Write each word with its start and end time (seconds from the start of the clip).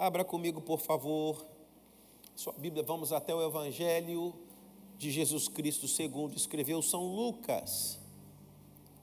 Abra 0.00 0.24
comigo, 0.24 0.62
por 0.62 0.80
favor, 0.80 1.44
sua 2.34 2.54
Bíblia, 2.54 2.82
vamos 2.82 3.12
até 3.12 3.34
o 3.34 3.46
Evangelho 3.46 4.32
de 4.96 5.10
Jesus 5.10 5.46
Cristo 5.46 5.86
segundo 5.86 6.34
escreveu 6.34 6.80
São 6.80 7.04
Lucas. 7.14 8.00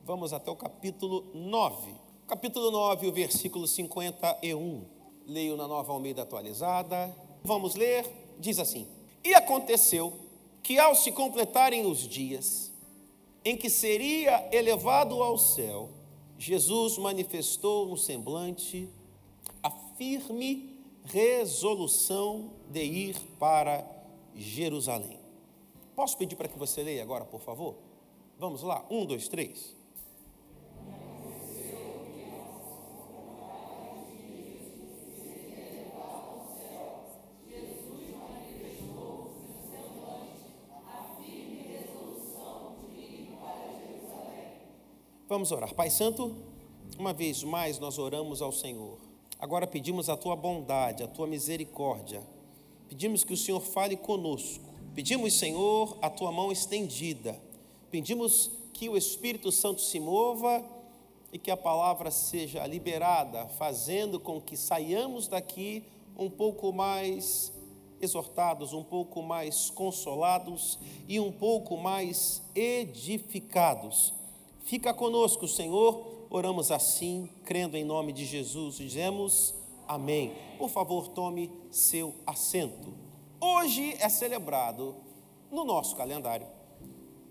Vamos 0.04 0.34
até 0.34 0.50
o 0.50 0.56
capítulo 0.56 1.24
9. 1.36 1.94
Capítulo 2.26 2.72
9, 2.72 3.10
o 3.10 3.12
versículo 3.14 3.68
51. 3.68 4.86
Leio 5.28 5.56
na 5.56 5.68
Nova 5.68 5.94
Almeida 5.94 6.24
atualizada. 6.24 7.16
Vamos 7.44 7.76
ler, 7.76 8.04
diz 8.40 8.58
assim: 8.58 8.88
E 9.24 9.36
aconteceu 9.36 10.12
que 10.64 10.80
ao 10.80 10.96
se 10.96 11.12
completarem 11.12 11.86
os 11.86 12.00
dias 12.08 12.74
em 13.46 13.56
que 13.56 13.70
seria 13.70 14.50
elevado 14.52 15.22
ao 15.22 15.38
céu, 15.38 15.92
Jesus 16.40 16.98
manifestou 16.98 17.86
no 17.86 17.98
semblante 17.98 18.90
a 19.62 19.70
firme 19.96 20.76
resolução 21.08 22.52
de 22.70 22.84
ir 22.84 23.16
para 23.40 23.86
Jerusalém. 24.36 25.20
Posso 25.96 26.18
pedir 26.18 26.36
para 26.36 26.48
que 26.48 26.60
você 26.60 26.84
leia 26.84 27.02
agora, 27.02 27.26
por 27.26 27.42
favor? 27.42 27.76
Vamos 28.38 28.62
lá, 28.62 28.86
um, 28.90 29.06
dois, 29.06 29.28
três. 29.28 29.76
Vamos 45.28 45.52
orar. 45.52 45.74
Pai 45.74 45.90
Santo, 45.90 46.36
uma 46.98 47.12
vez 47.12 47.44
mais 47.44 47.80
nós 47.80 47.98
oramos 47.98 48.42
ao 48.42 48.52
Senhor. 48.52 49.07
Agora 49.40 49.68
pedimos 49.68 50.10
a 50.10 50.18
tua 50.18 50.36
bondade, 50.36 51.04
a 51.04 51.08
tua 51.08 51.28
misericórdia. 51.28 52.22
Pedimos 52.90 53.24
que 53.24 53.34
o 53.34 53.38
Senhor 53.38 53.62
fale 53.62 53.96
conosco. 53.96 54.66
Pedimos, 54.96 55.34
Senhor, 55.34 55.98
a 56.02 56.10
tua 56.10 56.32
mão 56.32 56.52
estendida. 56.52 57.40
Pedimos 57.92 58.50
que 58.74 58.90
o 58.90 58.98
Espírito 58.98 59.52
Santo 59.52 59.82
se 59.82 60.00
mova 60.00 60.64
e 61.32 61.38
que 61.38 61.52
a 61.52 61.58
palavra 61.58 62.10
seja 62.10 62.66
liberada, 62.66 63.48
fazendo 63.48 64.20
com 64.20 64.42
que 64.42 64.58
saiamos 64.58 65.28
daqui 65.28 65.84
um 66.18 66.30
pouco 66.30 66.72
mais 66.74 67.54
exortados, 68.02 68.74
um 68.74 68.84
pouco 68.84 69.22
mais 69.22 69.70
consolados 69.70 70.80
e 71.08 71.20
um 71.20 71.32
pouco 71.32 71.78
mais 71.78 72.42
edificados 72.56 74.14
Fica 74.68 74.94
conosco, 74.94 75.48
Senhor. 75.48 76.17
Oramos 76.30 76.72
assim, 76.72 77.30
crendo 77.46 77.78
em 77.78 77.84
nome 77.84 78.12
de 78.12 78.26
Jesus. 78.26 78.76
Dizemos 78.76 79.54
amém. 79.88 80.34
Por 80.58 80.70
favor, 80.70 81.08
tome 81.08 81.52
seu 81.72 82.14
assento. 82.26 82.94
Hoje 83.40 83.96
é 84.00 84.10
celebrado 84.10 84.96
no 85.50 85.64
nosso 85.64 85.96
calendário 85.96 86.48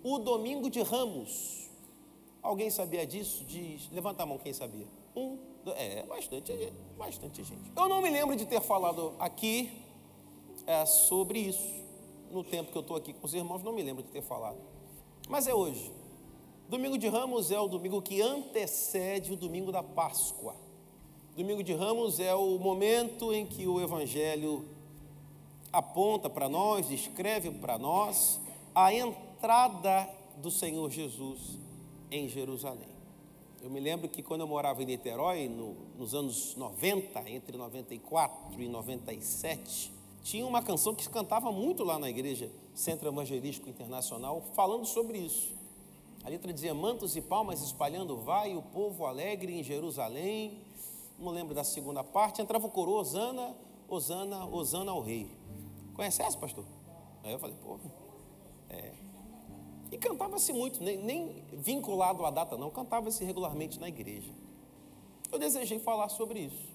o 0.02 0.19
Domingo 0.19 0.70
de 0.70 0.80
Ramos. 0.83 1.69
Alguém 2.42 2.70
sabia 2.70 3.06
disso? 3.06 3.44
Diz, 3.44 3.91
levanta 3.91 4.22
a 4.22 4.27
mão 4.27 4.39
quem 4.39 4.52
sabia. 4.52 4.86
Um, 5.17 5.36
dois, 5.64 5.77
é, 5.77 6.05
bastante, 6.05 6.72
bastante 6.97 7.42
gente. 7.42 7.72
Eu 7.77 7.89
não 7.89 8.00
me 8.00 8.08
lembro 8.08 8.36
de 8.36 8.47
ter 8.47 8.61
falado 8.61 9.14
aqui 9.19 9.70
é, 10.64 10.86
sobre 10.86 11.41
isso. 11.41 11.84
No 12.30 12.44
tempo 12.44 12.70
que 12.70 12.78
eu 12.78 12.83
estou 12.83 12.97
aqui 12.97 13.12
com 13.12 13.27
os 13.27 13.34
irmãos, 13.34 13.62
não 13.62 13.72
me 13.72 13.83
lembro 13.83 14.02
de 14.02 14.11
ter 14.11 14.22
falado. 14.22 14.58
Mas 15.28 15.47
é 15.48 15.55
hoje. 15.55 15.91
Domingo 16.69 16.98
de 16.98 17.06
Ramos 17.06 17.53
é 17.53 17.61
o 17.61 17.69
domingo 17.69 18.03
que 18.03 18.20
antecede 18.20 19.33
o 19.33 19.36
domingo 19.36 19.70
da 19.70 19.84
Páscoa. 19.84 20.56
Domingo 21.36 21.62
de 21.62 21.73
Ramos 21.73 22.19
é 22.19 22.34
o 22.34 22.58
momento 22.58 23.33
em 23.33 23.47
que 23.47 23.69
o 23.69 23.81
Evangelho 23.81 24.64
aponta 25.73 26.28
para 26.28 26.48
nós, 26.48 26.89
descreve 26.89 27.53
para 27.53 27.78
nós 27.78 28.41
a 28.75 28.92
entrada 28.92 30.08
do 30.39 30.50
Senhor 30.50 30.91
Jesus 30.91 31.57
em 32.11 32.29
Jerusalém. 32.29 32.89
Eu 33.63 33.70
me 33.70 33.79
lembro 33.79 34.08
que 34.08 34.20
quando 34.20 34.40
eu 34.40 34.48
morava 34.48 34.83
em 34.83 34.86
Niterói, 34.86 35.48
no, 35.48 35.77
nos 35.96 36.17
anos 36.17 36.57
90, 36.57 37.30
entre 37.30 37.57
94 37.57 38.61
e 38.61 38.67
97, 38.67 39.92
tinha 40.24 40.45
uma 40.45 40.63
canção 40.63 40.96
que 40.96 41.05
se 41.05 41.11
cantava 41.11 41.52
muito 41.52 41.85
lá 41.85 41.96
na 41.96 42.11
igreja 42.11 42.51
Centro 42.74 43.08
Evangelístico 43.08 43.70
Internacional, 43.70 44.42
falando 44.57 44.85
sobre 44.85 45.19
isso. 45.19 45.55
A 46.27 46.29
letra 46.29 46.53
dizia: 46.53 46.75
Mantos 46.75 47.14
e 47.14 47.23
palmas 47.23 47.63
espalhando 47.63 48.17
vai 48.17 48.57
o 48.57 48.61
povo 48.61 49.07
alegre 49.07 49.57
em 49.57 49.63
Jerusalém. 49.63 50.61
Não 51.17 51.31
lembro 51.31 51.55
da 51.55 51.63
segunda 51.63 52.03
parte. 52.03 52.42
Entrava 52.42 52.67
o 52.67 52.70
coro, 52.70 52.91
Osana, 52.91 53.55
Osana, 53.89 54.45
Osana 54.45 54.91
ao 54.91 55.01
rei. 55.01 55.31
Conhece 55.95 56.20
essa, 56.23 56.37
pastor? 56.37 56.64
Aí 57.23 57.31
eu 57.31 57.39
falei: 57.39 57.55
pô. 57.63 57.79
É. 58.69 58.92
E 59.92 59.97
cantava-se 59.97 60.53
muito, 60.53 60.83
nem, 60.83 60.98
nem 60.98 61.45
vinculado 61.53 62.27
à 62.27 62.31
data, 62.33 62.57
não. 62.57 62.70
Cantava-se 62.70 63.25
regularmente 63.25 63.79
na 63.79 63.87
igreja. 63.87 64.35
Eu 65.31 65.39
desejei 65.39 65.79
falar 65.79 66.08
sobre 66.08 66.41
isso. 66.41 66.75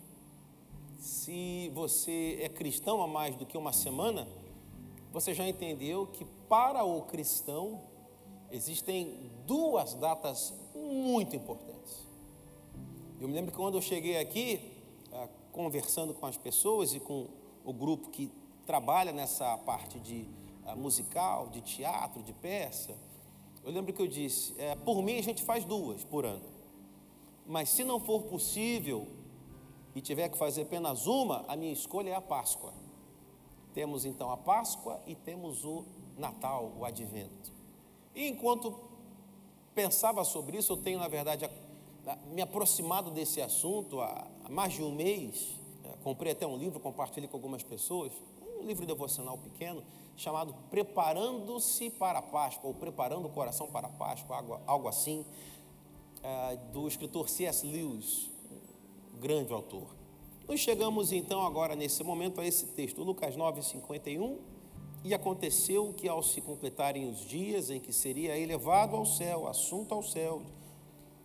Se 0.98 1.70
você 1.74 2.40
é 2.42 2.48
cristão 2.48 3.02
há 3.02 3.08
mais 3.08 3.36
do 3.36 3.46
que 3.46 3.58
uma 3.58 3.74
semana, 3.74 4.30
você 5.12 5.34
já 5.34 5.46
entendeu 5.46 6.08
que 6.08 6.24
para 6.48 6.86
o 6.86 7.02
cristão 7.02 7.91
existem 8.52 9.32
duas 9.46 9.94
datas 9.94 10.54
muito 10.76 11.36
importantes. 11.36 12.08
Eu 13.20 13.28
me 13.28 13.34
lembro 13.34 13.52
que 13.52 13.58
quando 13.58 13.76
eu 13.76 13.82
cheguei 13.82 14.18
aqui, 14.18 14.60
ah, 15.12 15.28
conversando 15.52 16.14
com 16.14 16.26
as 16.26 16.38
pessoas 16.38 16.94
e 16.94 17.00
com 17.00 17.28
o 17.64 17.74
grupo 17.74 18.10
que 18.10 18.32
trabalha 18.66 19.12
nessa 19.12 19.58
parte 19.60 20.00
de 20.00 20.26
ah, 20.66 20.76
musical, 20.76 21.50
de 21.50 21.62
teatro, 21.62 22.24
de 22.24 22.34
peça, 22.34 22.96
eu 23.64 23.72
lembro 23.72 23.94
que 23.94 24.02
eu 24.02 24.08
disse: 24.08 24.54
é, 24.58 24.76
por 24.76 25.02
mim 25.04 25.18
a 25.18 25.24
gente 25.24 25.44
faz 25.44 25.64
duas 25.64 26.04
por 26.04 26.26
ano, 26.26 26.50
mas 27.46 27.70
se 27.70 27.84
não 27.84 28.00
for 28.00 28.24
possível 28.24 29.08
e 29.94 30.02
tiver 30.02 30.30
que 30.30 30.38
fazer 30.38 30.64
apenas 30.64 31.06
uma, 31.06 31.46
a 31.48 31.56
minha 31.56 31.72
escolha 31.72 32.12
é 32.12 32.16
a 32.16 32.22
Páscoa. 32.22 32.74
Temos 33.74 34.06
então 34.06 34.32
a 34.32 34.38
Páscoa 34.38 35.02
e 35.06 35.16
temos 35.16 35.64
o 35.64 35.86
Natal, 36.18 36.74
o 36.78 36.86
Advento. 36.86 37.61
E 38.16 38.28
enquanto 38.28 38.74
pensava 39.74 40.24
sobre 40.24 40.58
isso, 40.58 40.74
eu 40.74 40.78
tenho, 40.78 41.00
na 41.00 41.08
verdade, 41.08 41.50
me 42.28 42.42
aproximado 42.42 43.12
desse 43.12 43.42
assunto 43.42 44.02
há, 44.02 44.28
mais 44.50 44.74
de 44.74 44.84
um 44.84 44.92
mês. 44.92 45.50
É, 45.84 45.94
comprei 46.04 46.34
até 46.34 46.46
um 46.46 46.58
livro, 46.58 46.80
compartilhei 46.80 47.28
com 47.28 47.38
algumas 47.38 47.64
pessoas, 47.64 48.12
um 48.60 48.66
livro 48.66 48.86
devocional 48.86 49.38
pequeno, 49.38 49.84
chamado 50.16 50.54
Preparando-se 50.70 51.90
para 51.90 52.20
a 52.20 52.22
Páscoa, 52.22 52.68
ou 52.68 52.74
Preparando 52.74 53.26
o 53.26 53.30
Coração 53.30 53.68
para 53.68 53.88
a 53.88 53.92
Páscoa, 53.92 54.36
algo, 54.36 54.60
algo 54.68 54.88
assim, 54.88 55.26
é, 56.22 56.58
do 56.72 56.88
escritor 56.88 57.30
C.S. 57.30 57.66
Lewis, 57.66 58.30
um 59.16 59.20
grande 59.20 59.54
autor. 59.54 59.88
Nós 60.48 60.60
chegamos 60.60 61.12
então 61.12 61.46
agora 61.46 61.76
nesse 61.76 62.04
momento 62.04 62.42
a 62.42 62.46
esse 62.46 62.68
texto, 62.68 63.04
Lucas 63.04 63.36
9, 63.36 63.62
51 63.64 64.38
e 65.04 65.14
aconteceu 65.14 65.94
que, 65.94 66.08
ao 66.08 66.22
se 66.22 66.42
completarem 66.42 67.10
os 67.10 67.22
dias 67.28 67.70
em 67.70 67.80
que 67.80 67.92
seria 67.92 68.38
elevado 68.38 68.96
ao 68.96 69.06
céu, 69.06 69.48
assunto 69.48 69.94
ao 69.94 70.04
céu, 70.04 70.42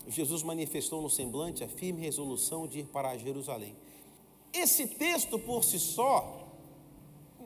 Jesus 0.08 0.42
manifestou 0.42 1.02
no 1.02 1.10
semblante 1.10 1.62
a 1.62 1.68
firme 1.68 2.00
resolução 2.00 2.66
de 2.66 2.80
ir 2.80 2.86
para 2.86 3.16
Jerusalém. 3.18 3.76
Esse 4.52 4.86
texto 4.86 5.38
por 5.38 5.64
si 5.64 5.78
só 5.78 6.46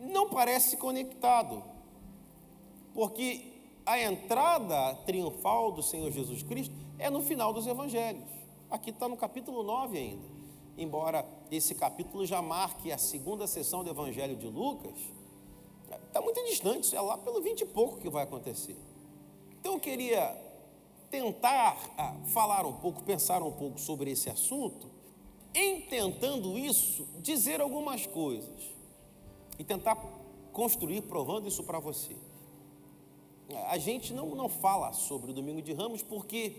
não 0.01 0.29
parece 0.29 0.77
conectado, 0.77 1.63
porque 2.95 3.51
a 3.85 4.01
entrada 4.01 4.95
triunfal 5.07 5.73
do 5.73 5.83
Senhor 5.83 6.11
Jesus 6.13 6.43
Cristo 6.43 6.75
é 6.99 7.11
no 7.11 7.23
final 7.23 7.53
dos 7.53 7.67
evangelhos. 7.67 8.29
Aqui 8.71 8.91
está 8.91 9.09
no 9.09 9.17
capítulo 9.17 9.65
9 9.65 9.99
ainda. 9.99 10.41
Embora 10.79 11.27
esse 11.51 11.75
capítulo 11.75 12.25
já 12.25 12.41
marque 12.41 12.93
a 12.93 12.99
segunda 12.99 13.47
sessão 13.47 13.83
do 13.83 13.91
evangelho 13.91 14.37
de 14.37 14.47
Lucas, 14.47 14.95
está 15.97 16.21
muito 16.21 16.43
distante, 16.45 16.95
é 16.95 17.01
lá 17.01 17.19
pelo 17.19 17.41
20 17.41 17.61
e 17.61 17.67
pouco 17.67 17.99
que 17.99 18.09
vai 18.09 18.25
acontecer. 18.25 18.77
Então 19.61 19.75
eu 19.75 19.81
queria 19.81 20.37
tentar 21.11 21.77
ah, 21.99 22.17
falar 22.27 22.65
um 22.65 22.73
pouco, 22.73 23.03
pensar 23.03 23.43
um 23.43 23.51
pouco 23.51 23.81
sobre 23.81 24.11
esse 24.11 24.31
assunto, 24.31 24.89
em 25.53 25.81
tentando 25.83 26.57
isso, 26.57 27.07
dizer 27.19 27.61
algumas 27.61 28.07
coisas 28.07 28.71
e 29.59 29.65
tentar 29.65 29.97
construir, 30.53 31.03
provando 31.03 31.49
isso 31.49 31.65
para 31.65 31.79
você. 31.79 32.17
A 33.67 33.79
gente 33.79 34.13
não, 34.15 34.35
não 34.35 34.49
fala 34.49 34.93
sobre 34.93 35.33
o 35.33 35.35
Domingo 35.35 35.61
de 35.61 35.73
Ramos 35.73 36.03
porque 36.03 36.57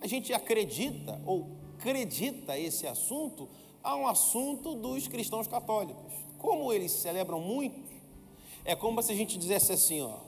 a 0.00 0.06
gente 0.06 0.32
acredita 0.32 1.20
ou 1.24 1.46
acredita 1.78 2.58
esse 2.58 2.86
assunto 2.86 3.48
a 3.82 3.94
um 3.94 4.08
assunto 4.08 4.74
dos 4.74 5.06
cristãos 5.06 5.46
católicos. 5.46 6.12
Como 6.38 6.72
eles 6.72 6.90
celebram 6.90 7.38
muito 7.38 7.93
é 8.64 8.74
como 8.74 9.02
se 9.02 9.12
a 9.12 9.14
gente 9.14 9.38
dissesse 9.38 9.72
assim, 9.72 10.00
ó, 10.00 10.18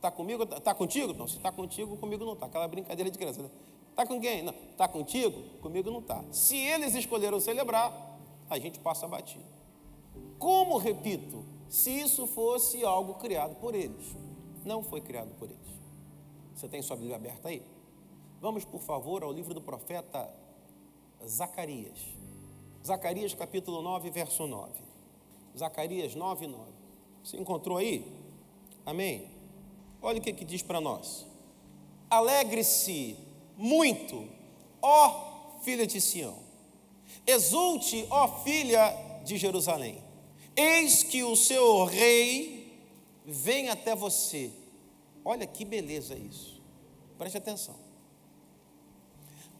tá 0.00 0.10
comigo, 0.10 0.46
tá 0.46 0.74
contigo? 0.74 1.12
Não, 1.12 1.28
se 1.28 1.38
tá 1.38 1.52
contigo, 1.52 1.96
comigo 1.96 2.24
não 2.24 2.34
tá. 2.34 2.46
Aquela 2.46 2.66
brincadeira 2.66 3.10
de 3.10 3.18
criança, 3.18 3.42
né? 3.42 3.50
Tá 3.94 4.06
com 4.06 4.18
quem? 4.20 4.42
Não, 4.42 4.54
tá 4.76 4.88
contigo? 4.88 5.42
Comigo 5.60 5.90
não 5.90 6.00
tá. 6.00 6.24
Se 6.30 6.56
eles 6.56 6.94
escolheram 6.94 7.38
celebrar, 7.38 8.18
a 8.48 8.58
gente 8.58 8.78
passa 8.80 9.06
batido. 9.06 9.44
Como, 10.38 10.78
repito, 10.78 11.44
se 11.68 11.90
isso 11.90 12.26
fosse 12.26 12.84
algo 12.84 13.14
criado 13.14 13.54
por 13.56 13.74
eles? 13.74 14.16
Não 14.64 14.82
foi 14.82 15.00
criado 15.00 15.30
por 15.38 15.48
eles. 15.48 15.62
Você 16.54 16.68
tem 16.68 16.80
sua 16.82 16.96
Bíblia 16.96 17.16
aberta 17.16 17.48
aí? 17.48 17.62
Vamos, 18.40 18.64
por 18.64 18.80
favor, 18.80 19.22
ao 19.22 19.32
livro 19.32 19.54
do 19.54 19.60
profeta 19.60 20.32
Zacarias. 21.26 21.98
Zacarias 22.84 23.34
capítulo 23.34 23.82
9, 23.82 24.10
verso 24.10 24.46
9. 24.46 24.72
Zacarias 25.56 26.14
9, 26.14 26.46
9. 26.46 26.71
Você 27.22 27.36
encontrou 27.36 27.78
aí? 27.78 28.04
Amém? 28.84 29.28
Olha 30.00 30.18
o 30.18 30.22
que, 30.22 30.32
que 30.32 30.44
diz 30.44 30.62
para 30.62 30.80
nós. 30.80 31.26
Alegre-se 32.10 33.16
muito, 33.56 34.28
ó 34.80 35.60
filha 35.62 35.86
de 35.86 36.00
Sião. 36.00 36.36
Exulte, 37.26 38.06
ó 38.10 38.42
filha 38.42 39.20
de 39.24 39.36
Jerusalém. 39.36 40.02
Eis 40.56 41.02
que 41.02 41.22
o 41.22 41.36
seu 41.36 41.84
rei 41.84 42.76
vem 43.24 43.68
até 43.68 43.94
você. 43.94 44.50
Olha 45.24 45.46
que 45.46 45.64
beleza 45.64 46.16
isso. 46.16 46.60
Preste 47.16 47.38
atenção. 47.38 47.76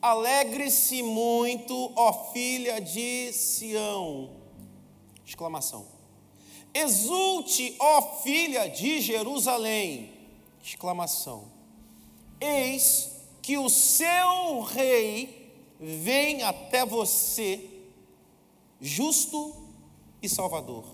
Alegre-se 0.01 1.01
muito, 1.03 1.93
ó 1.95 2.33
filha 2.33 2.81
de 2.81 3.33
Sião. 3.33 4.31
Exclamação. 5.25 5.87
Exulte, 6.75 7.77
ó 7.79 8.03
filha 8.23 8.69
de 8.69 9.01
Jerusalém. 9.01 10.13
Exclamação. 10.63 11.51
Eis 12.41 13.11
que 13.43 13.59
o 13.59 13.69
seu 13.69 14.61
rei 14.61 15.53
vem 15.79 16.43
até 16.43 16.87
você, 16.87 17.69
justo 18.81 19.55
e 20.23 20.29
salvador. 20.29 20.85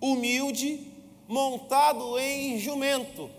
Humilde, 0.00 0.86
montado 1.28 2.18
em 2.18 2.58
jumento. 2.58 3.30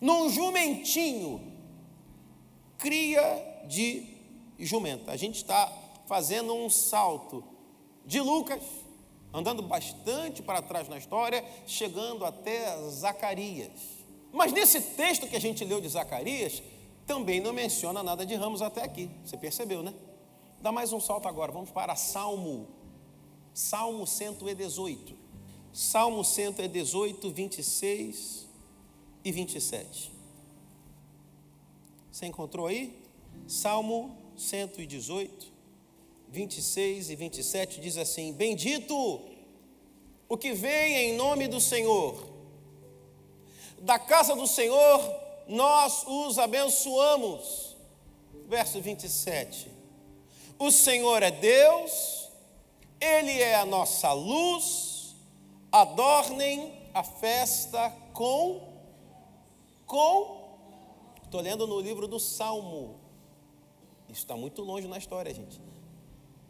Num 0.00 0.28
jumentinho 0.28 1.40
cria 2.78 3.64
de 3.66 4.06
jumenta. 4.58 5.12
A 5.12 5.16
gente 5.16 5.36
está 5.36 5.72
fazendo 6.06 6.54
um 6.54 6.68
salto 6.68 7.42
de 8.04 8.20
Lucas, 8.20 8.62
andando 9.32 9.62
bastante 9.62 10.42
para 10.42 10.62
trás 10.62 10.88
na 10.88 10.98
história, 10.98 11.44
chegando 11.66 12.24
até 12.24 12.76
Zacarias. 12.88 14.00
Mas 14.32 14.52
nesse 14.52 14.80
texto 14.80 15.26
que 15.26 15.36
a 15.36 15.40
gente 15.40 15.64
leu 15.64 15.80
de 15.80 15.88
Zacarias, 15.88 16.62
também 17.06 17.40
não 17.40 17.52
menciona 17.52 18.02
nada 18.02 18.24
de 18.24 18.34
ramos 18.34 18.62
até 18.62 18.82
aqui. 18.82 19.10
Você 19.24 19.36
percebeu, 19.36 19.82
né? 19.82 19.92
Dá 20.60 20.70
mais 20.70 20.92
um 20.92 21.00
salto 21.00 21.26
agora, 21.26 21.50
vamos 21.50 21.70
para 21.70 21.96
Salmo. 21.96 22.68
Salmo 23.52 24.06
118. 24.06 25.14
Salmo 25.72 26.24
118, 26.24 27.30
26 27.30 28.48
e 29.24 29.32
27. 29.32 30.12
Você 32.10 32.26
encontrou 32.26 32.66
aí? 32.66 32.98
Salmo 33.46 34.16
118, 34.36 35.49
26 36.30 37.10
e 37.10 37.16
27 37.16 37.80
diz 37.80 37.96
assim: 37.96 38.32
Bendito 38.32 38.94
o 40.28 40.36
que 40.36 40.52
vem 40.52 40.96
em 40.96 41.16
nome 41.16 41.48
do 41.48 41.60
Senhor, 41.60 42.28
da 43.80 43.98
casa 43.98 44.34
do 44.34 44.46
Senhor 44.46 45.20
nós 45.46 46.04
os 46.06 46.38
abençoamos. 46.38 47.76
Verso 48.46 48.80
27. 48.80 49.70
O 50.58 50.70
Senhor 50.70 51.22
é 51.22 51.30
Deus, 51.30 52.28
Ele 53.00 53.40
é 53.40 53.56
a 53.56 53.64
nossa 53.64 54.12
luz, 54.12 55.14
adornem 55.72 56.72
a 56.92 57.02
festa 57.02 57.90
com, 58.12 58.60
com 59.86 60.40
Estou 61.24 61.40
lendo 61.40 61.64
no 61.64 61.80
livro 61.80 62.08
do 62.08 62.18
Salmo. 62.18 62.98
Isso 64.08 64.22
está 64.22 64.36
muito 64.36 64.62
longe 64.62 64.88
na 64.88 64.98
história, 64.98 65.32
gente. 65.32 65.60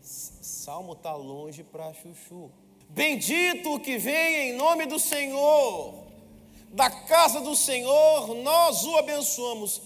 Salmo 0.00 0.92
está 0.92 1.14
longe 1.14 1.62
para 1.62 1.92
chuchu. 1.92 2.50
Bendito 2.88 3.74
o 3.74 3.80
que 3.80 3.98
vem 3.98 4.50
em 4.50 4.56
nome 4.56 4.86
do 4.86 4.98
Senhor. 4.98 6.06
Da 6.70 6.90
casa 6.90 7.40
do 7.40 7.54
Senhor 7.54 8.34
nós 8.34 8.84
o 8.84 8.96
abençoamos. 8.96 9.82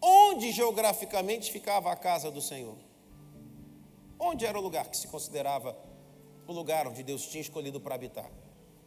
Onde 0.00 0.50
geograficamente 0.50 1.52
ficava 1.52 1.92
a 1.92 1.96
casa 1.96 2.30
do 2.30 2.40
Senhor? 2.40 2.76
Onde 4.18 4.44
era 4.44 4.58
o 4.58 4.62
lugar 4.62 4.88
que 4.88 4.96
se 4.96 5.06
considerava 5.06 5.76
o 6.46 6.52
lugar 6.52 6.88
onde 6.88 7.02
Deus 7.02 7.26
tinha 7.26 7.40
escolhido 7.40 7.80
para 7.80 7.94
habitar? 7.94 8.30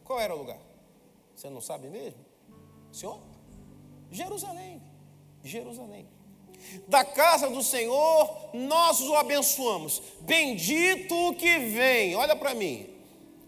Qual 0.03 0.19
era 0.19 0.35
o 0.35 0.37
lugar? 0.37 0.59
Você 1.35 1.49
não 1.49 1.61
sabe 1.61 1.89
mesmo? 1.89 2.19
Senhor? 2.91 3.19
Jerusalém. 4.11 4.81
Jerusalém. 5.43 6.07
Da 6.87 7.03
casa 7.03 7.49
do 7.49 7.63
Senhor 7.63 8.49
nós 8.53 9.01
o 9.01 9.15
abençoamos. 9.15 10.01
Bendito 10.21 11.13
o 11.29 11.33
que 11.33 11.59
vem, 11.59 12.15
olha 12.15 12.35
para 12.35 12.53
mim. 12.53 12.87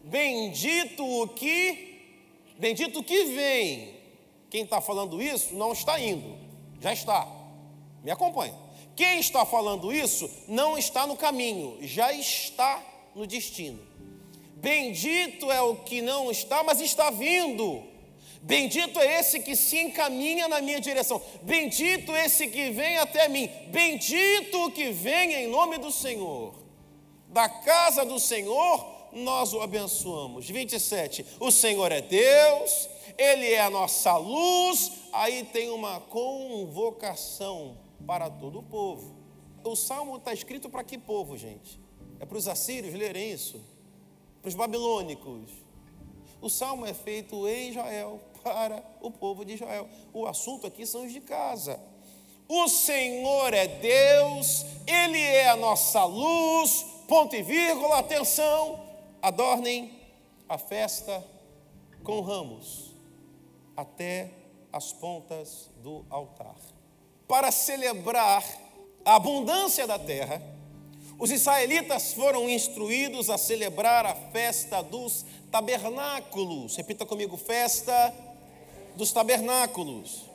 Bendito 0.04 1.06
o 1.06 1.28
que, 1.28 2.24
bendito 2.58 3.00
o 3.00 3.04
que 3.04 3.26
vem. 3.26 3.98
Quem 4.50 4.64
está 4.64 4.80
falando 4.80 5.22
isso 5.22 5.54
não 5.54 5.74
está 5.74 6.00
indo, 6.00 6.38
já 6.80 6.94
está. 6.94 7.28
Me 8.04 8.12
acompanha. 8.12 8.56
Quem 8.96 9.20
está 9.20 9.46
falando 9.46 9.94
isso 9.94 10.30
não 10.48 10.78
está 10.78 11.06
no 11.06 11.18
caminho, 11.18 11.78
já 11.82 12.12
está 12.14 12.82
no 13.14 13.28
destino. 13.28 13.80
Bendito 14.56 15.52
é 15.52 15.62
o 15.62 15.76
que 15.76 16.02
não 16.02 16.32
está, 16.32 16.64
mas 16.64 16.80
está 16.80 17.12
vindo. 17.12 17.84
Bendito 18.42 19.00
é 19.00 19.20
esse 19.20 19.40
que 19.40 19.56
se 19.56 19.78
encaminha 19.78 20.48
na 20.48 20.62
minha 20.62 20.80
direção. 20.80 21.22
Bendito 21.42 22.16
esse 22.16 22.48
que 22.48 22.70
vem 22.72 22.98
até 22.98 23.28
mim. 23.28 23.50
Bendito 23.70 24.66
o 24.66 24.72
que 24.72 24.92
vem 24.92 25.34
em 25.34 25.48
nome 25.48 25.78
do 25.78 25.92
Senhor. 25.92 26.54
Da 27.30 27.50
casa 27.50 28.06
do 28.06 28.20
Senhor, 28.20 29.10
nós 29.12 29.54
o 29.54 29.62
abençoamos. 29.62 30.50
27. 30.50 31.26
O 31.40 31.52
Senhor 31.52 31.92
é 31.92 32.02
Deus, 32.02 32.90
Ele 33.18 33.52
é 33.52 33.62
a 33.62 33.70
nossa 33.70 34.16
luz. 34.18 34.92
Aí 35.12 35.44
tem 35.46 35.70
uma 35.70 36.00
convocação 36.00 37.78
para 38.06 38.30
todo 38.30 38.60
o 38.60 38.64
povo. 38.64 39.16
O 39.64 39.76
salmo 39.76 40.18
está 40.18 40.34
escrito 40.34 40.70
para 40.70 40.84
que 40.84 40.98
povo, 40.98 41.36
gente? 41.36 41.80
É 42.20 42.26
para 42.26 42.38
os 42.38 42.48
assírios 42.48 42.94
lerem 42.94 43.32
isso? 43.32 43.62
Para 44.42 44.50
os 44.50 44.56
babilônicos? 44.56 45.67
O 46.48 46.50
salmo 46.50 46.86
é 46.86 46.94
feito 46.94 47.46
em 47.46 47.72
Israel, 47.72 48.22
para 48.42 48.82
o 49.02 49.12
povo 49.12 49.44
de 49.44 49.56
Israel. 49.56 49.86
O 50.14 50.26
assunto 50.26 50.66
aqui 50.66 50.86
são 50.86 51.06
os 51.06 51.12
de 51.12 51.20
casa. 51.20 51.78
O 52.48 52.70
Senhor 52.70 53.54
é 53.54 53.68
Deus, 53.68 54.66
Ele 54.88 55.22
é 55.22 55.50
a 55.50 55.58
nossa 55.58 56.06
luz, 56.06 56.86
ponto 57.06 57.36
e 57.36 57.44
vírgula, 57.44 58.00
atenção, 58.00 58.82
adornem 59.22 59.92
a 60.48 60.58
festa 60.58 61.22
com 62.02 62.22
ramos 62.22 62.94
até 63.76 64.32
as 64.72 64.94
pontas 64.94 65.70
do 65.84 66.06
altar. 66.10 66.56
Para 67.28 67.52
celebrar 67.52 68.42
a 69.04 69.16
abundância 69.16 69.86
da 69.86 70.00
terra, 70.00 70.42
os 71.20 71.32
israelitas 71.32 72.14
foram 72.14 72.48
instruídos 72.48 73.30
a 73.30 73.38
celebrar 73.38 74.06
a 74.06 74.14
festa 74.14 74.82
dos 74.84 75.26
tabernáculos. 75.52 76.76
Repita 76.76 77.06
comigo: 77.06 77.38
festa 77.38 78.14
dos 78.96 79.12
tabernáculos. 79.12 80.26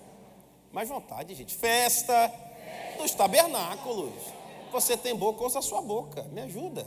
Mais 0.73 0.89
vontade, 0.89 1.35
gente. 1.35 1.55
Festa 1.55 2.33
dos 2.99 3.13
tabernáculos. 3.13 4.13
Você 4.73 4.97
tem 4.97 5.15
boca, 5.15 5.45
ouça 5.45 5.61
a 5.61 5.63
sua 5.63 5.81
boca. 5.81 6.23
Me 6.33 6.41
ajuda. 6.41 6.87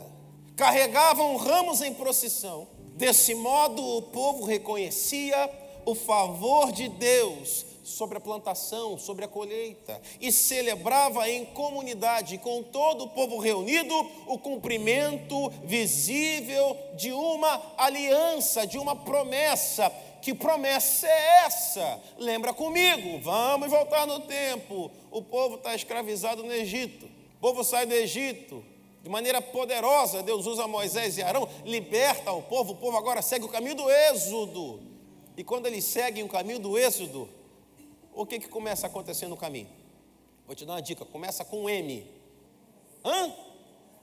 Carregavam 0.55 1.35
ramos 1.37 1.81
em 1.81 1.93
procissão. 1.93 2.67
Desse 2.95 3.35
modo, 3.35 3.81
o 3.97 4.01
povo 4.01 4.45
reconhecia 4.45 5.49
o 5.85 5.95
favor 5.95 6.71
de 6.71 6.89
Deus 6.89 7.65
sobre 7.83 8.17
a 8.17 8.21
plantação, 8.21 8.97
sobre 8.97 9.25
a 9.25 9.27
colheita, 9.27 10.01
e 10.19 10.31
celebrava 10.31 11.29
em 11.29 11.45
comunidade, 11.45 12.39
com 12.39 12.63
todo 12.63 13.03
o 13.03 13.09
povo 13.09 13.37
reunido, 13.37 13.93
o 14.27 14.39
cumprimento 14.39 15.49
visível 15.63 16.75
de 16.95 17.11
uma 17.11 17.61
aliança, 17.77 18.65
de 18.65 18.77
uma 18.77 18.95
promessa 18.95 19.91
que 20.25 20.33
promessa 20.33 21.05
é 21.05 21.45
essa? 21.45 22.01
Lembra 22.17 22.51
comigo, 22.51 23.19
vamos 23.19 23.69
voltar 23.69 24.07
no 24.07 24.21
tempo. 24.21 24.89
O 25.11 25.21
povo 25.21 25.53
está 25.53 25.75
escravizado 25.75 26.41
no 26.43 26.51
Egito. 26.51 27.05
O 27.05 27.39
povo 27.39 27.63
sai 27.63 27.85
do 27.85 27.93
Egito 27.93 28.65
de 29.03 29.07
maneira 29.07 29.39
poderosa. 29.39 30.23
Deus 30.23 30.47
usa 30.47 30.67
Moisés 30.67 31.19
e 31.19 31.21
Arão, 31.21 31.47
liberta 31.63 32.31
o 32.31 32.41
povo. 32.41 32.73
O 32.73 32.75
povo 32.75 32.97
agora 32.97 33.21
segue 33.21 33.45
o 33.45 33.49
caminho 33.49 33.75
do 33.75 33.87
Êxodo. 33.87 34.94
E 35.37 35.43
quando 35.43 35.65
eles 35.65 35.83
seguem 35.83 36.23
o 36.23 36.29
caminho 36.29 36.59
do 36.59 36.77
Êxodo, 36.77 37.29
o 38.13 38.25
que, 38.25 38.39
que 38.39 38.47
começa 38.47 38.87
a 38.87 38.89
acontecer 38.89 39.27
no 39.27 39.35
caminho? 39.35 39.69
Vou 40.45 40.55
te 40.55 40.65
dar 40.65 40.73
uma 40.73 40.81
dica: 40.81 41.03
começa 41.03 41.43
com 41.43 41.69
M. 41.69 42.07
Hã? 43.03 43.33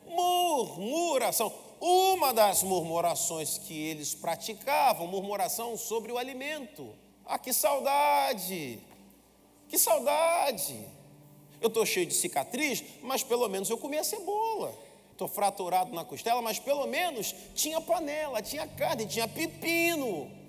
Murmuração. 0.06 1.52
uma 1.80 2.32
das 2.34 2.62
murmurações 2.62 3.56
que 3.56 3.72
eles 3.72 4.14
praticavam, 4.14 5.06
murmuração 5.06 5.76
sobre 5.76 6.12
o 6.12 6.18
alimento. 6.18 6.94
Ah, 7.24 7.38
que 7.38 7.52
saudade! 7.52 8.80
Que 9.68 9.78
saudade! 9.78 10.86
Eu 11.60 11.68
estou 11.68 11.86
cheio 11.86 12.04
de 12.04 12.14
cicatriz, 12.14 12.82
mas 13.02 13.22
pelo 13.22 13.48
menos 13.48 13.70
eu 13.70 13.78
comia 13.78 14.04
cebola. 14.04 14.76
Estou 15.12 15.28
fraturado 15.28 15.94
na 15.94 16.04
costela, 16.04 16.42
mas 16.42 16.58
pelo 16.58 16.86
menos 16.86 17.34
tinha 17.54 17.80
panela, 17.80 18.42
tinha 18.42 18.66
carne, 18.66 19.06
tinha 19.06 19.28
pepino. 19.28 20.41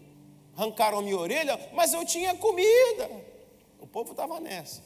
Arrancaram 0.55 1.01
minha 1.01 1.17
orelha, 1.17 1.59
mas 1.73 1.93
eu 1.93 2.05
tinha 2.05 2.35
comida. 2.35 3.09
O 3.79 3.87
povo 3.87 4.11
estava 4.11 4.39
nessa. 4.39 4.83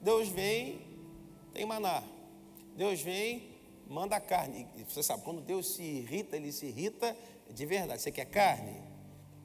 Deus 0.00 0.28
vem, 0.28 0.80
tem 1.52 1.64
maná. 1.66 2.02
Deus 2.76 3.00
vem, 3.00 3.50
manda 3.86 4.18
carne. 4.20 4.66
E 4.76 4.84
você 4.84 5.02
sabe, 5.02 5.22
quando 5.22 5.40
Deus 5.40 5.74
se 5.74 5.82
irrita, 5.82 6.36
ele 6.36 6.50
se 6.50 6.66
irrita 6.66 7.16
de 7.50 7.66
verdade. 7.66 8.02
Você 8.02 8.10
quer 8.10 8.26
carne? 8.26 8.82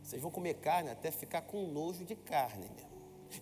Vocês 0.01 0.21
vão 0.21 0.31
comer 0.31 0.55
carne 0.55 0.89
até 0.89 1.11
ficar 1.11 1.41
com 1.41 1.67
nojo 1.67 2.03
de 2.03 2.15
carne 2.15 2.67
mesmo. 2.75 2.89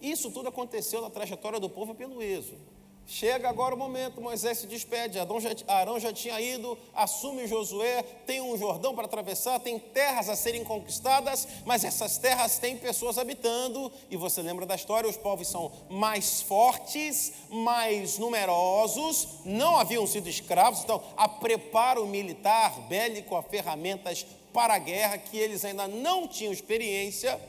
Isso 0.01 0.31
tudo 0.31 0.50
aconteceu 0.50 1.01
na 1.01 1.10
trajetória 1.10 1.60
do 1.60 1.69
povo 1.69 1.96
pelo 1.96 2.22
êxodo. 2.22 2.76
Chega 3.10 3.48
agora 3.48 3.74
o 3.74 3.78
momento, 3.78 4.20
Moisés 4.20 4.58
se 4.58 4.68
despede, 4.68 5.14
já, 5.14 5.26
Arão 5.66 5.98
já 5.98 6.12
tinha 6.12 6.42
ido, 6.42 6.78
assume 6.94 7.48
Josué, 7.48 8.04
tem 8.04 8.42
um 8.42 8.58
Jordão 8.58 8.94
para 8.94 9.06
atravessar, 9.06 9.62
tem 9.62 9.80
terras 9.80 10.28
a 10.28 10.36
serem 10.36 10.62
conquistadas, 10.66 11.48
mas 11.66 11.86
essas 11.86 12.18
terras 12.18 12.60
têm 12.60 12.78
pessoas 12.78 13.18
habitando, 13.18 13.90
e 14.10 14.18
você 14.18 14.42
lembra 14.42 14.66
da 14.66 14.76
história, 14.76 15.10
os 15.10 15.16
povos 15.16 15.48
são 15.48 15.72
mais 15.90 16.42
fortes, 16.42 17.32
mais 17.50 18.18
numerosos, 18.18 19.40
não 19.46 19.78
haviam 19.78 20.06
sido 20.06 20.28
escravos, 20.28 20.82
então 20.82 21.02
a 21.16 21.30
preparo 21.30 22.06
militar, 22.06 22.78
bélico, 22.90 23.38
a 23.38 23.42
ferramentas 23.42 24.28
para 24.52 24.74
a 24.74 24.80
guerra, 24.80 25.18
que 25.18 25.38
eles 25.38 25.64
ainda 25.64 25.88
não 25.88 26.28
tinham 26.28 26.52
experiência, 26.52 27.40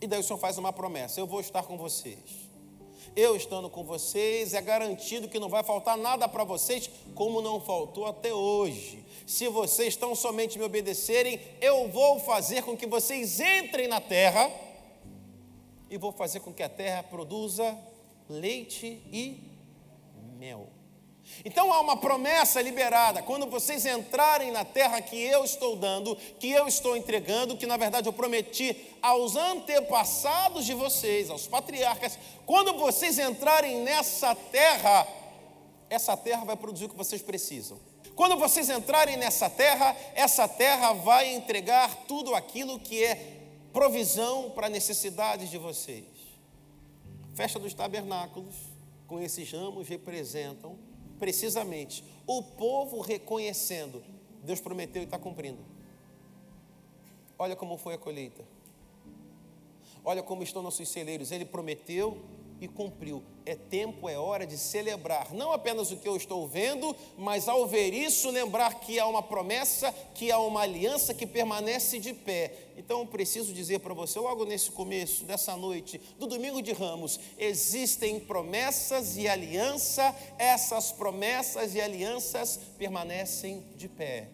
e 0.00 0.06
daí 0.06 0.20
o 0.20 0.22
Senhor 0.22 0.38
faz 0.38 0.56
uma 0.56 0.72
promessa: 0.72 1.18
eu 1.18 1.26
vou 1.26 1.40
estar 1.40 1.64
com 1.64 1.76
vocês 1.76 2.41
eu 3.14 3.36
estando 3.36 3.68
com 3.68 3.84
vocês, 3.84 4.54
é 4.54 4.60
garantido 4.60 5.28
que 5.28 5.38
não 5.38 5.48
vai 5.48 5.62
faltar 5.62 5.96
nada 5.96 6.28
para 6.28 6.44
vocês, 6.44 6.90
como 7.14 7.42
não 7.42 7.60
faltou 7.60 8.06
até 8.06 8.32
hoje. 8.32 9.04
Se 9.26 9.48
vocês 9.48 9.88
estão 9.88 10.14
somente 10.14 10.58
me 10.58 10.64
obedecerem, 10.64 11.40
eu 11.60 11.88
vou 11.88 12.18
fazer 12.18 12.62
com 12.62 12.76
que 12.76 12.86
vocês 12.86 13.40
entrem 13.40 13.88
na 13.88 14.00
terra 14.00 14.50
e 15.90 15.96
vou 15.96 16.12
fazer 16.12 16.40
com 16.40 16.52
que 16.52 16.62
a 16.62 16.68
terra 16.68 17.02
produza 17.02 17.78
leite 18.28 19.02
e 19.12 19.40
mel. 20.38 20.81
Então 21.44 21.72
há 21.72 21.80
uma 21.80 21.96
promessa 21.96 22.60
liberada. 22.60 23.22
Quando 23.22 23.46
vocês 23.46 23.86
entrarem 23.86 24.50
na 24.50 24.64
terra 24.64 25.00
que 25.00 25.16
eu 25.16 25.44
estou 25.44 25.76
dando, 25.76 26.16
que 26.38 26.50
eu 26.50 26.68
estou 26.68 26.96
entregando, 26.96 27.56
que 27.56 27.66
na 27.66 27.76
verdade 27.76 28.08
eu 28.08 28.12
prometi 28.12 28.76
aos 29.00 29.34
antepassados 29.36 30.64
de 30.64 30.74
vocês, 30.74 31.30
aos 31.30 31.46
patriarcas, 31.46 32.18
quando 32.46 32.74
vocês 32.74 33.18
entrarem 33.18 33.80
nessa 33.80 34.34
terra, 34.34 35.06
essa 35.88 36.16
terra 36.16 36.44
vai 36.44 36.56
produzir 36.56 36.86
o 36.86 36.88
que 36.88 36.96
vocês 36.96 37.22
precisam. 37.22 37.78
Quando 38.14 38.36
vocês 38.36 38.68
entrarem 38.68 39.16
nessa 39.16 39.48
terra, 39.48 39.96
essa 40.14 40.46
terra 40.46 40.92
vai 40.92 41.34
entregar 41.34 42.04
tudo 42.06 42.34
aquilo 42.34 42.78
que 42.78 43.02
é 43.02 43.38
provisão 43.72 44.50
para 44.50 44.68
necessidades 44.68 45.50
de 45.50 45.56
vocês. 45.56 46.04
Festa 47.34 47.58
dos 47.58 47.72
tabernáculos, 47.72 48.54
com 49.06 49.18
esses 49.18 49.50
ramos, 49.50 49.88
representam 49.88 50.91
precisamente 51.22 52.02
o 52.26 52.42
povo 52.42 53.00
reconhecendo, 53.00 54.02
Deus 54.42 54.60
prometeu 54.60 55.02
e 55.02 55.04
está 55.04 55.20
cumprindo. 55.20 55.60
Olha 57.38 57.54
como 57.54 57.76
foi 57.76 57.94
a 57.94 57.98
colheita. 57.98 58.44
Olha 60.04 60.20
como 60.20 60.42
estão 60.42 60.62
nossos 60.62 60.88
celeiros. 60.88 61.30
Ele 61.30 61.44
prometeu 61.44 62.20
e 62.62 62.68
cumpriu. 62.68 63.24
É 63.44 63.56
tempo, 63.56 64.08
é 64.08 64.16
hora 64.16 64.46
de 64.46 64.56
celebrar, 64.56 65.34
não 65.34 65.50
apenas 65.50 65.90
o 65.90 65.96
que 65.96 66.08
eu 66.08 66.16
estou 66.16 66.46
vendo, 66.46 66.94
mas 67.18 67.48
ao 67.48 67.66
ver 67.66 67.92
isso, 67.92 68.30
lembrar 68.30 68.78
que 68.78 69.00
há 69.00 69.06
uma 69.08 69.20
promessa, 69.20 69.92
que 70.14 70.30
há 70.30 70.38
uma 70.38 70.60
aliança 70.60 71.12
que 71.12 71.26
permanece 71.26 71.98
de 71.98 72.14
pé. 72.14 72.54
Então, 72.76 73.04
preciso 73.04 73.52
dizer 73.52 73.80
para 73.80 73.92
você, 73.94 74.20
logo 74.20 74.44
nesse 74.44 74.70
começo 74.70 75.24
dessa 75.24 75.56
noite, 75.56 76.00
do 76.20 76.28
domingo 76.28 76.62
de 76.62 76.72
ramos, 76.72 77.18
existem 77.36 78.20
promessas 78.20 79.16
e 79.16 79.26
aliança, 79.26 80.14
essas 80.38 80.92
promessas 80.92 81.74
e 81.74 81.80
alianças 81.80 82.60
permanecem 82.78 83.64
de 83.74 83.88
pé 83.88 84.28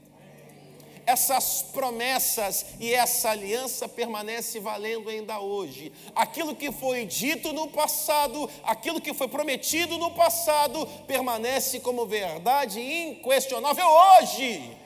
essas 1.09 1.63
promessas 1.63 2.67
e 2.79 2.93
essa 2.93 3.31
aliança 3.31 3.89
permanece 3.89 4.61
valendo 4.61 5.09
ainda 5.09 5.41
hoje. 5.41 5.91
Aquilo 6.15 6.55
que 6.55 6.71
foi 6.71 7.07
dito 7.07 7.51
no 7.55 7.69
passado, 7.69 8.49
aquilo 8.63 9.01
que 9.01 9.15
foi 9.15 9.27
prometido 9.27 9.97
no 9.97 10.11
passado, 10.11 10.87
permanece 11.07 11.81
como 11.81 12.05
verdade 12.05 12.79
inquestionável 12.79 13.87
hoje. 13.87 14.77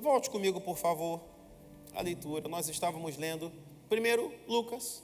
Volte 0.00 0.30
comigo, 0.30 0.60
por 0.60 0.78
favor, 0.78 1.20
a 1.92 2.00
leitura. 2.00 2.48
Nós 2.48 2.68
estávamos 2.68 3.16
lendo 3.16 3.52
primeiro 3.88 4.32
Lucas, 4.46 5.02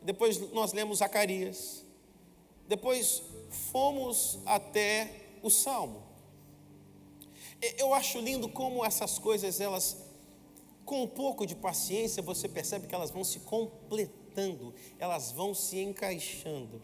depois 0.00 0.38
nós 0.52 0.72
lemos 0.72 0.98
Zacarias, 0.98 1.84
depois 2.68 3.20
fomos 3.72 4.38
até 4.46 5.10
o 5.42 5.50
Salmo. 5.50 6.09
Eu 7.60 7.92
acho 7.92 8.18
lindo 8.18 8.48
como 8.48 8.84
essas 8.84 9.18
coisas, 9.18 9.60
elas, 9.60 9.96
com 10.84 11.02
um 11.02 11.06
pouco 11.06 11.46
de 11.46 11.54
paciência, 11.54 12.22
você 12.22 12.48
percebe 12.48 12.86
que 12.86 12.94
elas 12.94 13.10
vão 13.10 13.22
se 13.22 13.40
completando, 13.40 14.74
elas 14.98 15.30
vão 15.30 15.54
se 15.54 15.78
encaixando. 15.78 16.82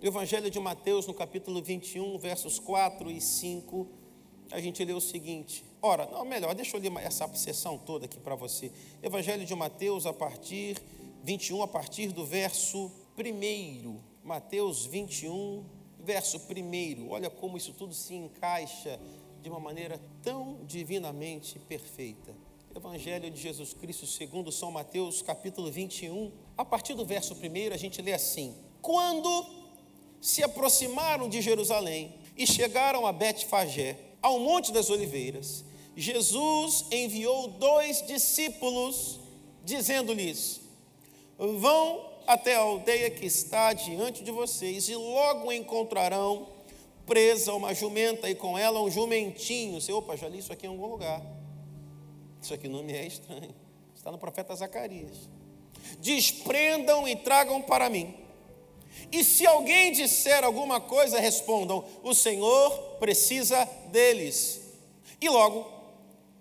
O 0.00 0.06
Evangelho 0.06 0.50
de 0.50 0.58
Mateus, 0.58 1.06
no 1.06 1.14
capítulo 1.14 1.62
21, 1.62 2.18
versos 2.18 2.58
4 2.58 3.08
e 3.10 3.20
5, 3.20 3.86
a 4.50 4.60
gente 4.60 4.84
lê 4.84 4.92
o 4.92 5.00
seguinte. 5.00 5.64
Ora, 5.80 6.06
não, 6.06 6.24
melhor, 6.24 6.54
deixa 6.54 6.76
eu 6.76 6.80
ler 6.80 6.92
essa 6.98 7.32
sessão 7.34 7.78
toda 7.78 8.06
aqui 8.06 8.18
para 8.18 8.34
você. 8.34 8.72
Evangelho 9.02 9.46
de 9.46 9.54
Mateus, 9.54 10.06
a 10.06 10.12
partir 10.12 10.76
21, 11.22 11.62
a 11.62 11.68
partir 11.68 12.12
do 12.12 12.26
verso 12.26 12.90
1. 13.16 14.00
Mateus 14.24 14.86
21, 14.86 15.64
verso 16.00 16.38
1. 16.38 17.10
Olha 17.10 17.30
como 17.30 17.56
isso 17.56 17.72
tudo 17.72 17.94
se 17.94 18.14
encaixa 18.14 19.00
de 19.46 19.50
uma 19.50 19.60
maneira 19.60 20.00
tão 20.24 20.58
divinamente 20.64 21.56
perfeita. 21.56 22.34
Evangelho 22.74 23.30
de 23.30 23.40
Jesus 23.40 23.72
Cristo 23.72 24.04
segundo 24.04 24.50
São 24.50 24.72
Mateus, 24.72 25.22
capítulo 25.22 25.70
21. 25.70 26.32
A 26.58 26.64
partir 26.64 26.94
do 26.94 27.06
verso 27.06 27.32
1, 27.32 27.72
a 27.72 27.76
gente 27.76 28.02
lê 28.02 28.12
assim: 28.12 28.56
Quando 28.82 29.46
se 30.20 30.42
aproximaram 30.42 31.28
de 31.28 31.40
Jerusalém 31.40 32.12
e 32.36 32.44
chegaram 32.44 33.06
a 33.06 33.12
Betfagé, 33.12 33.96
ao 34.20 34.40
Monte 34.40 34.72
das 34.72 34.90
Oliveiras, 34.90 35.64
Jesus 35.96 36.84
enviou 36.90 37.46
dois 37.46 38.04
discípulos, 38.04 39.20
dizendo-lhes: 39.64 40.60
Vão 41.38 42.04
até 42.26 42.56
a 42.56 42.62
aldeia 42.62 43.10
que 43.12 43.24
está 43.24 43.72
diante 43.72 44.24
de 44.24 44.32
vocês 44.32 44.88
e 44.88 44.96
logo 44.96 45.52
encontrarão 45.52 46.55
presa 47.06 47.54
uma 47.54 47.72
jumenta 47.72 48.28
e 48.28 48.34
com 48.34 48.58
ela 48.58 48.82
um 48.82 48.90
jumentinho. 48.90 49.80
Você, 49.80 49.92
opa, 49.92 50.16
já 50.16 50.28
li 50.28 50.38
isso 50.38 50.52
aqui 50.52 50.66
em 50.66 50.70
algum 50.70 50.86
lugar. 50.86 51.22
Isso 52.42 52.52
aqui 52.52 52.68
não 52.68 52.82
me 52.82 52.92
é 52.92 53.06
estranho. 53.06 53.54
Está 53.94 54.10
no 54.10 54.18
profeta 54.18 54.54
Zacarias. 54.54 55.28
Desprendam 56.00 57.06
e 57.06 57.16
tragam 57.16 57.62
para 57.62 57.88
mim. 57.88 58.14
E 59.12 59.22
se 59.22 59.46
alguém 59.46 59.92
disser 59.92 60.44
alguma 60.44 60.80
coisa, 60.80 61.20
respondam: 61.20 61.84
O 62.02 62.14
Senhor 62.14 62.70
precisa 62.98 63.64
deles. 63.90 64.60
E 65.20 65.28
logo, 65.28 65.75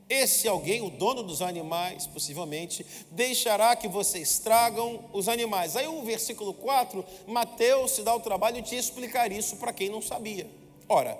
esse 0.10 0.48
alguém, 0.48 0.82
o 0.82 0.90
dono 0.90 1.24
dos 1.24 1.42
animais, 1.42 2.06
possivelmente, 2.06 2.86
deixará 3.12 3.76
que 3.76 3.88
vocês 3.88 4.38
tragam 4.40 5.04
os 5.12 5.28
animais. 5.28 5.76
Aí 5.76 5.88
o 5.88 6.04
versículo 6.04 6.54
4, 6.54 7.04
Mateus 7.28 7.92
se 7.92 8.04
dá 8.04 8.16
o 8.16 8.20
trabalho 8.20 8.62
de 8.62 8.76
explicar 8.76 9.32
isso 9.32 9.58
para 9.58 9.74
quem 9.74 9.90
não 9.90 10.02
sabia. 10.02 10.48
Ora, 10.88 11.18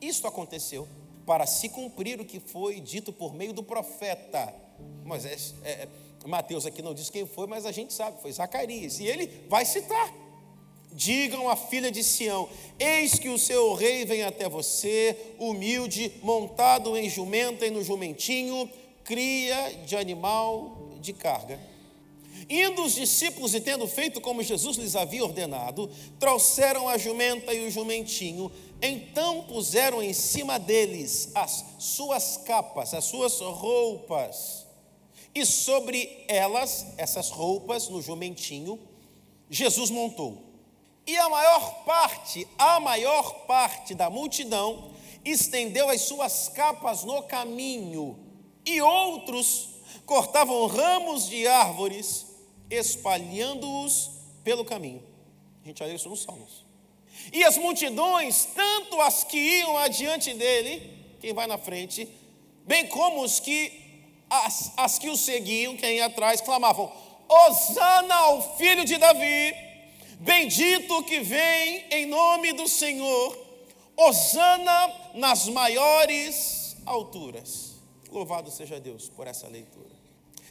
isto 0.00 0.26
aconteceu 0.26 0.88
para 1.24 1.46
se 1.46 1.68
cumprir 1.68 2.20
o 2.20 2.24
que 2.24 2.40
foi 2.40 2.80
dito 2.80 3.12
por 3.12 3.32
meio 3.32 3.52
do 3.52 3.62
profeta. 3.62 4.52
Moisés, 5.04 5.54
é, 5.62 5.70
é, 5.70 5.88
Mateus 6.26 6.66
aqui 6.66 6.82
não 6.82 6.94
diz 6.94 7.08
quem 7.08 7.26
foi, 7.26 7.46
mas 7.46 7.64
a 7.64 7.72
gente 7.72 7.92
sabe, 7.92 8.20
foi 8.20 8.32
Zacarias. 8.32 8.98
E 8.98 9.06
ele 9.06 9.46
vai 9.48 9.64
citar. 9.64 10.25
Digam 10.96 11.50
à 11.50 11.54
filha 11.54 11.90
de 11.90 12.02
Sião: 12.02 12.48
Eis 12.80 13.18
que 13.18 13.28
o 13.28 13.38
seu 13.38 13.74
rei 13.74 14.06
vem 14.06 14.22
até 14.22 14.48
você, 14.48 15.14
humilde, 15.38 16.10
montado 16.22 16.96
em 16.96 17.06
jumenta 17.10 17.66
e 17.66 17.70
no 17.70 17.84
jumentinho, 17.84 18.68
cria 19.04 19.82
de 19.84 19.94
animal 19.94 20.96
de 21.02 21.12
carga. 21.12 21.60
Indo 22.48 22.82
os 22.82 22.94
discípulos 22.94 23.54
e 23.54 23.60
tendo 23.60 23.86
feito 23.86 24.22
como 24.22 24.42
Jesus 24.42 24.78
lhes 24.78 24.96
havia 24.96 25.22
ordenado, 25.22 25.90
trouxeram 26.18 26.88
a 26.88 26.96
jumenta 26.96 27.52
e 27.52 27.66
o 27.66 27.70
jumentinho, 27.70 28.50
Então 28.80 29.42
puseram 29.42 30.02
em 30.02 30.14
cima 30.14 30.58
deles 30.58 31.30
as 31.34 31.62
suas 31.78 32.38
capas, 32.38 32.94
as 32.94 33.04
suas 33.04 33.38
roupas, 33.40 34.66
e 35.34 35.44
sobre 35.44 36.24
elas, 36.26 36.86
essas 36.96 37.28
roupas, 37.28 37.90
no 37.90 38.00
jumentinho, 38.00 38.78
Jesus 39.50 39.90
montou. 39.90 40.45
E 41.06 41.16
a 41.16 41.28
maior 41.28 41.84
parte, 41.84 42.48
a 42.58 42.80
maior 42.80 43.46
parte 43.46 43.94
da 43.94 44.10
multidão 44.10 44.90
estendeu 45.24 45.88
as 45.88 46.02
suas 46.02 46.48
capas 46.48 47.04
no 47.04 47.22
caminho, 47.22 48.18
e 48.64 48.80
outros 48.80 49.68
cortavam 50.04 50.66
ramos 50.66 51.28
de 51.28 51.46
árvores, 51.46 52.26
espalhando-os 52.68 54.10
pelo 54.42 54.64
caminho. 54.64 55.02
A 55.62 55.68
gente 55.68 55.82
olha 55.82 55.94
isso 55.94 56.08
nos 56.08 56.22
Salmos. 56.22 56.64
E 57.32 57.44
as 57.44 57.56
multidões, 57.56 58.46
tanto 58.54 59.00
as 59.00 59.24
que 59.24 59.38
iam 59.38 59.76
adiante 59.78 60.34
dele, 60.34 60.96
quem 61.20 61.32
vai 61.32 61.46
na 61.46 61.58
frente, 61.58 62.08
bem 62.64 62.86
como 62.88 63.22
os 63.22 63.40
que 63.40 63.86
as, 64.28 64.72
as 64.76 64.98
que 64.98 65.08
o 65.08 65.16
seguiam, 65.16 65.76
quem 65.76 65.96
ia 65.96 66.06
atrás, 66.06 66.40
clamavam: 66.40 66.92
Hosana 67.28 68.14
ao 68.14 68.56
filho 68.56 68.84
de 68.84 68.96
Davi, 68.96 69.54
bendito 70.20 71.02
que 71.04 71.20
vem 71.20 71.84
em 71.90 72.06
nome 72.06 72.52
do 72.52 72.68
Senhor, 72.68 73.36
Hosana 73.96 74.92
nas 75.14 75.48
maiores 75.48 76.76
alturas. 76.84 77.76
Louvado 78.10 78.50
seja 78.50 78.78
Deus 78.78 79.08
por 79.08 79.26
essa 79.26 79.48
leitura. 79.48 79.96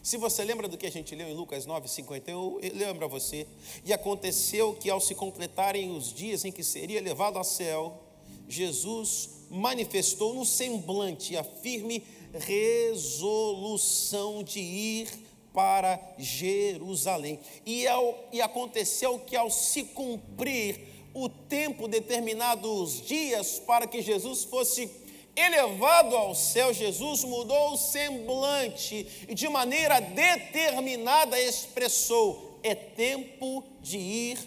Se 0.01 0.17
você 0.17 0.43
lembra 0.43 0.67
do 0.67 0.77
que 0.77 0.85
a 0.85 0.91
gente 0.91 1.15
leu 1.15 1.27
em 1.27 1.33
Lucas 1.33 1.65
9,50, 1.65 2.23
eu 2.27 2.59
lembro 2.75 3.05
a 3.05 3.07
você. 3.07 3.47
E 3.83 3.91
aconteceu 3.91 4.75
que, 4.75 4.87
ao 4.87 5.01
se 5.01 5.15
completarem 5.15 5.95
os 5.95 6.13
dias 6.13 6.45
em 6.45 6.51
que 6.51 6.63
seria 6.63 7.01
levado 7.01 7.37
ao 7.37 7.43
céu, 7.43 8.03
Jesus 8.47 9.47
manifestou 9.49 10.35
no 10.35 10.45
semblante 10.45 11.35
a 11.35 11.43
firme 11.43 12.03
resolução 12.33 14.43
de 14.43 14.59
ir 14.59 15.24
para 15.55 15.97
Jerusalém. 16.19 17.39
E, 17.65 17.87
ao, 17.87 18.27
e 18.31 18.41
aconteceu 18.41 19.17
que, 19.17 19.35
ao 19.35 19.49
se 19.49 19.85
cumprir 19.85 20.79
o 21.13 21.29
tempo 21.29 21.87
determinado, 21.87 22.69
os 22.83 23.01
dias 23.01 23.57
para 23.57 23.87
que 23.87 24.01
Jesus 24.01 24.43
fosse 24.43 24.91
elevado 25.33 26.15
ao 26.15 26.35
céu, 26.35 26.73
Jesus 26.73 27.23
mudou 27.23 27.73
o 27.73 27.77
semblante 27.77 29.25
e 29.27 29.33
de 29.33 29.47
maneira 29.47 30.01
determinada 30.01 31.39
expressou: 31.39 32.59
é 32.61 32.75
tempo 32.75 33.63
de 33.81 33.97
ir 33.97 34.39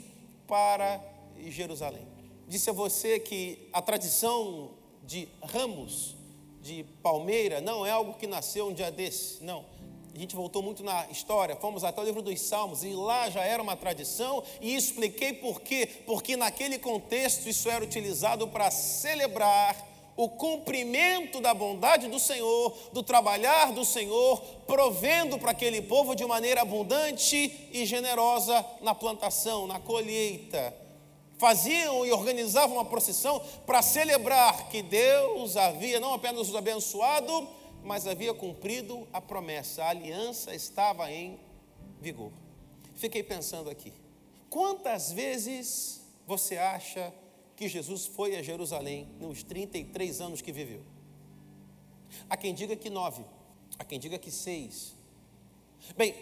para 0.47 1.03
Jerusalém. 1.47 2.07
Disse 2.47 2.69
a 2.69 2.73
você 2.75 3.19
que 3.19 3.69
a 3.73 3.81
tradição 3.81 4.71
de 5.05 5.29
ramos 5.43 6.17
de 6.63 6.85
palmeira 7.03 7.61
não 7.63 7.87
é 7.87 7.91
algo 7.91 8.15
que 8.15 8.27
nasceu 8.27 8.69
um 8.69 8.75
dia 8.75 8.91
desse, 8.91 9.43
não. 9.43 9.65
A 10.19 10.21
gente 10.21 10.35
voltou 10.35 10.65
muito 10.65 10.83
na 10.83 11.07
história, 11.13 11.55
fomos 11.55 11.85
até 11.85 12.01
o 12.01 12.05
livro 12.05 12.21
dos 12.21 12.41
Salmos 12.41 12.83
e 12.83 12.89
lá 12.89 13.31
já 13.31 13.45
era 13.45 13.63
uma 13.63 13.77
tradição 13.77 14.43
e 14.61 14.75
expliquei 14.75 15.33
por 15.33 15.61
quê. 15.61 15.89
Porque 16.05 16.37
naquele 16.37 16.77
contexto 16.77 17.49
isso 17.49 17.71
era 17.71 17.85
utilizado 17.85 18.49
para 18.49 18.69
celebrar 18.69 19.77
o 20.17 20.29
cumprimento 20.29 21.41
da 21.41 21.55
bondade 21.55 22.09
do 22.09 22.19
Senhor, 22.19 22.77
do 22.93 23.01
trabalhar 23.01 23.71
do 23.71 23.85
Senhor, 23.85 24.41
provendo 24.67 25.39
para 25.39 25.53
aquele 25.53 25.81
povo 25.81 26.17
de 26.17 26.27
maneira 26.27 26.63
abundante 26.63 27.69
e 27.73 27.87
generosa 27.87 28.67
na 28.81 28.97
plantação, 28.97 29.69
na 29.69 29.79
colheita. 29.79 30.75
Faziam 31.39 32.05
e 32.05 32.11
organizavam 32.11 32.79
uma 32.79 32.85
procissão 32.85 33.41
para 33.65 33.83
celebrar 33.83 34.69
que 34.69 34.83
Deus 34.83 35.57
havia 35.57 36.01
não 36.01 36.13
apenas 36.13 36.49
os 36.49 36.57
abençoado, 36.57 37.49
mas 37.89 38.07
havia 38.07 38.35
cumprido 38.35 39.09
a 39.15 39.19
promessa, 39.19 39.83
a 39.83 39.89
aliança 39.89 40.55
estava 40.55 41.11
em 41.11 41.41
vigor. 41.99 42.31
Fiquei 42.95 43.23
pensando 43.23 43.71
aqui, 43.71 43.95
quantas 44.51 45.11
vezes 45.11 46.03
você 46.27 46.59
acha 46.59 47.13
que 47.57 47.67
Jesus 47.67 48.07
foi 48.07 48.37
a 48.37 48.43
Jerusalém 48.43 49.09
nos 49.19 49.43
33 49.43 50.21
anos 50.21 50.43
que 50.43 50.53
viveu. 50.53 50.83
Há 52.29 52.37
quem 52.37 52.53
diga 52.53 52.77
que 52.77 52.91
nove, 52.91 53.25
há 53.79 53.85
quem 53.85 53.99
diga 53.99 54.19
que 54.19 54.31
seis. 54.31 54.95
Bem, 55.97 56.15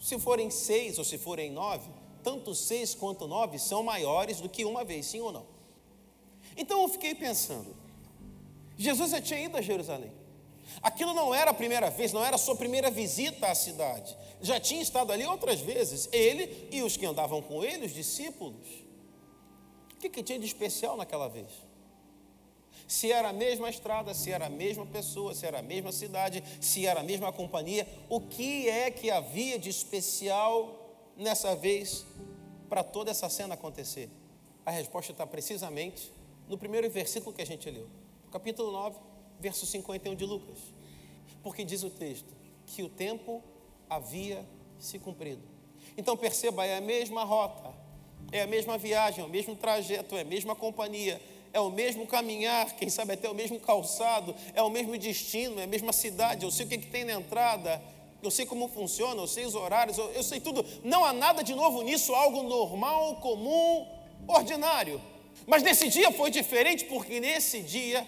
se 0.00 0.18
forem 0.18 0.50
seis 0.50 0.98
ou 0.98 1.04
se 1.04 1.18
forem 1.18 1.52
nove, 1.52 1.88
tanto 2.24 2.52
seis 2.52 2.96
quanto 2.96 3.28
nove 3.28 3.60
são 3.60 3.84
maiores 3.84 4.40
do 4.40 4.48
que 4.48 4.64
uma 4.64 4.84
vez, 4.84 5.06
sim 5.06 5.20
ou 5.20 5.30
não? 5.30 5.46
Então 6.56 6.82
eu 6.82 6.88
fiquei 6.88 7.14
pensando, 7.14 7.76
Jesus 8.76 9.12
já 9.12 9.20
tinha 9.20 9.38
ido 9.40 9.56
a 9.56 9.62
Jerusalém. 9.62 10.15
Aquilo 10.86 11.12
não 11.12 11.34
era 11.34 11.50
a 11.50 11.54
primeira 11.54 11.90
vez, 11.90 12.12
não 12.12 12.24
era 12.24 12.36
a 12.36 12.38
sua 12.38 12.54
primeira 12.54 12.92
visita 12.92 13.48
à 13.48 13.54
cidade. 13.56 14.16
Já 14.40 14.60
tinha 14.60 14.80
estado 14.80 15.10
ali 15.10 15.26
outras 15.26 15.58
vezes, 15.58 16.08
ele 16.12 16.68
e 16.70 16.80
os 16.80 16.96
que 16.96 17.04
andavam 17.04 17.42
com 17.42 17.64
ele, 17.64 17.86
os 17.86 17.92
discípulos. 17.92 18.68
O 19.92 19.96
que, 19.98 20.08
que 20.08 20.22
tinha 20.22 20.38
de 20.38 20.46
especial 20.46 20.96
naquela 20.96 21.26
vez? 21.26 21.48
Se 22.86 23.10
era 23.10 23.30
a 23.30 23.32
mesma 23.32 23.68
estrada, 23.68 24.14
se 24.14 24.30
era 24.30 24.46
a 24.46 24.48
mesma 24.48 24.86
pessoa, 24.86 25.34
se 25.34 25.44
era 25.44 25.58
a 25.58 25.62
mesma 25.62 25.90
cidade, 25.90 26.40
se 26.60 26.86
era 26.86 27.00
a 27.00 27.02
mesma 27.02 27.32
companhia, 27.32 27.84
o 28.08 28.20
que 28.20 28.68
é 28.68 28.88
que 28.88 29.10
havia 29.10 29.58
de 29.58 29.68
especial 29.68 30.94
nessa 31.16 31.56
vez 31.56 32.06
para 32.68 32.84
toda 32.84 33.10
essa 33.10 33.28
cena 33.28 33.54
acontecer? 33.54 34.08
A 34.64 34.70
resposta 34.70 35.10
está 35.10 35.26
precisamente 35.26 36.12
no 36.46 36.56
primeiro 36.56 36.88
versículo 36.88 37.34
que 37.34 37.42
a 37.42 37.46
gente 37.46 37.68
leu, 37.68 37.88
capítulo 38.30 38.70
9, 38.70 38.96
verso 39.40 39.66
51 39.66 40.14
de 40.14 40.24
Lucas. 40.24 40.75
Porque 41.42 41.64
diz 41.64 41.82
o 41.82 41.90
texto 41.90 42.34
que 42.66 42.82
o 42.82 42.88
tempo 42.88 43.42
havia 43.88 44.44
se 44.78 44.98
cumprido. 44.98 45.42
Então 45.96 46.16
perceba, 46.16 46.66
é 46.66 46.76
a 46.76 46.80
mesma 46.80 47.24
rota, 47.24 47.72
é 48.32 48.42
a 48.42 48.46
mesma 48.46 48.76
viagem, 48.76 49.22
é 49.22 49.26
o 49.26 49.30
mesmo 49.30 49.54
trajeto, 49.54 50.16
é 50.16 50.20
a 50.20 50.24
mesma 50.24 50.54
companhia, 50.54 51.20
é 51.52 51.60
o 51.60 51.70
mesmo 51.70 52.06
caminhar, 52.06 52.76
quem 52.76 52.90
sabe 52.90 53.12
até 53.12 53.30
o 53.30 53.34
mesmo 53.34 53.58
calçado, 53.60 54.34
é 54.54 54.62
o 54.62 54.68
mesmo 54.68 54.96
destino, 54.98 55.60
é 55.60 55.64
a 55.64 55.66
mesma 55.66 55.92
cidade. 55.92 56.44
Eu 56.44 56.50
sei 56.50 56.66
o 56.66 56.68
que, 56.68 56.78
que 56.78 56.88
tem 56.88 57.04
na 57.04 57.14
entrada, 57.14 57.80
eu 58.22 58.30
sei 58.30 58.44
como 58.44 58.68
funciona, 58.68 59.20
eu 59.20 59.26
sei 59.26 59.46
os 59.46 59.54
horários, 59.54 59.96
eu, 59.96 60.10
eu 60.12 60.22
sei 60.22 60.40
tudo. 60.40 60.64
Não 60.82 61.04
há 61.04 61.12
nada 61.12 61.42
de 61.42 61.54
novo 61.54 61.82
nisso, 61.82 62.14
algo 62.14 62.42
normal, 62.42 63.16
comum, 63.16 63.86
ordinário. 64.26 65.00
Mas 65.46 65.62
nesse 65.62 65.88
dia 65.88 66.10
foi 66.10 66.30
diferente, 66.30 66.84
porque 66.84 67.20
nesse 67.20 67.60
dia 67.60 68.06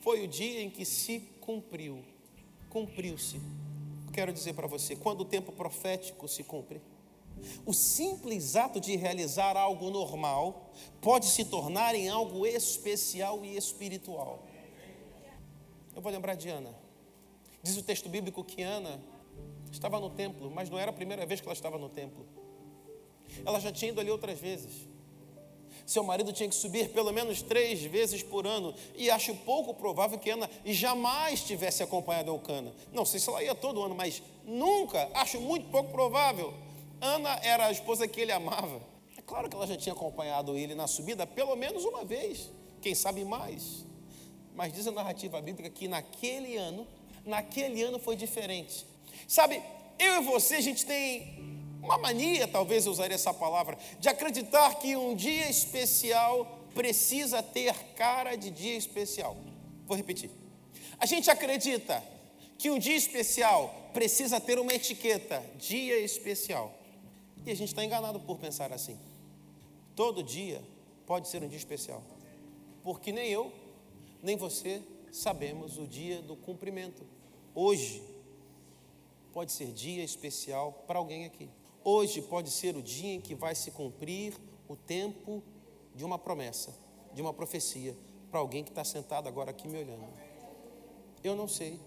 foi 0.00 0.24
o 0.24 0.26
dia 0.28 0.62
em 0.62 0.70
que 0.70 0.84
se 0.84 1.20
cumpriu, 1.40 2.04
cumpriu-se. 2.74 3.40
Quero 4.12 4.32
dizer 4.32 4.52
para 4.52 4.66
você, 4.66 4.96
quando 4.96 5.20
o 5.20 5.24
tempo 5.24 5.52
profético 5.52 6.26
se 6.26 6.42
cumpre, 6.42 6.82
o 7.64 7.72
simples 7.72 8.56
ato 8.56 8.80
de 8.80 8.96
realizar 8.96 9.56
algo 9.56 9.90
normal 9.90 10.72
pode 11.00 11.26
se 11.26 11.44
tornar 11.44 11.94
em 11.94 12.08
algo 12.08 12.44
especial 12.44 13.44
e 13.44 13.56
espiritual. 13.56 14.42
Eu 15.94 16.02
vou 16.02 16.10
lembrar 16.10 16.34
de 16.34 16.48
Ana. 16.48 16.74
Diz 17.62 17.76
o 17.76 17.82
texto 17.82 18.08
bíblico 18.08 18.42
que 18.42 18.62
Ana 18.62 19.00
estava 19.70 20.00
no 20.00 20.10
templo, 20.10 20.50
mas 20.50 20.68
não 20.68 20.78
era 20.78 20.90
a 20.90 20.94
primeira 20.94 21.24
vez 21.24 21.40
que 21.40 21.46
ela 21.46 21.54
estava 21.54 21.78
no 21.78 21.88
templo. 21.88 22.26
Ela 23.46 23.60
já 23.60 23.70
tinha 23.70 23.92
ido 23.92 24.00
ali 24.00 24.10
outras 24.10 24.38
vezes. 24.38 24.88
Seu 25.86 26.02
marido 26.02 26.32
tinha 26.32 26.48
que 26.48 26.54
subir 26.54 26.90
pelo 26.90 27.12
menos 27.12 27.42
três 27.42 27.82
vezes 27.82 28.22
por 28.22 28.46
ano. 28.46 28.74
E 28.96 29.10
acho 29.10 29.34
pouco 29.36 29.74
provável 29.74 30.18
que 30.18 30.30
Ana 30.30 30.48
jamais 30.64 31.42
tivesse 31.42 31.82
acompanhado 31.82 32.30
Elcana. 32.30 32.72
Não 32.92 33.04
sei 33.04 33.20
se 33.20 33.28
ela 33.28 33.42
ia 33.42 33.54
todo 33.54 33.82
ano, 33.82 33.94
mas 33.94 34.22
nunca, 34.44 35.10
acho 35.14 35.40
muito 35.40 35.68
pouco 35.68 35.90
provável. 35.90 36.54
Ana 37.00 37.38
era 37.42 37.66
a 37.66 37.72
esposa 37.72 38.08
que 38.08 38.20
ele 38.20 38.32
amava. 38.32 38.80
É 39.16 39.22
claro 39.22 39.48
que 39.48 39.54
ela 39.54 39.66
já 39.66 39.76
tinha 39.76 39.92
acompanhado 39.92 40.56
ele 40.56 40.74
na 40.74 40.86
subida 40.86 41.26
pelo 41.26 41.54
menos 41.54 41.84
uma 41.84 42.04
vez, 42.04 42.50
quem 42.80 42.94
sabe 42.94 43.24
mais. 43.24 43.84
Mas 44.54 44.72
diz 44.72 44.86
a 44.86 44.92
narrativa 44.92 45.40
bíblica 45.40 45.68
que 45.68 45.86
naquele 45.86 46.56
ano, 46.56 46.86
naquele 47.26 47.82
ano 47.82 47.98
foi 47.98 48.16
diferente. 48.16 48.86
Sabe, 49.28 49.62
eu 49.98 50.22
e 50.22 50.24
você, 50.24 50.56
a 50.56 50.60
gente 50.60 50.86
tem 50.86 51.53
uma 51.84 51.98
mania, 51.98 52.48
talvez 52.48 52.86
eu 52.86 52.92
usaria 52.92 53.14
essa 53.14 53.32
palavra, 53.32 53.76
de 54.00 54.08
acreditar 54.08 54.74
que 54.76 54.96
um 54.96 55.14
dia 55.14 55.50
especial 55.50 56.60
precisa 56.74 57.42
ter 57.42 57.74
cara 57.94 58.34
de 58.36 58.50
dia 58.50 58.74
especial. 58.74 59.36
Vou 59.86 59.96
repetir. 59.96 60.30
A 60.98 61.04
gente 61.04 61.30
acredita 61.30 62.02
que 62.56 62.70
um 62.70 62.78
dia 62.78 62.96
especial 62.96 63.90
precisa 63.92 64.40
ter 64.40 64.58
uma 64.58 64.72
etiqueta, 64.72 65.44
dia 65.58 65.98
especial. 66.00 66.72
E 67.44 67.50
a 67.50 67.54
gente 67.54 67.68
está 67.68 67.84
enganado 67.84 68.18
por 68.18 68.38
pensar 68.38 68.72
assim. 68.72 68.98
Todo 69.94 70.22
dia 70.22 70.62
pode 71.06 71.28
ser 71.28 71.42
um 71.42 71.48
dia 71.48 71.58
especial. 71.58 72.02
Porque 72.82 73.12
nem 73.12 73.30
eu, 73.30 73.52
nem 74.22 74.36
você 74.36 74.82
sabemos 75.12 75.76
o 75.78 75.86
dia 75.86 76.22
do 76.22 76.34
cumprimento. 76.34 77.06
Hoje 77.54 78.02
pode 79.32 79.52
ser 79.52 79.66
dia 79.66 80.02
especial 80.02 80.72
para 80.86 80.98
alguém 80.98 81.26
aqui. 81.26 81.50
Hoje 81.84 82.22
pode 82.22 82.50
ser 82.50 82.74
o 82.76 82.82
dia 82.82 83.12
em 83.12 83.20
que 83.20 83.34
vai 83.34 83.54
se 83.54 83.70
cumprir 83.70 84.34
o 84.66 84.74
tempo 84.74 85.42
de 85.94 86.04
uma 86.04 86.18
promessa. 86.18 86.74
de 87.12 87.22
uma 87.22 87.32
profecia 87.32 87.96
para 88.28 88.40
alguém 88.40 88.64
que 88.64 88.70
está 88.70 88.82
sentado 88.82 89.28
agora 89.28 89.52
aqui 89.52 89.68
me 89.68 89.78
olhando. 89.78 90.04
Eu 91.22 91.36
não 91.36 91.46
sei, 91.46 91.78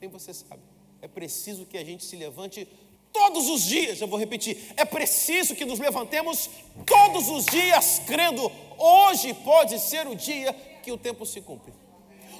nem 0.00 0.08
você 0.08 0.32
sabe. 0.32 0.62
É 1.02 1.06
preciso 1.06 1.66
que 1.66 1.76
a 1.76 1.84
gente 1.84 2.02
se 2.04 2.16
levante 2.16 2.66
todos 3.12 3.50
os 3.50 3.62
dias, 3.62 4.00
eu 4.00 4.08
vou 4.08 4.18
repetir, 4.18 4.72
é 4.74 4.86
preciso 4.86 5.54
que 5.54 5.66
nos 5.66 5.78
levantemos 5.78 6.48
todos 6.86 7.28
os 7.28 7.44
dias 7.44 8.00
crendo, 8.06 8.50
hoje 8.78 9.34
pode 9.34 9.78
ser 9.78 10.06
o 10.06 10.14
dia 10.14 10.54
que 10.82 10.90
o 10.90 10.96
tempo 10.96 11.26
se 11.26 11.42
cumpre. 11.42 11.74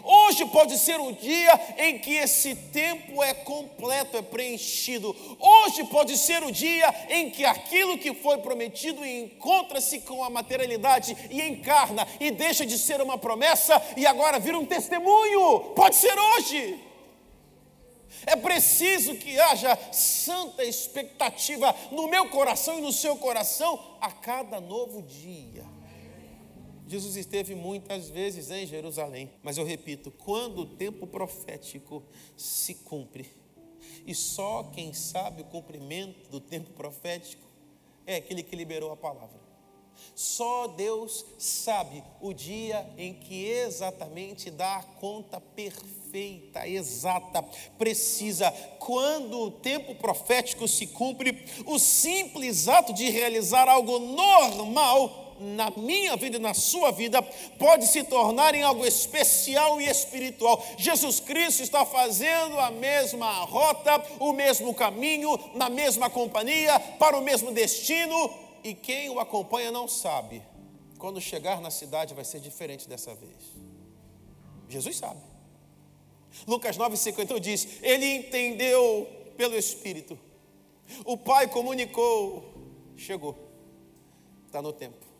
Hoje 0.02 0.44
pode 0.46 0.76
ser 0.78 0.98
o 1.00 1.12
dia 1.12 1.60
em 1.78 1.98
que 1.98 2.14
esse 2.14 2.54
tempo 2.54 3.22
é 3.22 3.32
completo, 3.32 4.16
é 4.16 4.22
preenchido. 4.22 5.14
Hoje 5.38 5.84
pode 5.84 6.16
ser 6.16 6.42
o 6.42 6.50
dia 6.50 6.92
em 7.08 7.30
que 7.30 7.44
aquilo 7.44 7.98
que 7.98 8.14
foi 8.14 8.38
prometido 8.38 9.04
encontra-se 9.04 10.00
com 10.00 10.24
a 10.24 10.30
materialidade 10.30 11.16
e 11.30 11.40
encarna 11.42 12.06
e 12.18 12.30
deixa 12.30 12.66
de 12.66 12.78
ser 12.78 13.00
uma 13.00 13.16
promessa 13.16 13.80
e 13.96 14.06
agora 14.06 14.38
vira 14.38 14.58
um 14.58 14.66
testemunho. 14.66 15.72
Pode 15.74 15.96
ser 15.96 16.18
hoje. 16.18 16.92
É 18.26 18.36
preciso 18.36 19.16
que 19.16 19.38
haja 19.38 19.76
santa 19.90 20.64
expectativa 20.64 21.74
no 21.90 22.08
meu 22.08 22.28
coração 22.28 22.78
e 22.78 22.82
no 22.82 22.92
seu 22.92 23.16
coração 23.16 23.96
a 24.00 24.10
cada 24.10 24.60
novo 24.60 25.02
dia. 25.02 25.71
Jesus 26.92 27.16
esteve 27.16 27.54
muitas 27.54 28.10
vezes 28.10 28.50
em 28.50 28.66
Jerusalém, 28.66 29.30
mas 29.42 29.56
eu 29.56 29.64
repito, 29.64 30.10
quando 30.10 30.58
o 30.58 30.66
tempo 30.66 31.06
profético 31.06 32.02
se 32.36 32.74
cumpre, 32.74 33.26
e 34.06 34.14
só 34.14 34.64
quem 34.64 34.92
sabe 34.92 35.40
o 35.40 35.46
cumprimento 35.46 36.28
do 36.28 36.38
tempo 36.38 36.68
profético 36.72 37.48
é 38.06 38.16
aquele 38.16 38.42
que 38.42 38.54
liberou 38.54 38.92
a 38.92 38.96
palavra. 38.96 39.40
Só 40.14 40.66
Deus 40.66 41.24
sabe 41.38 42.04
o 42.20 42.34
dia 42.34 42.86
em 42.98 43.14
que 43.14 43.46
exatamente 43.46 44.50
dá 44.50 44.76
a 44.76 44.82
conta 44.82 45.40
perfeita, 45.40 46.68
exata, 46.68 47.42
precisa. 47.78 48.50
Quando 48.78 49.40
o 49.40 49.50
tempo 49.50 49.94
profético 49.94 50.68
se 50.68 50.88
cumpre, 50.88 51.42
o 51.64 51.78
simples 51.78 52.68
ato 52.68 52.92
de 52.92 53.08
realizar 53.08 53.66
algo 53.66 53.98
normal 53.98 55.21
na 55.42 55.70
minha 55.70 56.16
vida 56.16 56.36
e 56.36 56.40
na 56.40 56.54
sua 56.54 56.90
vida 56.92 57.20
pode 57.58 57.86
se 57.86 58.04
tornar 58.04 58.54
em 58.54 58.62
algo 58.62 58.86
especial 58.86 59.80
e 59.80 59.88
espiritual. 59.88 60.64
Jesus 60.78 61.20
Cristo 61.20 61.62
está 61.62 61.84
fazendo 61.84 62.58
a 62.58 62.70
mesma 62.70 63.30
rota, 63.44 64.02
o 64.20 64.32
mesmo 64.32 64.72
caminho, 64.72 65.38
na 65.54 65.68
mesma 65.68 66.08
companhia, 66.08 66.78
para 66.98 67.18
o 67.18 67.22
mesmo 67.22 67.52
destino, 67.52 68.32
e 68.62 68.74
quem 68.74 69.10
o 69.10 69.18
acompanha 69.18 69.70
não 69.70 69.88
sabe. 69.88 70.42
Quando 70.98 71.20
chegar 71.20 71.60
na 71.60 71.70
cidade 71.70 72.14
vai 72.14 72.24
ser 72.24 72.40
diferente 72.40 72.88
dessa 72.88 73.14
vez. 73.14 73.36
Jesus 74.68 74.96
sabe. 74.96 75.20
Lucas 76.46 76.78
9,51 76.78 77.40
diz: 77.40 77.68
Ele 77.82 78.06
entendeu 78.06 79.08
pelo 79.36 79.56
Espírito. 79.56 80.18
O 81.04 81.16
Pai 81.16 81.48
comunicou, 81.48 82.44
chegou, 82.96 83.36
está 84.46 84.62
no 84.62 84.72
tempo 84.72 85.11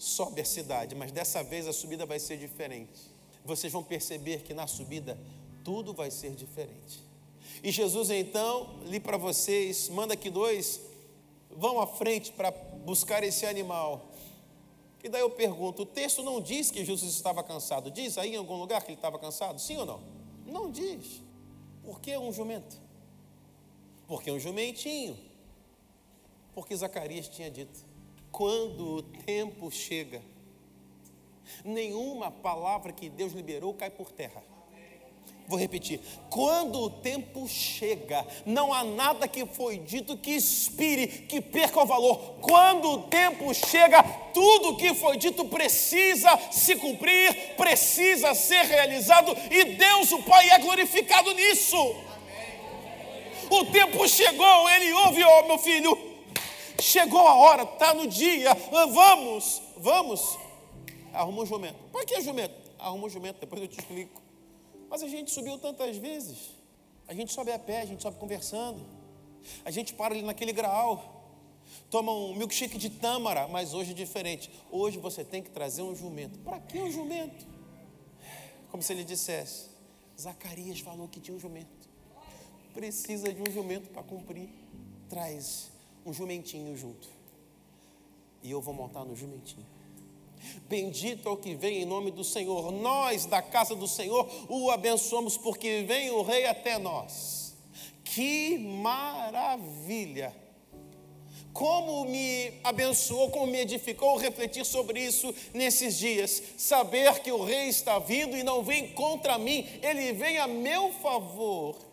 sobe 0.00 0.40
a 0.40 0.44
cidade, 0.46 0.94
mas 0.94 1.12
dessa 1.12 1.42
vez 1.42 1.68
a 1.68 1.74
subida 1.74 2.06
vai 2.06 2.18
ser 2.18 2.38
diferente. 2.38 2.98
Vocês 3.44 3.70
vão 3.70 3.84
perceber 3.84 4.42
que 4.42 4.54
na 4.54 4.66
subida 4.66 5.18
tudo 5.62 5.92
vai 5.92 6.10
ser 6.10 6.34
diferente. 6.34 7.04
E 7.62 7.70
Jesus 7.70 8.08
então, 8.08 8.80
li 8.86 8.98
para 8.98 9.18
vocês, 9.18 9.90
manda 9.90 10.16
que 10.16 10.30
dois 10.30 10.80
vão 11.50 11.78
à 11.78 11.86
frente 11.86 12.32
para 12.32 12.50
buscar 12.50 13.22
esse 13.22 13.44
animal. 13.44 14.10
E 15.04 15.08
daí 15.10 15.20
eu 15.20 15.28
pergunto: 15.28 15.82
o 15.82 15.86
texto 15.86 16.22
não 16.22 16.40
diz 16.40 16.70
que 16.70 16.82
Jesus 16.82 17.12
estava 17.12 17.42
cansado? 17.42 17.90
Diz 17.90 18.16
aí 18.16 18.32
em 18.32 18.38
algum 18.38 18.56
lugar 18.56 18.82
que 18.82 18.88
ele 18.92 18.98
estava 18.98 19.18
cansado? 19.18 19.60
Sim 19.60 19.76
ou 19.76 19.86
não? 19.86 20.00
Não 20.46 20.70
diz. 20.70 21.20
Por 21.84 22.00
que 22.00 22.16
um 22.16 22.32
jumento? 22.32 22.80
Porque 24.06 24.30
um 24.30 24.40
jumentinho. 24.40 25.18
Porque 26.54 26.74
Zacarias 26.74 27.28
tinha 27.28 27.50
dito: 27.50 27.89
quando 28.32 28.96
o 28.96 29.02
tempo 29.02 29.70
chega, 29.70 30.22
nenhuma 31.64 32.30
palavra 32.30 32.92
que 32.92 33.08
Deus 33.08 33.32
liberou 33.32 33.74
cai 33.74 33.90
por 33.90 34.10
terra. 34.10 34.42
Vou 35.50 35.58
repetir: 35.58 36.00
quando 36.30 36.80
o 36.80 36.90
tempo 36.90 37.48
chega, 37.48 38.24
não 38.46 38.72
há 38.72 38.84
nada 38.84 39.26
que 39.26 39.44
foi 39.44 39.78
dito 39.78 40.16
que 40.16 40.30
expire, 40.30 41.08
que 41.08 41.40
perca 41.40 41.82
o 41.82 41.86
valor. 41.86 42.36
Quando 42.40 42.88
o 42.88 43.02
tempo 43.08 43.52
chega, 43.52 44.00
tudo 44.32 44.76
que 44.76 44.94
foi 44.94 45.16
dito 45.16 45.44
precisa 45.46 46.38
se 46.52 46.76
cumprir, 46.76 47.56
precisa 47.56 48.32
ser 48.32 48.64
realizado, 48.64 49.36
e 49.50 49.64
Deus, 49.74 50.12
o 50.12 50.22
Pai, 50.22 50.50
é 50.50 50.58
glorificado 50.60 51.34
nisso. 51.34 51.76
O 53.50 53.64
tempo 53.64 54.06
chegou, 54.06 54.70
ele 54.70 54.92
ouve, 54.92 55.24
ó 55.24 55.40
oh, 55.40 55.46
meu 55.48 55.58
filho, 55.58 56.09
Chegou 56.80 57.26
a 57.26 57.34
hora, 57.34 57.62
está 57.62 57.94
no 57.94 58.06
dia, 58.06 58.52
ah, 58.52 58.86
vamos, 58.86 59.62
vamos. 59.76 60.38
Arruma 61.12 61.42
um 61.42 61.46
jumento. 61.46 61.78
Para 61.92 62.04
que 62.04 62.20
jumento? 62.20 62.54
Arruma 62.78 63.06
um 63.06 63.10
jumento, 63.10 63.40
depois 63.40 63.60
eu 63.62 63.68
te 63.68 63.78
explico. 63.78 64.22
Mas 64.88 65.02
a 65.02 65.08
gente 65.08 65.30
subiu 65.30 65.58
tantas 65.58 65.96
vezes. 65.96 66.50
A 67.06 67.14
gente 67.14 67.32
sobe 67.32 67.52
a 67.52 67.58
pé, 67.58 67.80
a 67.80 67.84
gente 67.84 68.02
sobe 68.02 68.16
conversando. 68.18 68.80
A 69.64 69.70
gente 69.70 69.94
para 69.94 70.14
ali 70.14 70.22
naquele 70.22 70.52
graal. 70.52 71.18
Toma 71.90 72.12
um 72.12 72.34
milkshake 72.34 72.78
de 72.78 72.90
tâmara, 72.90 73.46
mas 73.48 73.74
hoje 73.74 73.92
é 73.92 73.94
diferente. 73.94 74.50
Hoje 74.70 74.98
você 74.98 75.24
tem 75.24 75.42
que 75.42 75.50
trazer 75.50 75.82
um 75.82 75.94
jumento. 75.94 76.38
Para 76.40 76.60
que 76.60 76.78
um 76.78 76.90
jumento? 76.90 77.46
Como 78.70 78.82
se 78.82 78.92
ele 78.92 79.04
dissesse: 79.04 79.70
Zacarias 80.18 80.80
falou 80.80 81.08
que 81.08 81.20
tinha 81.20 81.36
um 81.36 81.40
jumento. 81.40 81.88
Precisa 82.72 83.32
de 83.32 83.42
um 83.42 83.52
jumento 83.52 83.90
para 83.90 84.02
cumprir. 84.02 84.48
Traz 85.08 85.70
um 86.04 86.12
jumentinho 86.12 86.76
junto. 86.76 87.08
E 88.42 88.50
eu 88.50 88.60
vou 88.60 88.72
montar 88.72 89.04
no 89.04 89.14
jumentinho. 89.14 89.66
Bendito 90.68 91.28
é 91.28 91.32
o 91.32 91.36
que 91.36 91.54
vem 91.54 91.82
em 91.82 91.84
nome 91.84 92.10
do 92.10 92.24
Senhor. 92.24 92.72
Nós 92.72 93.26
da 93.26 93.42
casa 93.42 93.74
do 93.74 93.86
Senhor 93.86 94.28
o 94.48 94.70
abençoamos, 94.70 95.36
porque 95.36 95.82
vem 95.82 96.10
o 96.10 96.22
Rei 96.22 96.46
até 96.46 96.78
nós. 96.78 97.54
Que 98.04 98.58
maravilha! 98.58 100.34
Como 101.52 102.04
me 102.04 102.52
abençoou, 102.62 103.28
como 103.30 103.48
me 103.48 103.58
edificou 103.58 104.16
refletir 104.16 104.64
sobre 104.64 105.04
isso 105.04 105.34
nesses 105.52 105.98
dias. 105.98 106.42
Saber 106.56 107.20
que 107.20 107.32
o 107.32 107.44
Rei 107.44 107.68
está 107.68 107.98
vindo 107.98 108.36
e 108.36 108.42
não 108.42 108.62
vem 108.62 108.92
contra 108.92 109.36
mim, 109.36 109.66
ele 109.82 110.12
vem 110.12 110.38
a 110.38 110.46
meu 110.46 110.92
favor 110.92 111.89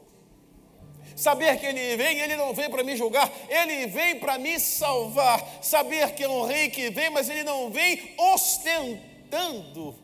Saber 1.18 1.60
que 1.60 1.66
Ele 1.66 1.98
vem, 1.98 2.20
Ele 2.20 2.36
não 2.36 2.54
vem 2.54 2.70
para 2.70 2.84
me 2.84 2.96
julgar, 2.96 3.34
Ele 3.50 3.88
vem 3.88 4.20
para 4.20 4.38
me 4.38 4.60
salvar. 4.60 5.64
Saber 5.64 6.14
que 6.14 6.24
é 6.24 6.30
um 6.30 6.46
rei 6.46 6.70
que 6.70 6.92
vem, 6.92 7.10
mas 7.10 7.28
Ele 7.28 7.44
não 7.44 7.72
vem 7.72 8.14
ostentando. 8.20 9.96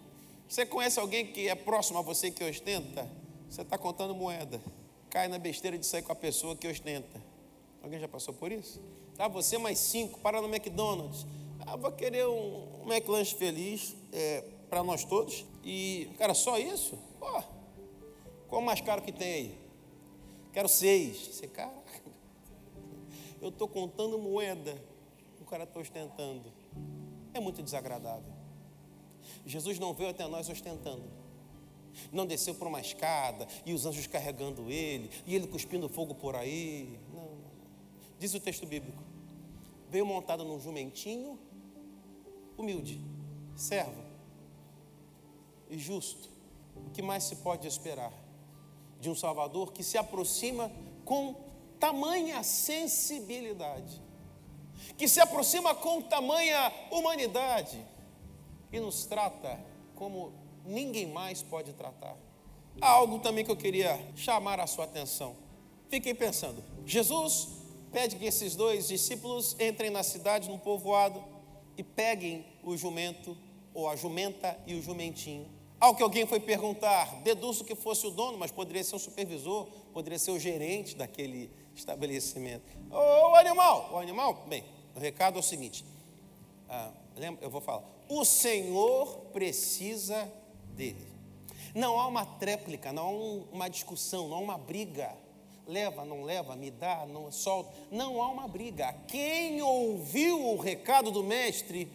Você 0.50 0.66
conhece 0.66 1.00
alguém 1.00 1.28
que 1.28 1.48
é 1.48 1.54
próximo 1.54 2.00
a 2.00 2.02
você 2.02 2.32
que 2.32 2.44
ostenta? 2.44 3.08
Você 3.48 3.62
está 3.62 3.78
contando 3.78 4.16
moeda. 4.16 4.60
Cai 5.08 5.28
na 5.28 5.38
besteira 5.38 5.78
de 5.78 5.86
sair 5.86 6.02
com 6.02 6.12
a 6.12 6.16
pessoa 6.16 6.56
que 6.56 6.68
ostenta. 6.68 7.22
Alguém 7.84 8.00
já 8.00 8.08
passou 8.08 8.34
por 8.34 8.52
isso? 8.52 8.82
Tá, 9.16 9.28
você 9.28 9.60
mais 9.60 9.78
cinco, 9.78 10.20
para 10.20 10.42
no 10.42 10.48
McDonald's. 10.48 11.28
Ah, 11.60 11.76
vou 11.76 11.92
querer 11.92 12.26
um, 12.26 12.84
um 12.84 12.92
McLanche 12.92 13.36
feliz 13.36 13.96
é, 14.12 14.44
para 14.68 14.84
nós 14.84 15.04
todos. 15.06 15.46
E, 15.64 16.10
cara, 16.18 16.34
só 16.34 16.58
isso? 16.58 16.98
Pô, 17.20 17.44
qual 18.48 18.64
o 18.64 18.66
mais 18.66 18.82
caro 18.82 19.04
que 19.04 19.12
tem 19.12 19.34
aí? 19.34 19.63
Quero 20.54 20.70
seis. 20.70 21.18
Você, 21.28 21.48
cara, 21.48 21.74
eu 23.42 23.50
estou 23.50 23.68
contando 23.68 24.18
moeda, 24.20 24.82
o 25.42 25.46
cara 25.46 25.64
está 25.64 25.80
ostentando. 25.80 26.54
É 27.34 27.40
muito 27.40 27.62
desagradável. 27.62 28.32
Jesus 29.46 29.80
não 29.80 29.94
veio 29.94 30.12
até 30.12 30.28
nós 30.28 30.48
ostentando. 30.48 31.04
Não 32.12 32.26
desceu 32.26 32.56
por 32.56 32.68
uma 32.68 32.80
escada 32.80 33.48
e 33.66 33.74
os 33.74 33.86
anjos 33.86 34.08
carregando 34.08 34.70
ele, 34.70 35.10
e 35.26 35.36
ele 35.36 35.48
cuspindo 35.48 35.90
fogo 35.90 36.16
por 36.16 36.36
aí. 36.36 37.00
Não, 37.14 37.24
não. 37.24 37.54
Diz 38.20 38.34
o 38.34 38.40
texto 38.40 38.66
bíblico. 38.66 39.04
Veio 39.90 40.06
montado 40.06 40.44
num 40.44 40.60
jumentinho, 40.60 41.38
humilde, 42.58 43.00
servo 43.56 44.02
e 45.70 45.78
justo. 45.78 46.30
O 46.76 46.90
que 46.92 47.02
mais 47.02 47.24
se 47.24 47.38
pode 47.38 47.68
esperar? 47.68 48.23
De 49.04 49.10
um 49.10 49.16
Salvador 49.16 49.74
que 49.74 49.84
se 49.84 49.98
aproxima 49.98 50.72
com 51.04 51.36
tamanha 51.78 52.42
sensibilidade, 52.42 54.02
que 54.98 55.10
se 55.10 55.20
aproxima 55.20 55.76
com 55.76 56.02
tamanha 56.02 56.72
humanidade 56.90 57.78
e 58.72 58.80
nos 58.80 59.06
trata 59.06 59.60
como 59.94 60.32
ninguém 60.66 61.06
mais 61.06 61.44
pode 61.44 61.74
tratar. 61.74 62.16
Há 62.80 62.90
algo 62.90 63.20
também 63.20 63.44
que 63.44 63.52
eu 63.52 63.58
queria 63.58 64.00
chamar 64.16 64.62
a 64.62 64.66
sua 64.66 64.86
atenção. 64.86 65.36
Fiquem 65.90 66.16
pensando. 66.16 66.64
Jesus 66.86 67.50
pede 67.92 68.16
que 68.16 68.26
esses 68.26 68.56
dois 68.56 68.88
discípulos 68.88 69.56
entrem 69.60 69.90
na 69.90 70.02
cidade, 70.02 70.50
num 70.50 70.58
povoado, 70.58 71.22
e 71.78 71.84
peguem 71.84 72.46
o 72.64 72.78
jumento 72.78 73.38
ou 73.74 73.90
a 73.90 73.98
jumenta 73.98 74.58
e 74.66 74.76
o 74.76 74.82
jumentinho. 74.82 75.63
Ao 75.84 75.94
que 75.94 76.02
alguém 76.02 76.26
foi 76.26 76.40
perguntar, 76.40 77.14
deduzo 77.24 77.66
que 77.66 77.76
fosse 77.76 78.08
o 78.08 78.10
dono, 78.10 78.38
mas 78.38 78.50
poderia 78.50 78.82
ser 78.86 78.96
o 78.96 79.00
supervisor, 79.00 79.68
poderia 79.92 80.18
ser 80.18 80.32
o 80.32 80.40
gerente 80.40 80.96
daquele 80.96 81.52
estabelecimento. 81.76 82.64
O 82.90 83.36
animal, 83.36 83.90
o 83.92 83.98
animal, 83.98 84.46
bem, 84.48 84.64
o 84.96 85.00
recado 85.00 85.36
é 85.36 85.40
o 85.42 85.44
seguinte: 85.44 85.84
ah, 86.70 86.90
lembra, 87.18 87.44
eu 87.44 87.50
vou 87.50 87.60
falar. 87.60 87.84
O 88.08 88.24
Senhor 88.24 89.26
precisa 89.34 90.32
dele. 90.70 91.06
Não 91.76 92.00
há 92.00 92.08
uma 92.08 92.26
tréplica, 92.26 92.94
não 92.94 93.06
há 93.06 93.54
uma 93.54 93.68
discussão, 93.68 94.30
não 94.30 94.38
há 94.38 94.40
uma 94.40 94.58
briga. 94.58 95.14
Leva, 95.68 96.06
não 96.06 96.24
leva, 96.24 96.56
me 96.56 96.72
dá, 96.72 97.06
não 97.06 97.30
solta. 97.30 97.74
Não 97.92 98.22
há 98.22 98.30
uma 98.30 98.48
briga. 98.48 98.94
Quem 99.06 99.62
ouviu 99.62 100.48
o 100.48 100.56
recado 100.56 101.12
do 101.12 101.22
mestre, 101.22 101.92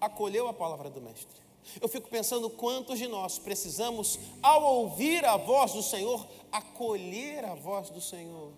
acolheu 0.00 0.48
a 0.48 0.52
palavra 0.52 0.90
do 0.90 1.00
mestre. 1.00 1.41
Eu 1.80 1.88
fico 1.88 2.08
pensando 2.08 2.50
quantos 2.50 2.98
de 2.98 3.06
nós 3.06 3.38
precisamos, 3.38 4.18
ao 4.42 4.62
ouvir 4.62 5.24
a 5.24 5.36
voz 5.36 5.72
do 5.72 5.82
Senhor, 5.82 6.26
acolher 6.50 7.44
a 7.44 7.54
voz 7.54 7.90
do 7.90 8.00
Senhor, 8.00 8.52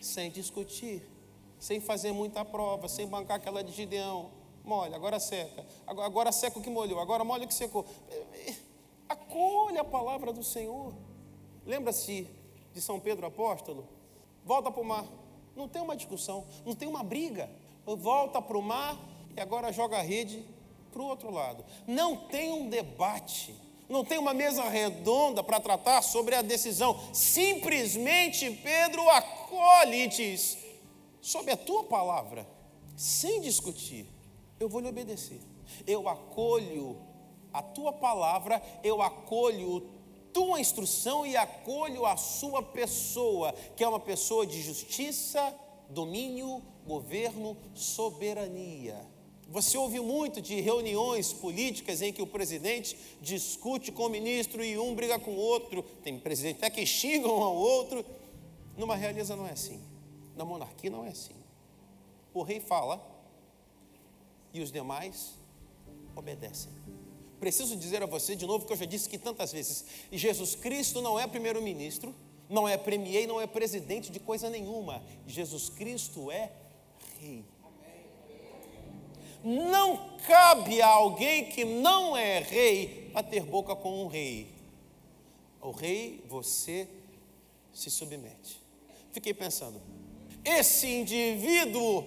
sem 0.00 0.30
discutir, 0.30 1.02
sem 1.58 1.80
fazer 1.80 2.12
muita 2.12 2.44
prova, 2.44 2.88
sem 2.88 3.06
bancar 3.06 3.36
aquela 3.36 3.62
de 3.62 3.72
Gideão. 3.72 4.30
Molha, 4.64 4.96
agora 4.96 5.20
seca. 5.20 5.64
Agora, 5.86 6.32
seca 6.32 6.58
o 6.58 6.62
que 6.62 6.70
molhou, 6.70 6.98
agora 6.98 7.22
molha 7.22 7.44
o 7.44 7.48
que 7.48 7.54
secou. 7.54 7.84
Acolha 9.08 9.82
a 9.82 9.84
palavra 9.84 10.32
do 10.32 10.42
Senhor. 10.42 10.94
Lembra-se 11.66 12.28
de 12.72 12.80
São 12.80 12.98
Pedro 12.98 13.26
apóstolo? 13.26 13.86
Volta 14.44 14.70
para 14.70 14.80
o 14.80 14.84
mar. 14.84 15.06
Não 15.54 15.68
tem 15.68 15.80
uma 15.80 15.96
discussão, 15.96 16.44
não 16.64 16.74
tem 16.74 16.88
uma 16.88 17.02
briga. 17.02 17.48
Volta 17.86 18.42
para 18.42 18.58
o 18.58 18.62
mar 18.62 18.98
e 19.36 19.40
agora 19.40 19.72
joga 19.72 19.98
a 19.98 20.02
rede 20.02 20.44
para 20.94 21.02
o 21.02 21.08
outro 21.08 21.30
lado. 21.30 21.64
Não 21.88 22.16
tem 22.16 22.52
um 22.52 22.68
debate, 22.70 23.52
não 23.88 24.04
tem 24.04 24.16
uma 24.16 24.32
mesa 24.32 24.62
redonda 24.62 25.42
para 25.42 25.58
tratar 25.58 26.00
sobre 26.02 26.36
a 26.36 26.42
decisão. 26.42 26.98
Simplesmente 27.12 28.48
Pedro 28.62 29.06
acolhe 29.10 30.04
e 30.04 30.06
diz: 30.06 30.56
sob 31.20 31.50
a 31.50 31.56
tua 31.56 31.82
palavra, 31.84 32.46
sem 32.96 33.40
discutir, 33.40 34.06
eu 34.60 34.68
vou 34.68 34.80
lhe 34.80 34.88
obedecer. 34.88 35.40
Eu 35.84 36.08
acolho 36.08 36.96
a 37.52 37.60
tua 37.60 37.92
palavra, 37.92 38.62
eu 38.84 39.02
acolho 39.02 39.90
tua 40.32 40.60
instrução 40.60 41.26
e 41.26 41.36
acolho 41.36 42.06
a 42.06 42.16
sua 42.16 42.62
pessoa, 42.62 43.52
que 43.76 43.82
é 43.82 43.88
uma 43.88 44.00
pessoa 44.00 44.46
de 44.46 44.62
justiça, 44.62 45.54
domínio, 45.88 46.62
governo, 46.86 47.56
soberania. 47.74 49.13
Você 49.54 49.78
ouve 49.78 50.00
muito 50.00 50.42
de 50.42 50.60
reuniões 50.60 51.32
políticas 51.32 52.02
em 52.02 52.12
que 52.12 52.20
o 52.20 52.26
presidente 52.26 52.98
discute 53.22 53.92
com 53.92 54.06
o 54.06 54.08
ministro 54.08 54.64
e 54.64 54.76
um 54.76 54.96
briga 54.96 55.16
com 55.16 55.30
o 55.30 55.36
outro, 55.36 55.80
tem 56.02 56.18
presidente 56.18 56.56
até 56.56 56.68
que 56.70 56.84
xingam 56.84 57.38
um 57.38 57.40
ao 57.40 57.54
outro. 57.54 58.04
Numa 58.76 58.96
realeza 58.96 59.36
não 59.36 59.46
é 59.46 59.52
assim. 59.52 59.80
Na 60.34 60.44
monarquia 60.44 60.90
não 60.90 61.04
é 61.04 61.10
assim. 61.10 61.36
O 62.34 62.42
rei 62.42 62.58
fala 62.58 63.00
e 64.52 64.60
os 64.60 64.72
demais 64.72 65.34
obedecem. 66.16 66.72
Preciso 67.38 67.76
dizer 67.76 68.02
a 68.02 68.06
você 68.06 68.34
de 68.34 68.46
novo 68.48 68.66
que 68.66 68.72
eu 68.72 68.76
já 68.76 68.86
disse 68.86 69.08
que 69.08 69.18
tantas 69.18 69.52
vezes: 69.52 69.84
Jesus 70.10 70.56
Cristo 70.56 71.00
não 71.00 71.16
é 71.16 71.28
primeiro-ministro, 71.28 72.12
não 72.50 72.66
é 72.66 72.76
premier, 72.76 73.28
não 73.28 73.40
é 73.40 73.46
presidente 73.46 74.10
de 74.10 74.18
coisa 74.18 74.50
nenhuma. 74.50 75.00
Jesus 75.28 75.68
Cristo 75.68 76.28
é 76.28 76.50
rei. 77.20 77.53
Não 79.44 80.16
cabe 80.26 80.80
a 80.80 80.88
alguém 80.88 81.44
que 81.44 81.66
não 81.66 82.16
é 82.16 82.40
rei 82.40 83.10
a 83.14 83.22
ter 83.22 83.42
boca 83.42 83.76
com 83.76 84.02
um 84.02 84.06
rei. 84.06 84.48
O 85.60 85.70
rei, 85.70 86.24
você 86.28 86.88
se 87.70 87.90
submete. 87.90 88.58
Fiquei 89.12 89.34
pensando, 89.34 89.80
esse 90.42 90.86
indivíduo 90.86 92.06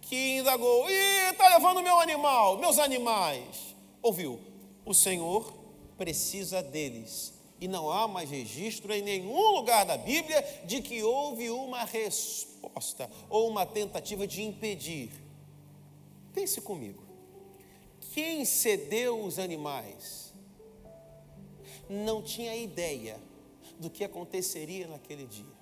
que 0.00 0.38
indagou, 0.38 0.90
e 0.90 1.30
está 1.30 1.48
levando 1.48 1.82
meu 1.82 2.00
animal, 2.00 2.58
meus 2.58 2.78
animais, 2.78 3.74
ouviu, 4.02 4.40
o 4.84 4.92
Senhor 4.92 5.52
precisa 5.96 6.62
deles. 6.62 7.32
E 7.60 7.66
não 7.66 7.90
há 7.90 8.06
mais 8.06 8.28
registro 8.28 8.92
em 8.92 9.02
nenhum 9.02 9.52
lugar 9.52 9.86
da 9.86 9.96
Bíblia 9.96 10.42
de 10.64 10.82
que 10.82 11.02
houve 11.02 11.48
uma 11.48 11.84
resposta 11.84 13.10
ou 13.30 13.48
uma 13.48 13.64
tentativa 13.64 14.26
de 14.26 14.42
impedir 14.42 15.10
Pense 16.36 16.60
comigo. 16.60 17.02
Quem 18.12 18.44
cedeu 18.44 19.24
os 19.24 19.38
animais 19.38 20.34
não 21.88 22.22
tinha 22.22 22.54
ideia 22.54 23.18
do 23.80 23.88
que 23.88 24.04
aconteceria 24.04 24.86
naquele 24.86 25.26
dia. 25.26 25.56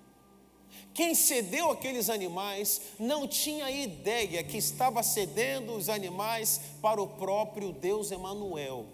Quem 0.93 1.15
cedeu 1.15 1.71
aqueles 1.71 2.11
animais 2.11 2.81
não 2.99 3.29
tinha 3.29 3.71
ideia 3.71 4.43
que 4.43 4.57
estava 4.57 5.01
cedendo 5.05 5.77
os 5.77 5.89
animais 5.89 6.61
para 6.83 7.01
o 7.01 7.07
próprio 7.07 7.73
Deus 7.73 8.11
Emanuel. 8.11 8.87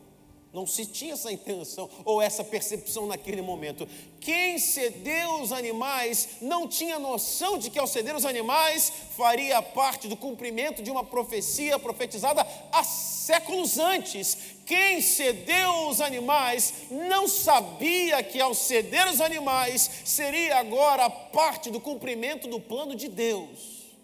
Não 0.53 0.67
se 0.67 0.85
tinha 0.85 1.13
essa 1.13 1.31
intenção 1.31 1.89
ou 2.05 2.21
essa 2.21 2.43
percepção 2.43 3.07
naquele 3.07 3.41
momento. 3.41 3.87
Quem 4.21 4.59
cedeu 4.59 5.41
os 5.41 5.53
animais 5.53 6.39
não 6.41 6.67
tinha 6.67 6.99
noção 6.99 7.57
de 7.57 7.71
que 7.71 7.79
ao 7.79 7.87
ceder 7.87 8.17
os 8.17 8.25
animais 8.25 8.93
faria 9.17 9.63
parte 9.63 10.09
do 10.09 10.17
cumprimento 10.17 10.83
de 10.83 10.91
uma 10.91 11.05
profecia 11.05 11.79
profetizada 11.79 12.45
há 12.73 12.83
séculos 12.83 13.79
antes. 13.79 14.57
Quem 14.67 15.01
cedeu 15.01 15.89
os 15.89 16.01
animais 16.01 16.75
não 16.91 17.29
sabia 17.29 18.21
que 18.23 18.41
ao 18.41 18.53
ceder 18.53 19.07
os 19.09 19.21
animais 19.21 19.89
seria 20.05 20.59
agora 20.59 21.09
parte 21.09 21.71
do 21.71 21.81
cumprimento 21.81 22.49
do 22.49 22.61
plano 22.61 22.97
de 22.97 23.09
Deus. 23.09 23.97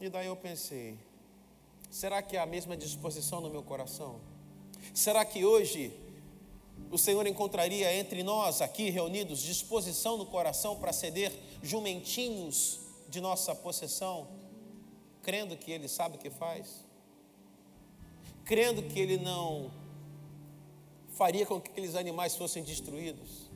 E 0.00 0.08
daí 0.08 0.26
eu 0.26 0.36
pensei: 0.36 0.96
será 1.90 2.22
que 2.22 2.36
é 2.36 2.40
a 2.40 2.46
mesma 2.46 2.76
disposição 2.76 3.40
no 3.40 3.50
meu 3.50 3.62
coração? 3.62 4.33
Será 4.94 5.24
que 5.24 5.44
hoje 5.44 5.92
o 6.88 6.96
Senhor 6.96 7.26
encontraria 7.26 7.92
entre 7.92 8.22
nós 8.22 8.60
aqui 8.60 8.90
reunidos 8.90 9.42
disposição 9.42 10.16
no 10.16 10.24
coração 10.24 10.76
para 10.76 10.92
ceder 10.92 11.32
jumentinhos 11.60 12.78
de 13.08 13.20
nossa 13.20 13.56
possessão, 13.56 14.28
crendo 15.20 15.56
que 15.56 15.72
Ele 15.72 15.88
sabe 15.88 16.16
o 16.16 16.20
que 16.20 16.30
faz? 16.30 16.84
Crendo 18.44 18.84
que 18.84 19.00
Ele 19.00 19.16
não 19.16 19.72
faria 21.14 21.44
com 21.44 21.60
que 21.60 21.72
aqueles 21.72 21.96
animais 21.96 22.36
fossem 22.36 22.62
destruídos? 22.62 23.50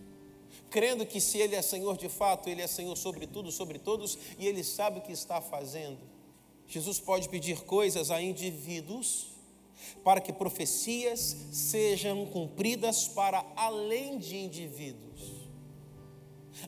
Crendo 0.71 1.07
que 1.07 1.21
se 1.21 1.39
Ele 1.39 1.55
é 1.55 1.63
Senhor 1.63 1.97
de 1.97 2.09
fato, 2.09 2.49
Ele 2.49 2.63
é 2.63 2.67
Senhor 2.67 2.97
sobre 2.97 3.29
tudo, 3.29 3.53
sobre 3.53 3.79
todos, 3.79 4.19
e 4.41 4.47
Ele 4.49 4.65
sabe 4.65 4.99
o 4.99 5.03
que 5.03 5.13
está 5.13 5.41
fazendo. 5.41 6.01
Jesus 6.67 6.99
pode 6.99 7.29
pedir 7.29 7.61
coisas 7.61 8.11
a 8.11 8.21
indivíduos 8.21 9.38
para 10.03 10.21
que 10.21 10.33
profecias 10.33 11.37
sejam 11.53 12.27
cumpridas 12.27 13.09
para 13.09 13.45
além 13.57 14.19
de 14.19 14.37
indivíduos. 14.37 15.49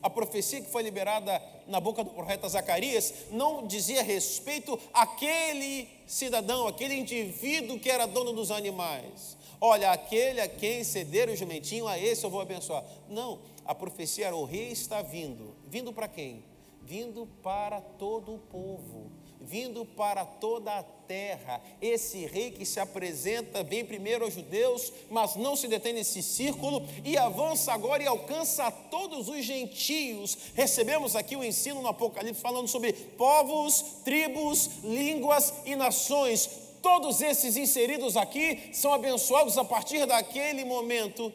A 0.01 0.09
profecia 0.09 0.61
que 0.61 0.71
foi 0.71 0.83
liberada 0.83 1.41
na 1.67 1.79
boca 1.79 2.03
do 2.03 2.11
profeta 2.11 2.47
Zacarias 2.47 3.13
não 3.31 3.67
dizia 3.67 4.01
respeito 4.03 4.79
àquele 4.93 5.87
cidadão, 6.07 6.67
aquele 6.67 6.95
indivíduo 6.95 7.79
que 7.79 7.89
era 7.89 8.05
dono 8.05 8.33
dos 8.33 8.51
animais. 8.51 9.37
Olha, 9.59 9.91
aquele 9.91 10.41
a 10.41 10.47
quem 10.47 10.83
ceder 10.83 11.29
o 11.29 11.35
jumentinho, 11.35 11.87
a 11.87 11.99
esse 11.99 12.23
eu 12.23 12.29
vou 12.29 12.41
abençoar. 12.41 12.83
Não, 13.09 13.39
a 13.65 13.75
profecia 13.75 14.27
era: 14.27 14.35
o 14.35 14.45
rei 14.45 14.71
está 14.71 15.01
vindo. 15.01 15.55
Vindo 15.67 15.93
para 15.93 16.07
quem? 16.07 16.43
Vindo 16.81 17.27
para 17.43 17.79
todo 17.79 18.33
o 18.33 18.39
povo 18.39 19.20
vindo 19.41 19.83
para 19.83 20.23
toda 20.25 20.71
a 20.77 20.83
terra. 20.83 21.61
Esse 21.81 22.25
rei 22.25 22.51
que 22.51 22.65
se 22.65 22.79
apresenta 22.79 23.63
bem 23.63 23.83
primeiro 23.83 24.23
aos 24.23 24.33
judeus, 24.33 24.93
mas 25.09 25.35
não 25.35 25.55
se 25.55 25.67
detém 25.67 25.93
nesse 25.93 26.21
círculo 26.21 26.87
e 27.03 27.17
avança 27.17 27.73
agora 27.73 28.03
e 28.03 28.07
alcança 28.07 28.65
a 28.65 28.71
todos 28.71 29.27
os 29.27 29.43
gentios. 29.43 30.37
Recebemos 30.53 31.15
aqui 31.15 31.35
o 31.35 31.43
ensino 31.43 31.81
no 31.81 31.87
Apocalipse 31.87 32.41
falando 32.41 32.67
sobre 32.67 32.93
povos, 32.93 33.81
tribos, 34.03 34.69
línguas 34.83 35.53
e 35.65 35.75
nações. 35.75 36.49
Todos 36.81 37.21
esses 37.21 37.57
inseridos 37.57 38.17
aqui 38.17 38.69
são 38.73 38.93
abençoados 38.93 39.57
a 39.57 39.65
partir 39.65 40.05
daquele 40.05 40.63
momento 40.65 41.31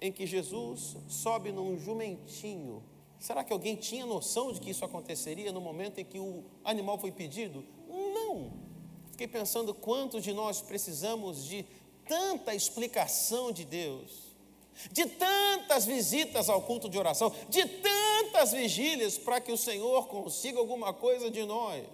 em 0.00 0.12
que 0.12 0.26
Jesus 0.26 0.96
sobe 1.08 1.50
num 1.50 1.76
jumentinho 1.78 2.82
Será 3.18 3.42
que 3.42 3.52
alguém 3.52 3.74
tinha 3.74 4.06
noção 4.06 4.52
de 4.52 4.60
que 4.60 4.70
isso 4.70 4.84
aconteceria 4.84 5.50
no 5.50 5.60
momento 5.60 5.98
em 5.98 6.04
que 6.04 6.18
o 6.18 6.44
animal 6.64 6.98
foi 6.98 7.10
pedido? 7.10 7.64
Não. 7.88 8.52
Fiquei 9.10 9.26
pensando 9.26 9.74
quantos 9.74 10.22
de 10.22 10.32
nós 10.32 10.60
precisamos 10.60 11.44
de 11.44 11.66
tanta 12.06 12.54
explicação 12.54 13.50
de 13.50 13.64
Deus, 13.64 14.28
de 14.92 15.04
tantas 15.06 15.84
visitas 15.84 16.48
ao 16.48 16.62
culto 16.62 16.88
de 16.88 16.96
oração, 16.96 17.34
de 17.48 17.66
tantas 17.66 18.52
vigílias 18.52 19.18
para 19.18 19.40
que 19.40 19.50
o 19.50 19.58
Senhor 19.58 20.06
consiga 20.06 20.60
alguma 20.60 20.94
coisa 20.94 21.30
de 21.30 21.44
nós. 21.44 21.84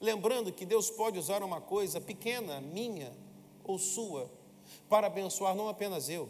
Lembrando 0.00 0.52
que 0.52 0.64
Deus 0.64 0.90
pode 0.90 1.18
usar 1.18 1.42
uma 1.42 1.60
coisa 1.60 2.00
pequena, 2.00 2.60
minha 2.60 3.12
ou 3.64 3.78
sua, 3.78 4.30
para 4.88 5.08
abençoar 5.08 5.54
não 5.54 5.68
apenas 5.68 6.08
eu, 6.08 6.28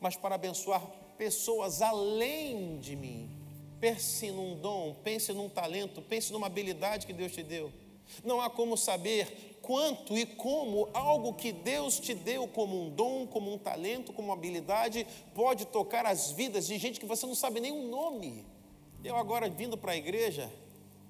mas 0.00 0.16
para 0.16 0.36
abençoar 0.36 0.80
pessoas 1.18 1.82
além 1.82 2.78
de 2.78 2.94
mim. 2.94 3.45
Pense 3.80 4.30
num 4.30 4.56
dom, 4.56 4.94
pense 5.04 5.32
num 5.32 5.48
talento, 5.48 6.00
pense 6.00 6.32
numa 6.32 6.46
habilidade 6.46 7.06
que 7.06 7.12
Deus 7.12 7.32
te 7.32 7.42
deu. 7.42 7.72
Não 8.24 8.40
há 8.40 8.48
como 8.48 8.76
saber 8.76 9.58
quanto 9.60 10.16
e 10.16 10.24
como 10.24 10.88
algo 10.94 11.34
que 11.34 11.52
Deus 11.52 11.98
te 11.98 12.14
deu 12.14 12.46
como 12.46 12.80
um 12.80 12.88
dom, 12.88 13.26
como 13.26 13.52
um 13.52 13.58
talento, 13.58 14.12
como 14.12 14.28
uma 14.28 14.34
habilidade, 14.34 15.06
pode 15.34 15.66
tocar 15.66 16.06
as 16.06 16.30
vidas 16.30 16.68
de 16.68 16.78
gente 16.78 17.00
que 17.00 17.06
você 17.06 17.26
não 17.26 17.34
sabe 17.34 17.60
nem 17.60 17.72
o 17.72 17.88
nome. 17.88 18.46
Eu 19.04 19.16
agora 19.16 19.50
vindo 19.50 19.76
para 19.76 19.92
a 19.92 19.96
igreja, 19.96 20.50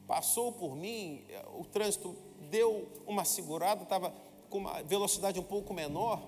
passou 0.06 0.52
por 0.52 0.74
mim, 0.74 1.24
o 1.58 1.64
trânsito 1.64 2.16
deu 2.50 2.88
uma 3.06 3.24
segurada, 3.24 3.82
estava 3.82 4.12
com 4.48 4.58
uma 4.58 4.82
velocidade 4.82 5.38
um 5.38 5.44
pouco 5.44 5.74
menor, 5.74 6.22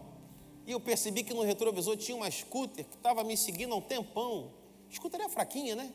e 0.66 0.72
eu 0.72 0.80
percebi 0.80 1.24
que 1.24 1.32
no 1.32 1.42
retrovisor 1.42 1.96
tinha 1.96 2.16
uma 2.16 2.30
scooter 2.30 2.84
que 2.84 2.94
estava 2.94 3.24
me 3.24 3.36
seguindo 3.36 3.72
há 3.72 3.76
um 3.76 3.80
tempão. 3.80 4.52
Scooter 4.92 5.22
é 5.22 5.28
fraquinha, 5.28 5.74
né? 5.74 5.92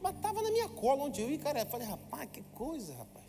Mas 0.00 0.14
estava 0.14 0.42
na 0.42 0.50
minha 0.50 0.68
cola 0.68 1.04
onde 1.04 1.20
eu 1.20 1.30
ia, 1.30 1.38
cara. 1.38 1.60
Eu 1.60 1.66
falei, 1.66 1.86
rapaz, 1.86 2.28
que 2.30 2.42
coisa, 2.54 2.94
rapaz. 2.94 3.26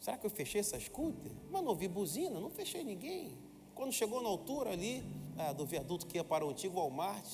Será 0.00 0.16
que 0.16 0.24
eu 0.24 0.30
fechei 0.30 0.60
essa 0.60 0.78
scooter? 0.80 1.32
Mas 1.50 1.62
não 1.62 1.70
ouvi 1.70 1.86
buzina, 1.86 2.40
não 2.40 2.50
fechei 2.50 2.82
ninguém. 2.82 3.32
Quando 3.74 3.92
chegou 3.92 4.22
na 4.22 4.28
altura 4.28 4.70
ali 4.70 5.04
ah, 5.38 5.52
do 5.52 5.66
viaduto 5.66 6.06
que 6.06 6.16
ia 6.16 6.24
para 6.24 6.44
o 6.44 6.50
antigo 6.50 6.76
Walmart, 6.76 7.24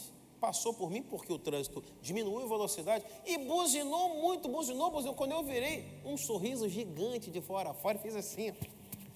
passou 0.41 0.75
por 0.75 0.91
mim 0.91 1.03
porque 1.03 1.33
o 1.33 1.39
trânsito 1.39 1.83
diminuiu 2.03 2.45
a 2.45 2.49
velocidade 2.49 3.05
e 3.25 3.39
buzinou 3.39 4.21
muito, 4.21 4.49
buzinou, 4.49 4.91
buzinou. 4.91 5.15
Quando 5.15 5.33
eu 5.33 5.43
virei, 5.43 6.01
um 6.05 6.17
sorriso 6.17 6.69
gigante 6.69 7.31
de 7.31 7.41
fora 7.41 7.71
a 7.71 7.75
fora, 7.75 7.99
fez 7.99 8.17
assim. 8.17 8.53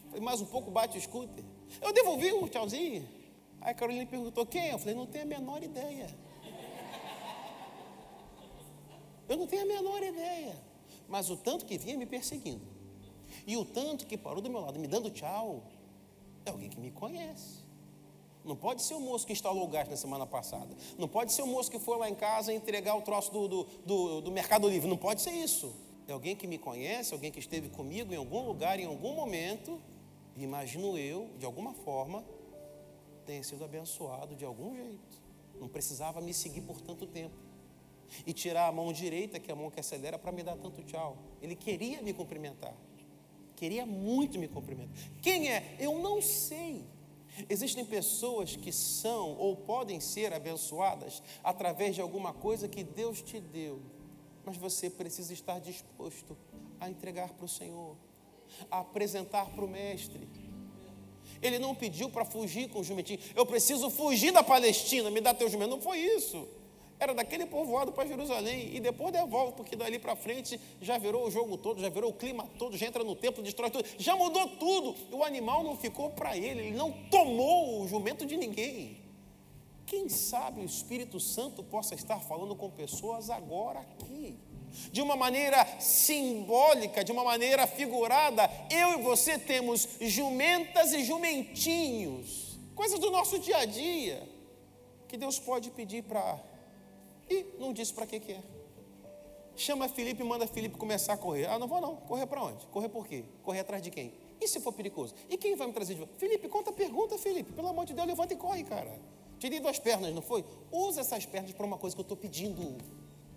Falei, 0.06 0.20
mais 0.20 0.40
um 0.40 0.46
pouco 0.46 0.70
bate 0.70 0.98
o 0.98 1.00
scooter. 1.00 1.44
Eu 1.80 1.92
devolvi 1.92 2.32
o 2.32 2.48
tchauzinho. 2.48 3.06
Aí 3.60 3.72
a 3.72 3.74
Carolina 3.74 4.06
perguntou 4.06 4.46
quem? 4.46 4.70
Eu 4.70 4.78
falei, 4.78 4.94
não 4.94 5.06
tenho 5.06 5.24
a 5.24 5.28
menor 5.28 5.62
ideia. 5.62 6.08
Eu 9.30 9.36
não 9.36 9.46
tenho 9.46 9.62
a 9.62 9.64
menor 9.64 10.02
ideia. 10.02 10.56
Mas 11.08 11.30
o 11.30 11.36
tanto 11.36 11.64
que 11.64 11.78
vinha 11.78 11.96
me 11.96 12.04
perseguindo, 12.04 12.66
e 13.46 13.56
o 13.56 13.64
tanto 13.64 14.04
que 14.06 14.18
parou 14.18 14.42
do 14.42 14.50
meu 14.50 14.60
lado 14.60 14.78
me 14.78 14.88
dando 14.88 15.08
tchau, 15.08 15.62
é 16.44 16.50
alguém 16.50 16.68
que 16.68 16.80
me 16.80 16.90
conhece. 16.90 17.64
Não 18.44 18.56
pode 18.56 18.82
ser 18.82 18.94
o 18.94 19.00
moço 19.00 19.24
que 19.24 19.32
instalou 19.32 19.64
o 19.64 19.68
gás 19.68 19.88
na 19.88 19.96
semana 19.96 20.26
passada. 20.26 20.74
Não 20.98 21.06
pode 21.06 21.32
ser 21.32 21.42
o 21.42 21.46
moço 21.46 21.70
que 21.70 21.78
foi 21.78 21.96
lá 21.96 22.08
em 22.08 22.14
casa 22.14 22.52
entregar 22.52 22.96
o 22.96 23.02
troço 23.02 23.30
do, 23.30 23.48
do, 23.48 23.64
do, 23.84 24.20
do 24.22 24.30
Mercado 24.32 24.68
Livre. 24.68 24.88
Não 24.88 24.96
pode 24.96 25.20
ser 25.20 25.30
isso. 25.30 25.72
É 26.08 26.12
alguém 26.12 26.34
que 26.34 26.46
me 26.48 26.58
conhece, 26.58 27.14
alguém 27.14 27.30
que 27.30 27.38
esteve 27.38 27.68
comigo 27.68 28.12
em 28.12 28.16
algum 28.16 28.44
lugar, 28.44 28.80
em 28.80 28.86
algum 28.86 29.14
momento. 29.14 29.80
Imagino 30.36 30.98
eu, 30.98 31.30
de 31.38 31.46
alguma 31.46 31.72
forma, 31.72 32.24
tenha 33.26 33.44
sido 33.44 33.64
abençoado 33.64 34.34
de 34.34 34.44
algum 34.44 34.74
jeito. 34.74 35.20
Não 35.60 35.68
precisava 35.68 36.20
me 36.20 36.34
seguir 36.34 36.62
por 36.62 36.80
tanto 36.80 37.06
tempo. 37.06 37.49
E 38.26 38.32
tirar 38.32 38.68
a 38.68 38.72
mão 38.72 38.92
direita, 38.92 39.38
que 39.38 39.50
é 39.50 39.54
a 39.54 39.56
mão 39.56 39.70
que 39.70 39.80
acelera, 39.80 40.18
para 40.18 40.32
me 40.32 40.42
dar 40.42 40.56
tanto 40.56 40.82
tchau. 40.82 41.16
Ele 41.40 41.54
queria 41.54 42.02
me 42.02 42.12
cumprimentar. 42.12 42.74
Queria 43.56 43.84
muito 43.84 44.38
me 44.38 44.48
cumprimentar. 44.48 44.94
Quem 45.20 45.50
é? 45.50 45.76
Eu 45.78 45.98
não 45.98 46.22
sei. 46.22 46.84
Existem 47.48 47.84
pessoas 47.84 48.56
que 48.56 48.72
são 48.72 49.36
ou 49.36 49.56
podem 49.56 50.00
ser 50.00 50.32
abençoadas 50.32 51.22
através 51.44 51.94
de 51.94 52.00
alguma 52.00 52.32
coisa 52.32 52.68
que 52.68 52.82
Deus 52.82 53.22
te 53.22 53.38
deu, 53.38 53.80
mas 54.44 54.56
você 54.56 54.90
precisa 54.90 55.32
estar 55.32 55.60
disposto 55.60 56.36
a 56.80 56.88
entregar 56.90 57.28
para 57.34 57.44
o 57.44 57.48
Senhor, 57.48 57.96
a 58.70 58.80
apresentar 58.80 59.46
para 59.50 59.64
o 59.64 59.68
Mestre. 59.68 60.28
Ele 61.40 61.58
não 61.58 61.74
pediu 61.74 62.10
para 62.10 62.24
fugir 62.24 62.68
com 62.68 62.80
o 62.80 62.84
jumentinho. 62.84 63.20
Eu 63.34 63.46
preciso 63.46 63.88
fugir 63.90 64.32
da 64.32 64.42
Palestina, 64.42 65.10
me 65.10 65.20
dá 65.20 65.32
teu 65.32 65.48
jumento. 65.48 65.70
Não 65.70 65.80
foi 65.80 65.98
isso 65.98 66.48
era 67.00 67.14
daquele 67.14 67.46
povoado 67.46 67.90
para 67.92 68.06
Jerusalém, 68.06 68.76
e 68.76 68.78
depois 68.78 69.10
devolve, 69.10 69.54
porque 69.54 69.74
dali 69.74 69.98
para 69.98 70.14
frente 70.14 70.60
já 70.82 70.98
virou 70.98 71.26
o 71.26 71.30
jogo 71.30 71.56
todo, 71.56 71.80
já 71.80 71.88
virou 71.88 72.10
o 72.10 72.14
clima 72.14 72.46
todo, 72.58 72.76
já 72.76 72.86
entra 72.86 73.02
no 73.02 73.16
templo, 73.16 73.42
destrói 73.42 73.70
tudo, 73.70 73.88
já 73.98 74.14
mudou 74.14 74.46
tudo. 74.58 74.94
O 75.10 75.24
animal 75.24 75.64
não 75.64 75.76
ficou 75.76 76.10
para 76.10 76.36
ele, 76.36 76.66
ele 76.66 76.76
não 76.76 76.92
tomou 77.10 77.80
o 77.80 77.88
jumento 77.88 78.26
de 78.26 78.36
ninguém. 78.36 79.00
Quem 79.86 80.10
sabe 80.10 80.60
o 80.60 80.64
Espírito 80.64 81.18
Santo 81.18 81.64
possa 81.64 81.94
estar 81.94 82.20
falando 82.20 82.54
com 82.54 82.70
pessoas 82.70 83.30
agora 83.30 83.80
aqui, 83.80 84.38
de 84.92 85.00
uma 85.00 85.16
maneira 85.16 85.66
simbólica, 85.80 87.02
de 87.02 87.10
uma 87.10 87.24
maneira 87.24 87.66
figurada. 87.66 88.48
Eu 88.70 89.00
e 89.00 89.02
você 89.02 89.38
temos 89.38 89.88
jumentas 90.02 90.92
e 90.92 91.02
jumentinhos, 91.02 92.58
coisas 92.74 93.00
do 93.00 93.10
nosso 93.10 93.38
dia 93.38 93.56
a 93.56 93.64
dia, 93.64 94.22
que 95.08 95.16
Deus 95.16 95.38
pode 95.38 95.70
pedir 95.70 96.04
para 96.04 96.38
e 97.30 97.46
não 97.58 97.72
disse 97.72 97.94
para 97.94 98.06
que 98.06 98.18
que 98.18 98.32
é. 98.32 98.42
Chama 99.56 99.88
Felipe 99.88 100.22
e 100.22 100.24
manda 100.24 100.46
Felipe 100.46 100.76
começar 100.76 101.12
a 101.12 101.16
correr. 101.16 101.46
Ah, 101.46 101.58
não 101.58 101.68
vou 101.68 101.80
não. 101.80 101.96
Correr 101.96 102.26
para 102.26 102.42
onde? 102.42 102.66
Correr 102.66 102.88
por 102.88 103.06
quê? 103.06 103.24
Correr 103.42 103.60
atrás 103.60 103.82
de 103.82 103.90
quem? 103.90 104.12
E 104.40 104.48
se 104.48 104.58
for 104.58 104.72
perigoso? 104.72 105.14
E 105.28 105.36
quem 105.36 105.54
vai 105.54 105.66
me 105.66 105.72
trazer 105.72 105.94
de 105.94 106.00
volta? 106.00 106.14
Felipe, 106.16 106.48
conta 106.48 106.70
a 106.70 106.72
pergunta, 106.72 107.18
Felipe. 107.18 107.52
Pelo 107.52 107.68
amor 107.68 107.84
de 107.84 107.92
Deus, 107.92 108.06
levanta 108.06 108.32
e 108.32 108.36
corre, 108.36 108.64
cara. 108.64 108.98
Te 109.38 109.48
dei 109.48 109.60
duas 109.60 109.78
pernas, 109.78 110.14
não 110.14 110.22
foi? 110.22 110.44
Usa 110.72 111.02
essas 111.02 111.26
pernas 111.26 111.52
para 111.52 111.66
uma 111.66 111.76
coisa 111.76 111.94
que 111.94 112.00
eu 112.00 112.04
estou 112.04 112.16
pedindo. 112.16 112.78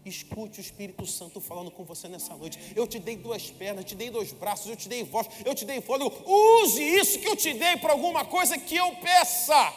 Escute 0.06 0.60
o 0.60 0.62
Espírito 0.62 1.06
Santo 1.06 1.39
falando 1.41 1.71
com 1.71 1.84
você 1.84 2.08
nessa 2.08 2.36
noite. 2.36 2.73
Eu 2.75 2.88
te 2.88 2.99
dei 2.99 3.17
duas 3.17 3.51
pernas, 3.51 3.86
te 3.86 3.95
dei 3.95 4.10
dois 4.10 4.32
braços, 4.32 4.69
eu 4.69 4.75
te 4.75 4.88
dei 4.88 5.03
voz, 5.03 5.27
eu 5.45 5.53
te 5.53 5.65
dei 5.65 5.82
fôlego. 5.82 6.13
Use 6.25 6.82
isso 6.82 7.19
que 7.19 7.27
eu 7.27 7.36
te 7.36 7.53
dei 7.53 7.77
para 7.77 7.93
alguma 7.93 8.23
coisa 8.25 8.58
que 8.58 8.75
eu 8.75 8.95
peça. 8.95 9.73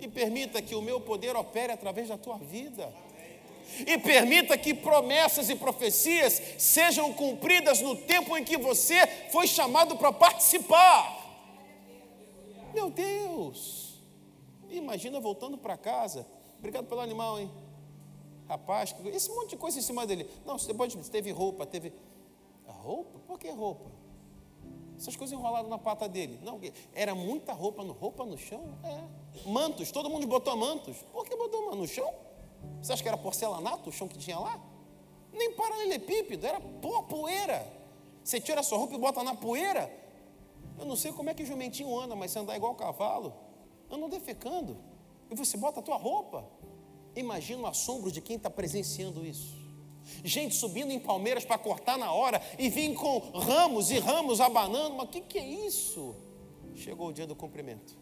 E 0.00 0.08
permita 0.08 0.60
que 0.60 0.74
o 0.74 0.82
meu 0.82 1.00
poder 1.00 1.36
opere 1.36 1.72
através 1.72 2.08
da 2.08 2.18
tua 2.18 2.38
vida 2.38 2.92
e 3.86 3.98
permita 3.98 4.56
que 4.56 4.74
promessas 4.74 5.48
e 5.48 5.54
profecias 5.54 6.40
sejam 6.58 7.12
cumpridas 7.12 7.80
no 7.80 7.96
tempo 7.96 8.36
em 8.36 8.44
que 8.44 8.56
você 8.56 9.06
foi 9.30 9.46
chamado 9.46 9.96
para 9.96 10.12
participar. 10.12 11.18
Meu 12.74 12.90
Deus! 12.90 14.00
Imagina 14.68 15.18
voltando 15.18 15.58
para 15.58 15.76
casa. 15.76 16.26
Obrigado 16.58 16.86
pelo 16.86 17.00
animal, 17.00 17.40
hein? 17.40 17.50
Rapaz, 18.48 18.94
esse 19.06 19.30
monte 19.30 19.50
de 19.50 19.56
coisa 19.56 19.78
em 19.78 19.82
cima 19.82 20.06
dele. 20.06 20.28
Não, 20.44 20.56
depois 20.56 20.92
teve 21.08 21.30
roupa, 21.30 21.66
teve. 21.66 21.92
Roupa? 22.66 23.18
Por 23.20 23.38
que 23.38 23.48
roupa? 23.50 23.90
Essas 24.96 25.16
coisas 25.16 25.38
enroladas 25.38 25.70
na 25.70 25.78
pata 25.78 26.08
dele. 26.08 26.38
Não, 26.42 26.60
era 26.92 27.14
muita 27.14 27.52
roupa 27.52 27.82
no, 27.82 27.92
roupa 27.92 28.24
no 28.24 28.36
chão? 28.36 28.76
É. 28.84 29.48
Mantos, 29.48 29.90
todo 29.90 30.10
mundo 30.10 30.26
botou 30.26 30.56
mantos. 30.56 30.96
Por 31.12 31.24
que 31.24 31.34
botou 31.36 31.74
no 31.74 31.86
chão? 31.86 32.12
Você 32.80 32.92
acha 32.92 33.02
que 33.02 33.08
era 33.08 33.18
porcelanato 33.18 33.90
o 33.90 33.92
chão 33.92 34.08
que 34.08 34.18
tinha 34.18 34.38
lá? 34.38 34.60
Nem 35.32 35.52
paralelepípedo, 35.52 36.46
era 36.46 36.60
pó, 36.60 37.02
poeira. 37.02 37.66
Você 38.24 38.40
tira 38.40 38.60
a 38.60 38.62
sua 38.62 38.78
roupa 38.78 38.94
e 38.94 38.98
bota 38.98 39.22
na 39.22 39.34
poeira. 39.34 39.90
Eu 40.78 40.84
não 40.86 40.96
sei 40.96 41.12
como 41.12 41.28
é 41.28 41.34
que 41.34 41.42
o 41.42 41.46
jumentinho 41.46 41.98
anda, 41.98 42.16
mas 42.16 42.30
se 42.30 42.38
andar 42.38 42.56
igual 42.56 42.74
cavalo, 42.74 43.34
anda 43.90 44.08
defecando. 44.08 44.78
E 45.30 45.34
você 45.34 45.56
bota 45.56 45.80
a 45.80 45.82
tua 45.82 45.96
roupa. 45.96 46.44
Imagina 47.14 47.62
o 47.62 47.66
assombro 47.66 48.10
de 48.10 48.20
quem 48.20 48.36
está 48.36 48.48
presenciando 48.48 49.24
isso. 49.24 49.58
Gente 50.24 50.54
subindo 50.54 50.90
em 50.90 50.98
palmeiras 50.98 51.44
para 51.44 51.58
cortar 51.58 51.98
na 51.98 52.12
hora 52.12 52.40
e 52.58 52.68
vir 52.68 52.94
com 52.94 53.18
ramos 53.38 53.90
e 53.90 53.98
ramos 53.98 54.40
abanando. 54.40 54.96
Mas 54.96 55.06
o 55.06 55.08
que, 55.08 55.20
que 55.20 55.38
é 55.38 55.46
isso? 55.46 56.16
Chegou 56.74 57.08
o 57.08 57.12
dia 57.12 57.26
do 57.26 57.36
cumprimento 57.36 57.99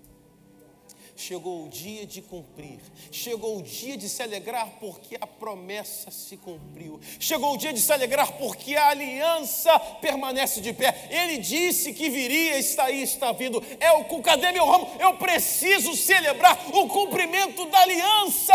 chegou 1.18 1.64
o 1.64 1.68
dia 1.68 2.07
de 2.07 2.22
cumprir, 2.22 2.78
chegou 3.11 3.59
o 3.59 3.62
dia 3.62 3.96
de 3.96 4.09
se 4.09 4.22
alegrar 4.22 4.70
porque 4.78 5.16
a 5.20 5.26
promessa 5.26 6.12
se 6.12 6.37
cumpriu, 6.37 7.00
chegou 7.18 7.54
o 7.54 7.57
dia 7.57 7.72
de 7.72 7.81
se 7.81 7.92
alegrar 7.92 8.33
porque 8.38 8.76
a 8.76 8.90
aliança 8.90 9.76
permanece 10.00 10.61
de 10.61 10.72
pé. 10.72 11.09
Ele 11.11 11.38
disse 11.38 11.92
que 11.92 12.09
viria, 12.09 12.57
está 12.59 12.85
aí, 12.85 13.02
está 13.02 13.33
vindo. 13.33 13.61
É 13.81 13.92
o 13.92 14.22
cadê 14.22 14.52
meu 14.52 14.64
ramo? 14.64 14.88
Eu 15.00 15.14
preciso 15.14 15.96
celebrar 15.96 16.56
o 16.73 16.87
cumprimento 16.87 17.66
da 17.66 17.81
aliança. 17.81 18.54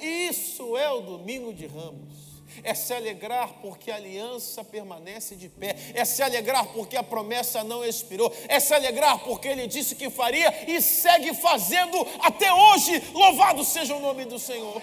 Isso 0.00 0.76
é 0.76 0.90
o 0.90 1.00
domingo 1.00 1.52
de 1.52 1.66
ramos 1.66 2.23
é 2.62 2.74
se 2.74 2.92
alegrar 2.92 3.54
porque 3.60 3.90
a 3.90 3.96
aliança 3.96 4.62
permanece 4.62 5.34
de 5.34 5.48
pé, 5.48 5.76
é 5.94 6.04
se 6.04 6.22
alegrar 6.22 6.66
porque 6.72 6.96
a 6.96 7.02
promessa 7.02 7.64
não 7.64 7.84
expirou, 7.84 8.32
é 8.48 8.60
se 8.60 8.74
alegrar 8.74 9.18
porque 9.24 9.48
ele 9.48 9.66
disse 9.66 9.94
que 9.94 10.10
faria 10.10 10.70
e 10.70 10.80
segue 10.80 11.34
fazendo 11.34 11.96
até 12.20 12.52
hoje. 12.52 13.02
Louvado 13.12 13.64
seja 13.64 13.94
o 13.94 14.00
nome 14.00 14.24
do 14.24 14.38
Senhor. 14.38 14.80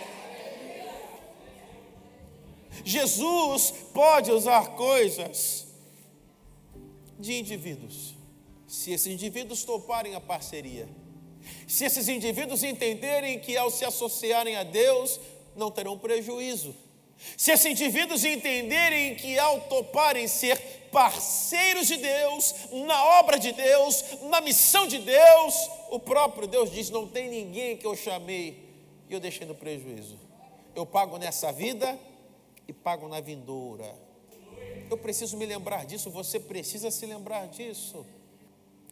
Jesus 2.83 3.73
pode 3.93 4.31
usar 4.31 4.75
coisas 4.75 5.67
de 7.19 7.33
indivíduos, 7.37 8.15
se 8.67 8.91
esses 8.91 9.07
indivíduos 9.07 9.63
toparem 9.63 10.15
a 10.15 10.19
parceria, 10.19 10.89
se 11.67 11.85
esses 11.85 12.07
indivíduos 12.07 12.63
entenderem 12.63 13.39
que 13.39 13.55
ao 13.55 13.69
se 13.69 13.85
associarem 13.85 14.55
a 14.55 14.63
Deus, 14.63 15.19
não 15.55 15.69
terão 15.69 15.97
prejuízo 15.97 16.73
se 17.37 17.51
esses 17.51 17.65
indivíduos 17.65 18.23
entenderem 18.23 19.15
que 19.15 19.37
ao 19.37 19.61
toparem 19.61 20.27
ser 20.27 20.57
parceiros 20.91 21.87
de 21.87 21.97
Deus, 21.97 22.53
na 22.85 23.19
obra 23.19 23.39
de 23.39 23.51
Deus, 23.51 24.03
na 24.23 24.41
missão 24.41 24.85
de 24.85 24.99
Deus. 24.99 25.69
O 25.89 25.99
próprio 25.99 26.47
Deus 26.47 26.71
diz: 26.71 26.89
Não 26.89 27.07
tem 27.07 27.29
ninguém 27.29 27.77
que 27.77 27.85
eu 27.85 27.95
chamei 27.95 28.69
e 29.09 29.13
eu 29.13 29.19
deixei 29.19 29.47
no 29.47 29.55
prejuízo. 29.55 30.19
Eu 30.75 30.85
pago 30.85 31.17
nessa 31.17 31.51
vida 31.51 31.97
e 32.67 32.73
pago 32.73 33.07
na 33.07 33.19
vindoura. 33.19 33.95
Eu 34.89 34.97
preciso 34.97 35.37
me 35.37 35.45
lembrar 35.45 35.85
disso, 35.85 36.09
você 36.09 36.39
precisa 36.39 36.91
se 36.91 37.05
lembrar 37.05 37.47
disso. 37.47 38.05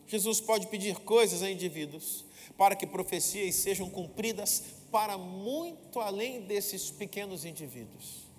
Jesus 0.08 0.42
pode 0.42 0.68
pedir 0.68 0.96
coisas 1.00 1.44
a 1.44 1.50
indivíduos 1.52 2.26
para 2.58 2.76
que 2.76 2.88
profecias 2.88 3.56
sejam 3.56 3.90
cumpridas 3.90 4.64
para 4.92 5.18
muito 5.18 6.00
além 6.00 6.42
desses 6.42 6.90
pequenos 6.90 7.46
indivíduos. 7.46 8.30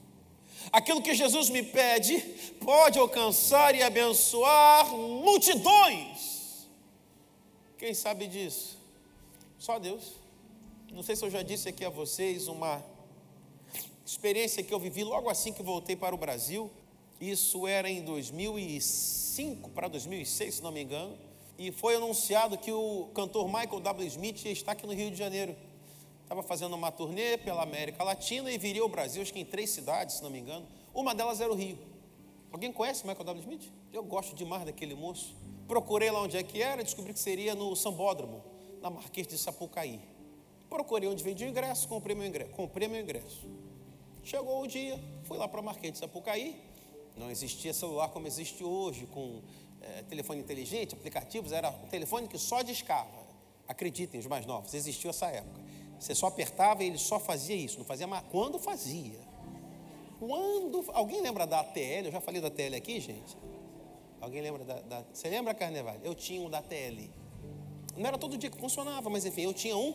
Aquilo 0.70 1.02
que 1.02 1.14
Jesus 1.14 1.48
me 1.48 1.62
pede 1.62 2.18
pode 2.64 2.98
alcançar 2.98 3.74
e 3.74 3.82
abençoar 3.82 4.90
multidões. 4.94 6.68
Quem 7.78 7.94
sabe 7.94 8.26
disso? 8.26 8.78
Só 9.58 9.78
Deus. 9.78 10.12
Não 10.92 11.02
sei 11.02 11.16
se 11.16 11.24
eu 11.24 11.30
já 11.30 11.42
disse 11.42 11.68
aqui 11.68 11.84
a 11.84 11.88
vocês 11.88 12.46
uma 12.46 12.84
experiência 14.04 14.62
que 14.62 14.74
eu 14.74 14.78
vivi 14.78 15.04
logo 15.04 15.30
assim 15.30 15.52
que 15.52 15.62
voltei 15.62 15.96
para 15.96 16.14
o 16.14 16.18
Brasil. 16.18 16.70
Isso 17.20 17.66
era 17.66 17.88
em 17.88 18.02
2005 18.02 19.70
para 19.70 19.88
2006, 19.88 20.56
se 20.56 20.62
não 20.62 20.72
me 20.72 20.82
engano. 20.82 21.16
E 21.58 21.70
foi 21.70 21.96
anunciado 21.96 22.58
que 22.58 22.72
o 22.72 23.08
cantor 23.14 23.46
Michael 23.46 23.80
W. 23.80 24.08
Smith 24.08 24.44
está 24.46 24.72
aqui 24.72 24.86
no 24.86 24.92
Rio 24.92 25.10
de 25.10 25.16
Janeiro 25.16 25.54
estava 26.30 26.44
fazendo 26.44 26.76
uma 26.76 26.92
turnê 26.92 27.36
pela 27.36 27.64
América 27.64 28.04
Latina 28.04 28.52
e 28.52 28.56
viria 28.56 28.82
ao 28.82 28.88
Brasil, 28.88 29.20
acho 29.20 29.32
que 29.32 29.40
em 29.40 29.44
três 29.44 29.70
cidades, 29.70 30.18
se 30.18 30.22
não 30.22 30.30
me 30.30 30.38
engano. 30.38 30.64
Uma 30.94 31.12
delas 31.12 31.40
era 31.40 31.50
o 31.50 31.56
Rio. 31.56 31.76
Alguém 32.52 32.72
conhece 32.72 33.04
Michael 33.04 33.24
W. 33.24 33.42
Smith? 33.42 33.72
Eu 33.92 34.04
gosto 34.04 34.36
demais 34.36 34.64
daquele 34.64 34.94
moço. 34.94 35.34
Procurei 35.66 36.08
lá 36.08 36.22
onde 36.22 36.36
é 36.36 36.42
que 36.44 36.62
era, 36.62 36.84
descobri 36.84 37.12
que 37.12 37.18
seria 37.18 37.56
no 37.56 37.74
Sambódromo, 37.74 38.44
na 38.80 38.88
Marquês 38.88 39.26
de 39.26 39.36
Sapucaí. 39.36 40.00
Procurei 40.68 41.08
onde 41.08 41.24
vendia 41.24 41.48
o 41.48 41.50
ingresso, 41.50 41.88
comprei 41.88 42.14
meu 42.14 42.28
ingresso. 42.28 42.52
Comprei 42.52 42.86
meu 42.86 43.00
ingresso. 43.02 43.48
Chegou 44.22 44.62
o 44.62 44.68
dia, 44.68 45.00
fui 45.24 45.36
lá 45.36 45.48
para 45.48 45.58
a 45.58 45.62
Marquês 45.64 45.94
de 45.94 45.98
Sapucaí. 45.98 46.62
Não 47.16 47.28
existia 47.28 47.74
celular 47.74 48.08
como 48.10 48.28
existe 48.28 48.62
hoje, 48.62 49.04
com 49.06 49.42
é, 49.80 50.02
telefone 50.02 50.38
inteligente, 50.38 50.94
aplicativos, 50.94 51.50
era 51.50 51.70
um 51.70 51.88
telefone 51.88 52.28
que 52.28 52.38
só 52.38 52.62
discava. 52.62 53.18
Acreditem, 53.66 54.20
os 54.20 54.26
mais 54.26 54.46
novos, 54.46 54.74
existiu 54.74 55.10
essa 55.10 55.26
época. 55.26 55.60
Você 56.00 56.14
só 56.14 56.28
apertava 56.28 56.82
e 56.82 56.86
ele 56.86 56.98
só 56.98 57.20
fazia 57.20 57.54
isso, 57.54 57.78
não 57.78 57.84
fazia 57.84 58.06
mais. 58.06 58.24
Quando 58.30 58.58
fazia? 58.58 59.20
Quando. 60.18 60.82
Alguém 60.94 61.20
lembra 61.20 61.46
da 61.46 61.60
ATL? 61.60 62.06
Eu 62.06 62.12
já 62.12 62.22
falei 62.22 62.40
da 62.40 62.48
ATL 62.48 62.74
aqui, 62.74 62.98
gente? 63.00 63.36
Alguém 64.18 64.40
lembra 64.40 64.64
da. 64.64 64.80
da 64.80 65.04
você 65.12 65.28
lembra, 65.28 65.52
Carneval? 65.52 65.96
Eu 66.02 66.14
tinha 66.14 66.40
um 66.40 66.48
da 66.48 66.58
ATL. 66.58 67.10
Não 67.98 68.06
era 68.06 68.16
todo 68.16 68.38
dia 68.38 68.48
que 68.48 68.58
funcionava, 68.58 69.10
mas 69.10 69.26
enfim, 69.26 69.42
eu 69.42 69.52
tinha 69.52 69.76
um 69.76 69.94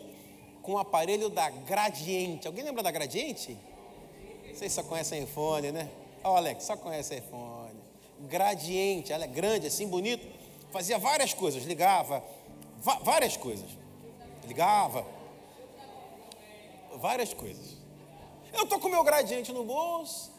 com 0.62 0.74
o 0.74 0.78
aparelho 0.78 1.28
da 1.28 1.50
Gradiente. 1.50 2.46
Alguém 2.46 2.64
lembra 2.64 2.84
da 2.84 2.92
Gradiente? 2.92 3.58
Vocês 4.54 4.72
só 4.74 4.84
conhecem 4.84 5.24
iPhone, 5.24 5.72
né? 5.72 5.90
Ó, 6.24 6.34
oh, 6.34 6.38
Alex, 6.38 6.66
só 6.66 6.78
conhece 6.78 7.16
iPhone. 7.16 7.80
Gradiente, 8.22 9.12
ela 9.12 9.24
é 9.24 9.28
grande, 9.28 9.68
assim, 9.68 9.88
bonito. 9.88 10.26
Fazia 10.72 11.00
várias 11.00 11.34
coisas, 11.34 11.64
ligava, 11.64 12.24
várias 13.04 13.38
coisas. 13.38 13.70
Ligava, 14.48 15.06
várias 16.98 17.34
coisas. 17.34 17.78
Eu 18.54 18.64
estou 18.64 18.80
com 18.80 18.90
meu 18.90 19.04
gradiente 19.04 19.52
no 19.52 19.64
bolso. 19.64 20.34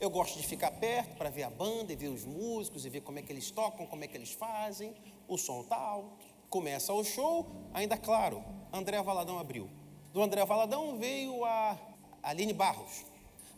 Eu 0.00 0.10
gosto 0.10 0.38
de 0.38 0.46
ficar 0.46 0.70
perto 0.72 1.16
para 1.16 1.30
ver 1.30 1.44
a 1.44 1.50
banda 1.50 1.92
e 1.92 1.96
ver 1.96 2.08
os 2.08 2.24
músicos 2.24 2.84
e 2.84 2.90
ver 2.90 3.00
como 3.00 3.18
é 3.18 3.22
que 3.22 3.32
eles 3.32 3.50
tocam, 3.50 3.86
como 3.86 4.02
é 4.02 4.06
que 4.06 4.16
eles 4.16 4.32
fazem. 4.32 4.94
O 5.28 5.38
som 5.38 5.60
está 5.60 5.76
alto. 5.76 6.26
Começa 6.50 6.92
o 6.92 7.02
show, 7.02 7.46
ainda 7.72 7.96
claro, 7.96 8.44
André 8.72 9.02
Valadão 9.02 9.38
abriu. 9.38 9.68
Do 10.12 10.22
André 10.22 10.44
Valadão 10.44 10.98
veio 10.98 11.44
a 11.44 11.76
Aline 12.22 12.52
Barros. 12.52 13.04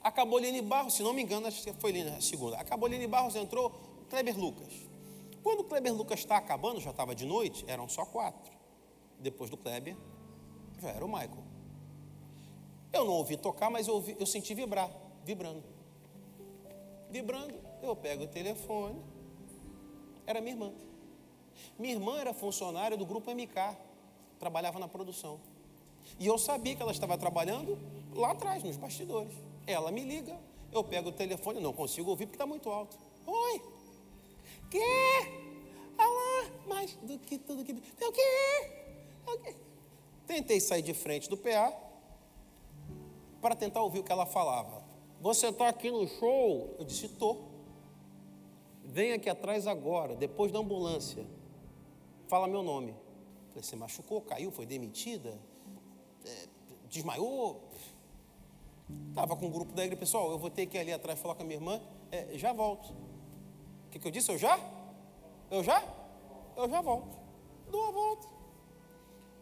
Acabou 0.03 0.39
Aline 0.39 0.63
Barros, 0.63 0.95
se 0.95 1.03
não 1.03 1.13
me 1.13 1.23
engano, 1.23 1.47
acho 1.47 1.63
que 1.63 1.73
foi 1.75 2.01
a 2.01 2.21
segunda. 2.21 2.57
Acabou 2.59 2.87
Aline 2.87 3.07
Barros, 3.07 3.37
entrou 3.37 3.71
Kleber 4.09 4.39
Lucas. 4.39 4.73
Quando 5.43 5.61
o 5.61 5.65
Kleber 5.65 5.95
Lucas 5.95 6.21
está 6.21 6.39
acabando, 6.39 6.81
já 6.81 6.91
estava 6.91 7.15
de 7.15 7.27
noite, 7.27 7.65
eram 7.69 7.89
só 7.89 8.05
quatro. 8.07 8.53
Depois 9.19 9.51
do 9.51 9.57
Kleber, 9.57 9.97
já 10.81 10.89
era 10.89 11.05
o 11.05 11.09
Michael. 11.09 11.46
Eu 12.97 13.05
não 13.05 13.13
ouvi 13.13 13.37
tocar, 13.37 13.69
mas 13.69 13.87
eu, 13.87 13.95
ouvi, 13.95 14.17
eu 14.19 14.25
senti 14.25 14.55
vibrar, 14.55 14.91
vibrando. 15.23 15.63
Vibrando, 17.11 17.55
eu 17.83 17.95
pego 17.95 18.25
o 18.25 18.27
telefone. 18.27 18.99
Era 20.27 20.41
minha 20.41 20.55
irmã. 20.55 20.73
Minha 21.79 21.93
irmã 21.93 22.19
era 22.19 22.33
funcionária 22.33 22.97
do 22.97 23.05
grupo 23.05 23.31
MK, 23.31 23.77
trabalhava 24.39 24.79
na 24.79 24.89
produção. 24.89 25.39
E 26.19 26.27
eu 26.27 26.39
sabia 26.39 26.75
que 26.75 26.81
ela 26.81 26.91
estava 26.91 27.19
trabalhando 27.19 27.79
lá 28.15 28.31
atrás, 28.31 28.63
nos 28.63 28.79
bastidores. 28.79 29.35
Ela 29.67 29.93
me 29.93 30.03
liga, 30.03 30.39
eu 30.73 30.83
pego 30.83 31.11
o 31.11 31.13
telefone, 31.13 31.61
não 31.61 31.75
consigo 31.75 32.09
ouvir 32.09 32.25
porque 32.25 32.37
está 32.37 32.47
muito 32.47 32.71
alto. 32.71 32.97
Oi, 33.27 33.63
quê? 34.71 34.81
Alá, 35.99 36.51
mais 36.67 36.95
do 37.03 37.19
que 37.19 37.37
tudo 37.37 37.63
que. 37.63 37.73
O 37.73 38.13
quê? 38.13 38.71
O 39.27 39.39
quê? 39.39 39.55
Tentei 40.27 40.61
sair 40.61 40.83
de 40.83 40.95
frente 40.95 41.29
do 41.29 41.37
PA, 41.37 41.86
para 43.41 43.55
tentar 43.55 43.83
ouvir 43.83 44.01
o 44.01 44.05
que 44.05 44.13
ela 44.13 44.27
falava. 44.27 44.83
Você 45.21 45.49
está 45.49 45.69
aqui 45.69 45.91
no 45.91 46.07
show? 46.07 46.75
Eu 46.79 46.85
disse: 46.85 47.07
estou. 47.07 47.57
Vem 48.85 49.13
aqui 49.13 49.29
atrás 49.29 49.67
agora, 49.67 50.15
depois 50.15 50.53
da 50.53 50.59
ambulância. 50.59 51.27
Fala 52.29 52.47
meu 52.47 52.63
nome. 52.63 52.95
Falei, 53.49 53.63
você 53.63 53.77
machucou, 53.77 54.21
caiu, 54.21 54.51
foi 54.51 54.67
demitida? 54.67 55.39
É, 56.25 56.47
desmaiou? 56.89 57.63
Estava 59.09 59.37
com 59.37 59.47
um 59.47 59.51
grupo 59.51 59.73
da 59.73 59.83
igreja, 59.83 59.99
pessoal, 59.99 60.31
eu 60.31 60.39
vou 60.39 60.51
ter 60.51 60.67
que 60.67 60.77
ir 60.77 60.81
ali 60.81 60.93
atrás 60.93 61.19
falar 61.19 61.35
com 61.35 61.43
a 61.43 61.45
minha 61.45 61.57
irmã, 61.57 61.81
é, 62.13 62.39
já 62.39 62.53
volto. 62.53 62.91
O 62.91 63.91
que, 63.91 63.99
que 63.99 64.07
eu 64.07 64.13
disse? 64.13 64.31
Eu 64.31 64.39
já? 64.39 64.59
Eu 65.51 65.65
já? 65.65 65.83
Eu 66.57 66.69
já 66.69 66.81
volto. 66.81 67.17
Dou 67.71 67.85
a 67.85 67.91
volta. 67.91 68.29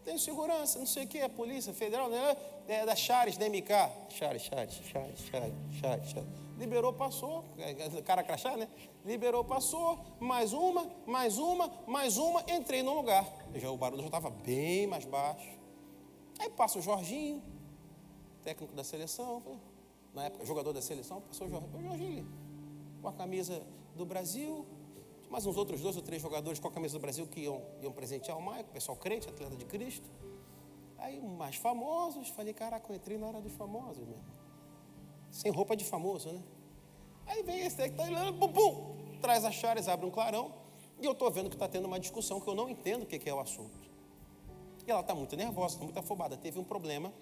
Tenho 0.05 0.18
segurança, 0.18 0.78
não 0.78 0.86
sei 0.86 1.05
o 1.05 1.09
que, 1.09 1.20
a 1.20 1.28
Polícia 1.28 1.72
Federal, 1.72 2.09
né? 2.09 2.36
É, 2.68 2.84
da 2.84 2.96
Chares, 2.96 3.36
da 3.36 3.48
MK. 3.48 3.68
Chares, 4.10 4.42
Chares, 4.42 4.74
Chares, 4.90 5.20
Chares, 5.20 6.08
Chares. 6.10 6.44
Liberou, 6.58 6.92
passou. 6.92 7.44
É, 7.58 7.70
é, 7.72 8.02
cara 8.02 8.22
crachá, 8.22 8.56
né? 8.56 8.68
Liberou, 9.04 9.44
passou. 9.44 9.98
Mais 10.20 10.52
uma, 10.52 10.90
mais 11.06 11.38
uma, 11.38 11.70
mais 11.86 12.16
uma. 12.16 12.44
Entrei 12.48 12.82
no 12.82 12.94
lugar. 12.94 13.26
Já, 13.54 13.70
o 13.70 13.76
barulho 13.76 14.02
já 14.02 14.06
estava 14.06 14.30
bem 14.30 14.86
mais 14.86 15.04
baixo. 15.04 15.48
Aí 16.38 16.50
passa 16.50 16.78
o 16.78 16.82
Jorginho, 16.82 17.42
técnico 18.42 18.74
da 18.74 18.84
seleção. 18.84 19.42
Na 20.14 20.24
época, 20.24 20.44
jogador 20.46 20.72
da 20.72 20.80
seleção. 20.80 21.20
Passou 21.20 21.46
o 21.46 21.50
Jorginho, 21.50 21.76
o 21.76 21.82
Jorginho 21.82 22.44
com 23.04 23.08
a 23.08 23.12
camisa 23.12 23.62
do 23.94 24.06
Brasil. 24.06 24.64
Mais 25.28 25.44
uns 25.44 25.58
outros 25.58 25.82
dois 25.82 25.94
ou 25.94 26.02
três 26.02 26.22
jogadores 26.22 26.58
com 26.58 26.68
a 26.68 26.70
camisa 26.70 26.96
do 26.96 27.02
Brasil 27.02 27.26
que 27.26 27.40
iam, 27.40 27.60
iam 27.82 27.92
presentear 27.92 28.38
o 28.38 28.40
Maico, 28.40 28.70
pessoal 28.70 28.96
crente, 28.96 29.28
atleta 29.28 29.54
de 29.54 29.64
Cristo. 29.66 30.08
Aí, 30.99 31.20
mais 31.20 31.57
famosos, 31.57 32.28
falei, 32.28 32.55
caraca, 32.55 32.90
eu 32.90 32.97
entrei 32.97 33.18
na 33.18 33.26
hora 33.26 33.40
dos 33.40 33.53
famosos, 33.53 34.07
meu 34.07 34.18
Sem 35.30 35.51
roupa 35.51 35.76
de 35.76 35.84
famoso, 35.84 36.30
né? 36.30 36.42
Aí 37.26 37.42
vem 37.42 37.61
esse 37.61 37.76
que 37.76 37.82
está 37.82 38.05
olhando, 38.05 38.38
pum, 38.38 38.53
pum, 38.53 38.97
traz 39.20 39.45
as 39.45 39.55
chaves, 39.55 39.88
abre 39.88 40.07
um 40.07 40.11
clarão, 40.11 40.53
e 41.01 41.05
eu 41.05 41.12
estou 41.12 41.30
vendo 41.30 41.49
que 41.49 41.57
está 41.57 41.66
tendo 41.66 41.86
uma 41.86 41.99
discussão 41.99 42.40
que 42.40 42.49
eu 42.49 42.55
não 42.55 42.68
entendo 42.68 43.03
o 43.03 43.07
que, 43.07 43.18
que 43.18 43.28
é 43.28 43.34
o 43.34 43.40
assunto. 43.40 43.78
E 44.86 44.90
ela 44.90 45.01
está 45.01 45.14
muito 45.14 45.34
nervosa, 45.36 45.74
está 45.74 45.84
muito 45.84 45.99
afobada, 45.99 46.36
teve 46.36 46.59
um 46.59 46.64
problema, 46.64 47.12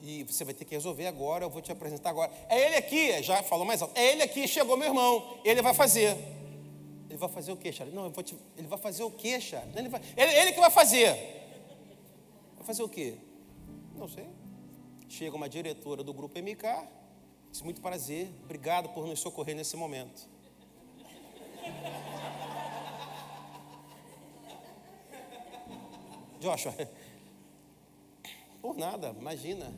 e 0.00 0.24
você 0.24 0.44
vai 0.44 0.54
ter 0.54 0.64
que 0.64 0.74
resolver 0.74 1.06
agora, 1.06 1.44
eu 1.44 1.50
vou 1.50 1.62
te 1.62 1.70
apresentar 1.70 2.10
agora. 2.10 2.32
É 2.48 2.66
ele 2.66 2.76
aqui, 2.76 3.22
já 3.22 3.42
falou 3.42 3.64
mais 3.64 3.80
alto, 3.80 3.96
é 3.96 4.12
ele 4.12 4.22
aqui, 4.22 4.48
chegou 4.48 4.76
meu 4.76 4.88
irmão, 4.88 5.38
ele 5.44 5.62
vai 5.62 5.74
fazer. 5.74 6.16
Ele 7.08 7.18
vai 7.18 7.28
fazer 7.28 7.52
o 7.52 7.56
quê, 7.56 7.70
Charles? 7.70 7.94
Não, 7.94 8.10
te... 8.10 8.36
ele 8.56 8.66
vai 8.66 8.78
fazer 8.78 9.04
o 9.04 9.10
quê, 9.10 9.40
Charles? 9.40 9.76
Ele, 9.76 9.88
vai... 9.88 10.00
ele, 10.16 10.32
ele 10.32 10.52
que 10.52 10.60
vai 10.60 10.70
fazer. 10.70 11.43
Fazer 12.64 12.82
o 12.82 12.88
quê? 12.88 13.18
Não 13.94 14.08
sei. 14.08 14.26
Chega 15.06 15.36
uma 15.36 15.50
diretora 15.50 16.02
do 16.02 16.14
grupo 16.14 16.38
MK, 16.38 16.88
diz 17.50 17.60
muito 17.60 17.82
prazer, 17.82 18.32
obrigado 18.42 18.88
por 18.88 19.06
nos 19.06 19.20
socorrer 19.20 19.54
nesse 19.54 19.76
momento. 19.76 20.26
Joshua, 26.40 26.72
por 28.62 28.78
nada, 28.78 29.10
imagina. 29.10 29.70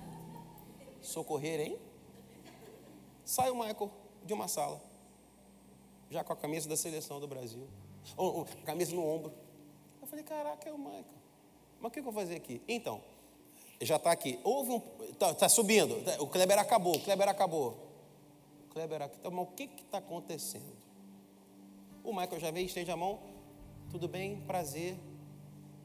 Socorrer, 1.03 1.61
hein? 1.61 1.77
Sai 3.25 3.51
o 3.51 3.57
Michael 3.57 3.91
de 4.25 4.33
uma 4.33 4.47
sala, 4.47 4.81
já 6.09 6.23
com 6.23 6.33
a 6.33 6.37
camisa 6.37 6.69
da 6.69 6.77
seleção 6.77 7.19
do 7.19 7.27
Brasil, 7.27 7.67
ou, 8.17 8.39
ou 8.39 8.47
camisa 8.65 8.95
no 8.95 9.05
ombro. 9.05 9.35
Eu 10.01 10.07
falei, 10.07 10.25
caraca, 10.25 10.69
é 10.69 10.73
o 10.73 10.79
Michael. 10.79 11.26
Mas 11.81 11.91
o 11.91 11.93
que 11.93 12.01
eu 12.01 12.05
vou 12.05 12.13
fazer 12.13 12.37
aqui? 12.37 12.61
Então, 12.67 13.01
já 13.81 13.97
está 13.97 14.11
aqui. 14.11 14.39
Houve 14.43 14.73
um. 14.73 14.83
Está 15.11 15.35
tá 15.35 15.49
subindo. 15.49 15.97
O 16.21 16.27
Kleber 16.27 16.59
acabou. 16.59 16.97
O 16.97 17.01
Kleber 17.01 17.29
acabou. 17.29 17.77
O 18.65 18.73
Kleber 18.73 19.03
acabou. 19.03 19.31
Mas 19.33 19.49
o 19.49 19.53
que 19.53 19.65
está 19.65 19.99
acontecendo? 19.99 20.77
O 22.03 22.13
Michael 22.13 22.41
já 22.41 22.51
veio, 22.51 22.67
estende 22.67 22.91
a 22.91 22.97
mão. 22.97 23.19
Tudo 23.91 24.09
bem, 24.09 24.41
prazer. 24.47 24.97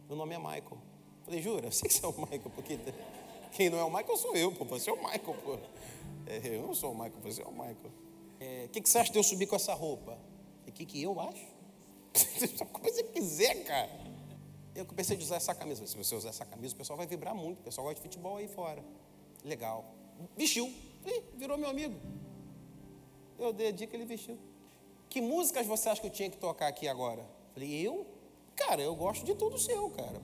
Meu 0.07 0.15
nome 0.17 0.35
é 0.35 0.37
Michael. 0.37 0.77
Falei, 1.23 1.41
jura? 1.41 1.67
Eu 1.67 1.71
sei 1.71 1.87
que 1.87 1.93
você 1.93 2.05
é 2.05 2.09
o 2.09 2.11
Michael, 2.11 2.51
porque 2.55 2.79
quem 3.53 3.69
não 3.69 3.79
é 3.79 3.83
o 3.83 3.89
Michael 3.89 4.17
sou 4.17 4.35
eu, 4.35 4.51
pô. 4.51 4.65
Você 4.65 4.89
é 4.89 4.93
o 4.93 4.97
Michael, 4.97 5.35
pô. 5.43 5.57
É, 6.27 6.55
eu 6.55 6.61
não 6.61 6.73
sou 6.73 6.91
o 6.91 6.93
Michael, 6.93 7.19
você 7.21 7.41
é 7.41 7.45
o 7.45 7.51
Michael. 7.51 7.75
O 7.75 7.91
é, 8.39 8.67
que, 8.71 8.81
que 8.81 8.89
você 8.89 8.99
acha 8.99 9.11
de 9.11 9.19
eu 9.19 9.23
subir 9.23 9.47
com 9.47 9.55
essa 9.55 9.73
roupa? 9.73 10.17
O 10.67 10.71
que, 10.71 10.85
que 10.85 11.01
eu 11.01 11.19
acho? 11.19 11.45
Como 12.71 12.85
você 12.85 13.03
quiser, 13.03 13.63
cara. 13.65 13.89
Eu 14.73 14.85
pensei 14.85 15.17
de 15.17 15.23
usar 15.23 15.35
essa 15.35 15.53
camisa. 15.53 15.85
Se 15.85 15.97
você 15.97 16.15
usar 16.15 16.29
essa 16.29 16.45
camisa, 16.45 16.73
o 16.73 16.77
pessoal 16.77 16.97
vai 16.97 17.05
vibrar 17.05 17.35
muito. 17.35 17.59
O 17.59 17.63
pessoal 17.63 17.85
gosta 17.85 17.95
de 17.95 18.01
futebol 18.01 18.37
aí 18.37 18.47
fora. 18.47 18.83
Legal. 19.43 19.85
Vestiu. 20.37 20.67
Ih, 21.05 21.23
virou 21.35 21.57
meu 21.57 21.69
amigo. 21.69 21.99
Eu 23.37 23.51
dei 23.51 23.67
a 23.67 23.71
dica, 23.71 23.95
ele 23.95 24.05
vestiu. 24.05 24.37
Que 25.09 25.19
músicas 25.19 25.65
você 25.65 25.89
acha 25.89 25.99
que 25.99 26.07
eu 26.07 26.11
tinha 26.11 26.29
que 26.29 26.37
tocar 26.37 26.67
aqui 26.67 26.87
agora? 26.87 27.25
Falei, 27.53 27.85
eu? 27.85 28.07
Cara, 28.55 28.81
eu 28.81 28.95
gosto 28.95 29.25
de 29.25 29.35
tudo 29.35 29.57
seu, 29.57 29.89
cara. 29.89 30.21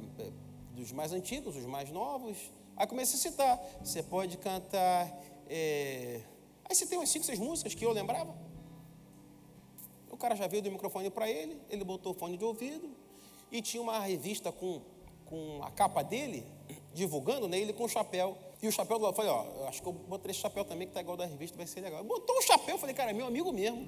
Dos 0.71 0.91
mais 0.91 1.11
antigos, 1.11 1.55
dos 1.55 1.65
mais 1.65 1.91
novos. 1.91 2.37
Aí 2.75 2.87
comecei 2.87 3.19
a 3.19 3.21
citar. 3.21 3.59
Você 3.83 4.01
pode 4.01 4.37
cantar. 4.37 5.11
É... 5.49 6.21
Aí 6.63 6.75
você 6.75 6.85
tem 6.85 6.97
umas 6.97 7.09
cinco, 7.09 7.25
seis 7.25 7.39
músicas 7.39 7.73
que 7.73 7.85
eu 7.85 7.91
lembrava. 7.91 8.33
O 10.09 10.15
cara 10.15 10.35
já 10.35 10.47
veio 10.47 10.63
do 10.63 10.71
microfone 10.71 11.09
para 11.09 11.29
ele, 11.29 11.61
ele 11.69 11.83
botou 11.83 12.13
o 12.13 12.15
fone 12.15 12.37
de 12.37 12.45
ouvido 12.45 12.89
e 13.51 13.61
tinha 13.61 13.81
uma 13.81 13.99
revista 13.99 14.51
com, 14.51 14.81
com 15.25 15.59
a 15.63 15.71
capa 15.71 16.03
dele, 16.03 16.45
divulgando, 16.93 17.47
né, 17.47 17.57
ele 17.59 17.73
com 17.73 17.85
o 17.85 17.89
chapéu. 17.89 18.37
E 18.61 18.67
o 18.67 18.71
chapéu 18.71 18.97
do 18.97 19.03
lado, 19.03 19.13
eu 19.13 19.15
falei, 19.15 19.31
ó, 19.31 19.67
acho 19.67 19.81
que 19.81 19.87
eu 19.87 19.93
botar 19.93 20.29
esse 20.29 20.39
chapéu 20.39 20.65
também, 20.65 20.87
que 20.87 20.93
tá 20.93 21.01
igual 21.01 21.15
da 21.15 21.25
revista, 21.25 21.55
vai 21.55 21.67
ser 21.67 21.81
legal. 21.81 22.03
Botou 22.03 22.35
o 22.37 22.41
chapéu, 22.41 22.75
eu 22.75 22.79
falei, 22.79 22.95
cara, 22.95 23.11
é 23.11 23.13
meu 23.13 23.27
amigo 23.27 23.51
mesmo. 23.51 23.87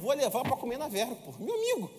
Vou 0.00 0.12
levar 0.12 0.42
para 0.42 0.56
comer 0.56 0.76
na 0.76 0.88
verga, 0.88 1.14
pô, 1.16 1.32
meu 1.42 1.54
amigo. 1.54 1.90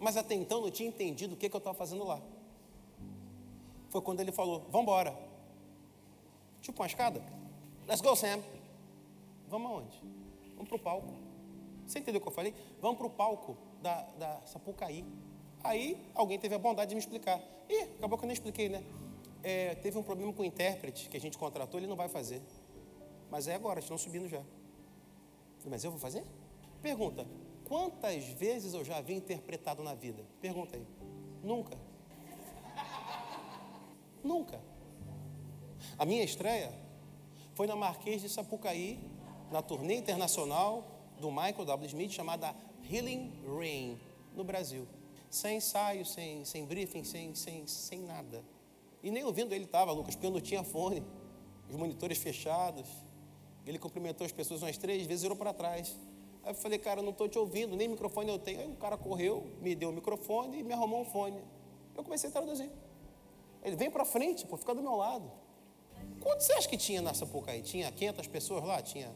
Mas 0.00 0.16
até 0.16 0.34
então 0.34 0.60
não 0.60 0.70
tinha 0.70 0.88
entendido 0.88 1.34
o 1.34 1.36
que, 1.36 1.48
que 1.48 1.54
eu 1.54 1.58
estava 1.58 1.76
fazendo 1.76 2.04
lá. 2.04 2.20
Foi 3.88 4.00
quando 4.00 4.20
ele 4.20 4.32
falou, 4.32 4.60
vamos 4.70 4.82
embora. 4.82 5.16
Tipo 6.60 6.82
uma 6.82 6.86
escada. 6.86 7.22
Let's 7.86 8.00
go, 8.00 8.14
Sam. 8.14 8.42
Vamos 9.48 9.70
aonde? 9.70 10.02
Vamos 10.54 10.68
para 10.68 10.76
o 10.76 10.78
palco. 10.78 11.14
Você 11.86 12.00
entendeu 12.00 12.18
o 12.18 12.22
que 12.22 12.28
eu 12.28 12.32
falei? 12.32 12.54
Vamos 12.80 12.98
para 12.98 13.06
o 13.06 13.10
palco 13.10 13.56
da, 13.82 14.02
da 14.18 14.40
Sapucaí. 14.46 15.04
Aí 15.62 16.00
alguém 16.14 16.38
teve 16.38 16.54
a 16.54 16.58
bondade 16.58 16.90
de 16.90 16.94
me 16.94 17.00
explicar. 17.00 17.40
Ih, 17.68 17.82
acabou 17.98 18.18
que 18.18 18.24
eu 18.24 18.28
nem 18.28 18.34
expliquei, 18.34 18.68
né? 18.68 18.82
É, 19.42 19.74
teve 19.76 19.98
um 19.98 20.02
problema 20.02 20.32
com 20.32 20.42
o 20.42 20.44
intérprete 20.44 21.08
que 21.08 21.16
a 21.16 21.20
gente 21.20 21.38
contratou, 21.38 21.78
ele 21.78 21.86
não 21.86 21.96
vai 21.96 22.08
fazer. 22.08 22.42
Mas 23.30 23.46
é 23.46 23.54
agora, 23.54 23.80
estão 23.80 23.98
subindo 23.98 24.28
já. 24.28 24.42
Mas 25.66 25.84
eu 25.84 25.90
vou 25.90 26.00
fazer? 26.00 26.24
Pergunta: 26.80 27.26
quantas 27.64 28.24
vezes 28.24 28.74
eu 28.74 28.84
já 28.84 29.00
vi 29.00 29.14
interpretado 29.14 29.82
na 29.82 29.94
vida? 29.94 30.24
Pergunta 30.40 30.76
aí. 30.76 30.86
Nunca. 31.42 31.76
Nunca. 34.24 34.60
A 35.98 36.04
minha 36.04 36.24
estreia 36.24 36.72
foi 37.54 37.66
na 37.66 37.76
Marquês 37.76 38.22
de 38.22 38.28
Sapucaí, 38.28 38.98
na 39.50 39.62
turnê 39.62 39.96
internacional 39.96 40.84
do 41.20 41.30
Michael 41.30 41.64
W. 41.64 41.86
Smith, 41.86 42.12
chamada 42.12 42.54
Healing 42.90 43.32
Rain, 43.46 43.98
no 44.34 44.42
Brasil. 44.42 44.86
Sem 45.30 45.58
ensaio, 45.58 46.06
sem, 46.06 46.44
sem 46.44 46.64
briefing, 46.64 47.04
sem, 47.04 47.34
sem, 47.34 47.66
sem 47.66 48.00
nada. 48.00 48.42
E 49.02 49.10
nem 49.10 49.24
ouvindo 49.24 49.54
ele 49.54 49.64
estava, 49.64 49.92
Lucas, 49.92 50.14
porque 50.14 50.26
eu 50.26 50.30
não 50.30 50.40
tinha 50.40 50.64
fone, 50.64 51.02
os 51.68 51.76
monitores 51.76 52.18
fechados. 52.18 52.88
Ele 53.66 53.78
cumprimentou 53.78 54.24
as 54.24 54.32
pessoas 54.32 54.62
umas 54.62 54.78
três 54.78 55.06
vezes 55.06 55.22
e 55.22 55.24
virou 55.24 55.36
para 55.36 55.52
trás. 55.52 55.94
Aí 56.42 56.50
eu 56.50 56.54
falei, 56.54 56.78
cara, 56.78 57.02
não 57.02 57.10
estou 57.10 57.28
te 57.28 57.38
ouvindo, 57.38 57.76
nem 57.76 57.88
microfone 57.88 58.30
eu 58.30 58.38
tenho. 58.38 58.60
Aí 58.60 58.66
o 58.66 58.76
cara 58.76 58.96
correu, 58.96 59.46
me 59.60 59.74
deu 59.74 59.90
o 59.90 59.92
microfone 59.92 60.60
e 60.60 60.62
me 60.62 60.72
arrumou 60.72 61.02
um 61.02 61.04
fone. 61.04 61.42
Eu 61.94 62.02
comecei 62.02 62.30
a 62.30 62.32
traduzir. 62.32 62.70
Ele 63.62 63.76
vem 63.76 63.90
para 63.90 64.04
frente, 64.04 64.46
pô, 64.46 64.56
fica 64.56 64.74
do 64.74 64.82
meu 64.82 64.96
lado. 64.96 65.30
Quanto 66.20 66.40
você 66.40 66.52
acha 66.54 66.68
que 66.68 66.76
tinha 66.76 67.02
na 67.02 67.12
Sapucaí? 67.12 67.60
Tinha 67.60 67.92
500 67.92 68.26
pessoas 68.28 68.64
lá? 68.64 68.80
Tinha 68.80 69.14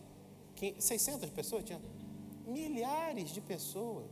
600 0.78 1.30
pessoas? 1.30 1.64
Tinha 1.64 1.80
milhares 2.46 3.30
de 3.30 3.40
pessoas. 3.40 4.10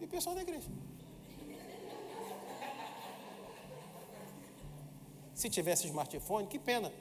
E 0.00 0.06
pessoal 0.06 0.34
da 0.34 0.42
igreja. 0.42 0.68
Se 5.34 5.48
tivesse 5.48 5.86
smartphone, 5.86 6.46
que 6.46 6.58
pena. 6.58 6.92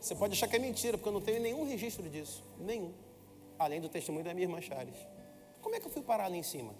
Você 0.00 0.14
pode 0.14 0.32
achar 0.34 0.48
que 0.48 0.56
é 0.56 0.58
mentira, 0.58 0.98
porque 0.98 1.08
eu 1.08 1.12
não 1.12 1.20
tenho 1.20 1.40
nenhum 1.40 1.66
registro 1.66 2.08
disso. 2.08 2.44
Nenhum. 2.58 2.92
Além 3.58 3.80
do 3.80 3.88
testemunho 3.88 4.24
da 4.24 4.34
minha 4.34 4.46
irmã 4.46 4.60
Chaves. 4.60 4.98
Como 5.62 5.74
é 5.74 5.80
que 5.80 5.86
eu 5.86 5.90
fui 5.90 6.02
parar 6.02 6.26
ali 6.26 6.38
em 6.38 6.42
cima? 6.42 6.74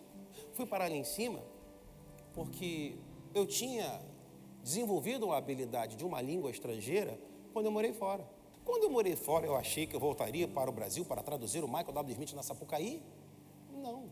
Fui 0.52 0.66
parar 0.66 0.86
ali 0.86 0.96
em 0.96 1.04
cima 1.04 1.42
porque 2.34 2.96
eu 3.34 3.46
tinha 3.46 4.00
desenvolvido 4.62 5.32
a 5.32 5.36
habilidade 5.36 5.96
de 5.96 6.04
uma 6.04 6.20
língua 6.20 6.50
estrangeira 6.50 7.18
quando 7.52 7.66
eu 7.66 7.72
morei 7.72 7.92
fora. 7.92 8.28
Quando 8.64 8.84
eu 8.84 8.90
morei 8.90 9.14
fora, 9.14 9.46
eu 9.46 9.54
achei 9.54 9.86
que 9.86 9.94
eu 9.94 10.00
voltaria 10.00 10.48
para 10.48 10.70
o 10.70 10.72
Brasil 10.72 11.04
para 11.04 11.22
traduzir 11.22 11.62
o 11.62 11.68
Michael 11.68 11.92
W. 11.92 12.12
Smith 12.12 12.32
na 12.32 12.42
Sapucaí? 12.42 13.02
Não. 13.72 14.10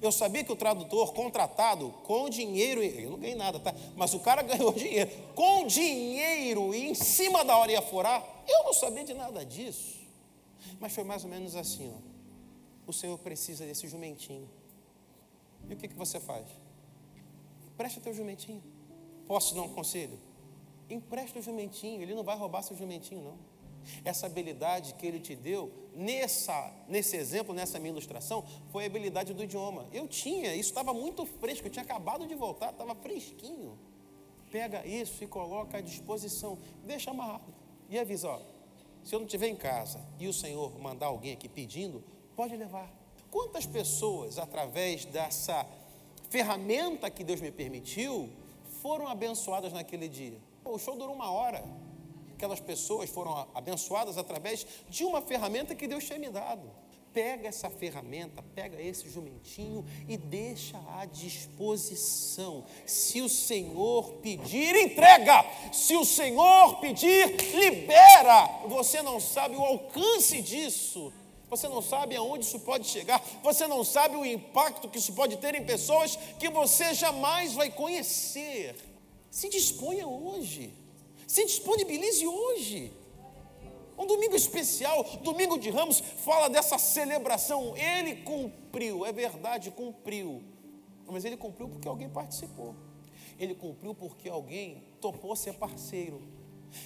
Eu 0.00 0.12
sabia 0.12 0.44
que 0.44 0.52
o 0.52 0.56
tradutor 0.56 1.12
contratado 1.12 1.90
com 2.04 2.28
dinheiro, 2.28 2.82
eu 2.82 3.10
não 3.10 3.18
ganhei 3.18 3.34
nada, 3.34 3.58
tá? 3.58 3.74
Mas 3.96 4.14
o 4.14 4.20
cara 4.20 4.42
ganhou 4.44 4.72
dinheiro. 4.72 5.10
Com 5.34 5.66
dinheiro 5.66 6.74
e 6.74 6.90
em 6.90 6.94
cima 6.94 7.44
da 7.44 7.56
hora 7.56 7.72
ia 7.72 7.82
furar, 7.82 8.24
eu 8.46 8.64
não 8.64 8.72
sabia 8.72 9.04
de 9.04 9.14
nada 9.14 9.44
disso. 9.44 9.98
Mas 10.78 10.94
foi 10.94 11.04
mais 11.04 11.24
ou 11.24 11.30
menos 11.30 11.56
assim, 11.56 11.92
ó. 11.94 12.10
O 12.86 12.92
Senhor 12.92 13.18
precisa 13.18 13.64
desse 13.64 13.88
jumentinho. 13.88 14.48
E 15.68 15.74
o 15.74 15.76
que, 15.76 15.88
que 15.88 15.94
você 15.94 16.18
faz? 16.20 16.46
Presta 17.76 18.00
teu 18.00 18.12
jumentinho. 18.12 18.62
Posso 19.26 19.54
dar 19.54 19.62
um 19.62 19.68
conselho? 19.68 20.18
Empresta 20.88 21.38
o 21.38 21.42
jumentinho, 21.42 22.02
ele 22.02 22.14
não 22.14 22.24
vai 22.24 22.36
roubar 22.36 22.62
seu 22.62 22.76
jumentinho, 22.76 23.22
não. 23.22 23.49
Essa 24.04 24.26
habilidade 24.26 24.94
que 24.94 25.06
ele 25.06 25.20
te 25.20 25.34
deu, 25.34 25.72
nessa, 25.94 26.72
nesse 26.88 27.16
exemplo, 27.16 27.54
nessa 27.54 27.78
minha 27.78 27.90
ilustração, 27.90 28.44
foi 28.70 28.84
a 28.84 28.86
habilidade 28.86 29.34
do 29.34 29.42
idioma. 29.42 29.86
Eu 29.92 30.06
tinha, 30.08 30.54
isso 30.54 30.70
estava 30.70 30.92
muito 30.92 31.26
fresco, 31.26 31.66
eu 31.66 31.70
tinha 31.70 31.84
acabado 31.84 32.26
de 32.26 32.34
voltar, 32.34 32.70
estava 32.70 32.94
fresquinho. 32.94 33.78
Pega 34.50 34.86
isso 34.86 35.22
e 35.22 35.26
coloca 35.26 35.78
à 35.78 35.80
disposição, 35.80 36.58
deixa 36.84 37.10
amarrado. 37.10 37.54
E 37.88 37.98
avisa, 37.98 38.28
ó, 38.28 38.40
se 39.04 39.14
eu 39.14 39.18
não 39.18 39.26
estiver 39.26 39.48
em 39.48 39.56
casa 39.56 40.00
e 40.18 40.28
o 40.28 40.32
Senhor 40.32 40.78
mandar 40.78 41.06
alguém 41.06 41.32
aqui 41.32 41.48
pedindo, 41.48 42.02
pode 42.36 42.56
levar. 42.56 42.92
Quantas 43.30 43.64
pessoas, 43.64 44.38
através 44.38 45.04
dessa 45.04 45.66
ferramenta 46.28 47.10
que 47.10 47.22
Deus 47.22 47.40
me 47.40 47.50
permitiu, 47.50 48.28
foram 48.82 49.06
abençoadas 49.06 49.72
naquele 49.72 50.08
dia? 50.08 50.38
O 50.64 50.78
show 50.78 50.96
durou 50.96 51.14
uma 51.14 51.30
hora. 51.30 51.64
Aquelas 52.40 52.58
pessoas 52.58 53.10
foram 53.10 53.46
abençoadas 53.54 54.16
através 54.16 54.66
de 54.88 55.04
uma 55.04 55.20
ferramenta 55.20 55.74
que 55.74 55.86
Deus 55.86 56.04
tinha 56.04 56.18
me 56.18 56.30
dado. 56.30 56.70
Pega 57.12 57.46
essa 57.46 57.68
ferramenta, 57.68 58.42
pega 58.54 58.80
esse 58.80 59.10
jumentinho 59.10 59.84
e 60.08 60.16
deixa 60.16 60.78
à 60.98 61.04
disposição. 61.04 62.64
Se 62.86 63.20
o 63.20 63.28
Senhor 63.28 64.12
pedir, 64.22 64.74
entrega. 64.74 65.44
Se 65.70 65.94
o 65.94 66.02
Senhor 66.02 66.80
pedir, 66.80 67.36
libera. 67.54 68.46
Você 68.68 69.02
não 69.02 69.20
sabe 69.20 69.56
o 69.56 69.62
alcance 69.62 70.40
disso. 70.40 71.12
Você 71.50 71.68
não 71.68 71.82
sabe 71.82 72.16
aonde 72.16 72.46
isso 72.46 72.60
pode 72.60 72.88
chegar. 72.88 73.22
Você 73.42 73.66
não 73.66 73.84
sabe 73.84 74.16
o 74.16 74.24
impacto 74.24 74.88
que 74.88 74.96
isso 74.96 75.12
pode 75.12 75.36
ter 75.36 75.54
em 75.54 75.66
pessoas 75.66 76.16
que 76.38 76.48
você 76.48 76.94
jamais 76.94 77.52
vai 77.52 77.70
conhecer. 77.70 78.76
Se 79.30 79.46
disponha 79.50 80.08
hoje. 80.08 80.79
Se 81.30 81.44
disponibilize 81.46 82.26
hoje. 82.26 82.92
Um 83.96 84.04
domingo 84.04 84.34
especial, 84.34 85.04
domingo 85.22 85.60
de 85.60 85.70
Ramos, 85.70 86.00
fala 86.00 86.50
dessa 86.50 86.76
celebração. 86.76 87.76
Ele 87.76 88.16
cumpriu, 88.16 89.06
é 89.06 89.12
verdade, 89.12 89.70
cumpriu. 89.70 90.42
Mas 91.06 91.24
ele 91.24 91.36
cumpriu 91.36 91.68
porque 91.68 91.86
alguém 91.86 92.08
participou. 92.08 92.74
Ele 93.38 93.54
cumpriu 93.54 93.94
porque 93.94 94.28
alguém 94.28 94.82
topou 95.00 95.36
ser 95.36 95.52
parceiro. 95.52 96.20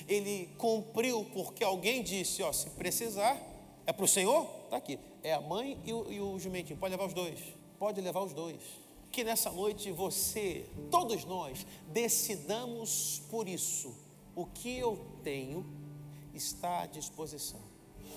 Ele 0.07 0.51
cumpriu 0.59 1.25
porque 1.33 1.65
alguém 1.65 2.03
disse: 2.03 2.43
Ó, 2.43 2.53
se 2.53 2.69
precisar, 2.69 3.41
é 3.87 3.95
para 3.95 4.05
o 4.05 4.09
Senhor? 4.09 4.47
Está 4.65 4.77
aqui. 4.77 4.99
É 5.23 5.33
a 5.33 5.41
mãe 5.41 5.81
e 5.87 5.93
o, 5.95 6.13
e 6.13 6.21
o 6.21 6.39
jumentinho. 6.39 6.79
Pode 6.79 6.91
levar 6.91 7.07
os 7.07 7.15
dois. 7.15 7.41
Pode 7.79 7.99
levar 7.99 8.21
os 8.21 8.35
dois 8.35 8.61
que 9.11 9.23
nessa 9.23 9.49
noite 9.53 9.93
você, 9.93 10.67
todos 10.91 11.25
nós, 11.25 11.65
decidamos 11.93 13.23
por 13.31 13.49
isso. 13.49 13.95
O 14.35 14.47
que 14.47 14.79
eu 14.79 14.99
tenho 15.23 15.65
está 16.35 16.83
à 16.83 16.87
disposição. 16.87 17.61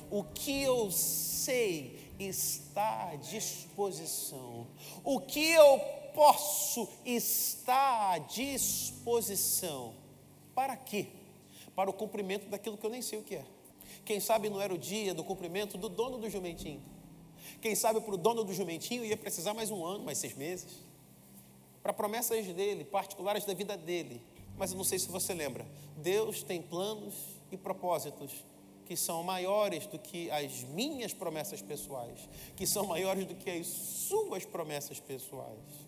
O 0.09 0.23
que 0.23 0.61
eu 0.61 0.89
sei 0.91 2.11
está 2.19 3.09
à 3.09 3.15
disposição. 3.15 4.67
O 5.03 5.19
que 5.19 5.51
eu 5.51 5.79
posso 6.13 6.89
está 7.05 8.13
à 8.13 8.17
disposição. 8.17 9.93
Para 10.55 10.75
quê? 10.75 11.07
Para 11.75 11.89
o 11.89 11.93
cumprimento 11.93 12.47
daquilo 12.49 12.77
que 12.77 12.85
eu 12.85 12.89
nem 12.89 13.01
sei 13.01 13.19
o 13.19 13.23
que 13.23 13.35
é. 13.35 13.45
Quem 14.03 14.19
sabe 14.19 14.49
não 14.49 14.61
era 14.61 14.73
o 14.73 14.77
dia 14.77 15.13
do 15.13 15.23
cumprimento 15.23 15.77
do 15.77 15.89
dono 15.89 16.17
do 16.17 16.29
jumentinho 16.29 16.81
Quem 17.61 17.75
sabe 17.75 17.99
para 18.01 18.13
o 18.13 18.17
dono 18.17 18.43
do 18.43 18.53
jumentinho 18.53 19.03
ia 19.03 19.17
precisar 19.17 19.53
mais 19.53 19.69
um 19.69 19.85
ano, 19.85 20.03
mais 20.03 20.17
seis 20.17 20.33
meses. 20.33 20.79
Para 21.83 21.93
promessas 21.93 22.45
dele, 22.47 22.83
particulares 22.83 23.45
da 23.45 23.53
vida 23.53 23.77
dele. 23.77 24.21
Mas 24.57 24.71
eu 24.71 24.77
não 24.77 24.83
sei 24.83 24.97
se 24.97 25.09
você 25.09 25.33
lembra. 25.33 25.65
Deus 25.95 26.43
tem 26.43 26.61
planos 26.61 27.13
e 27.51 27.57
propósitos 27.57 28.43
que 28.85 28.95
são 28.95 29.21
maiores 29.21 29.85
do 29.85 29.99
que 29.99 30.31
as 30.31 30.63
minhas 30.63 31.13
promessas 31.13 31.61
pessoais, 31.61 32.27
que 32.55 32.65
são 32.65 32.85
maiores 32.85 33.25
do 33.25 33.35
que 33.35 33.49
as 33.49 33.67
suas 33.67 34.45
promessas 34.45 34.99
pessoais. 34.99 35.87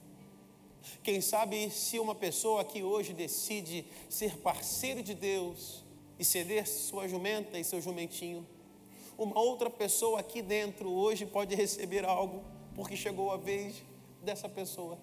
Quem 1.02 1.22
sabe 1.22 1.70
se 1.70 1.98
uma 1.98 2.14
pessoa 2.14 2.62
aqui 2.62 2.84
hoje 2.84 3.14
decide 3.14 3.86
ser 4.10 4.38
parceiro 4.38 5.02
de 5.02 5.14
Deus 5.14 5.84
e 6.18 6.26
ceder 6.26 6.68
sua 6.68 7.08
jumenta 7.08 7.58
e 7.58 7.64
seu 7.64 7.82
jumentinho, 7.82 8.46
uma 9.18 9.40
outra 9.40 9.70
pessoa 9.70 10.20
aqui 10.20 10.42
dentro 10.42 10.90
hoje 10.92 11.26
pode 11.26 11.56
receber 11.56 12.06
algo, 12.06 12.44
porque 12.76 12.98
chegou 12.98 13.32
a 13.32 13.38
vez 13.38 13.82
dessa 14.22 14.50
pessoa 14.50 14.98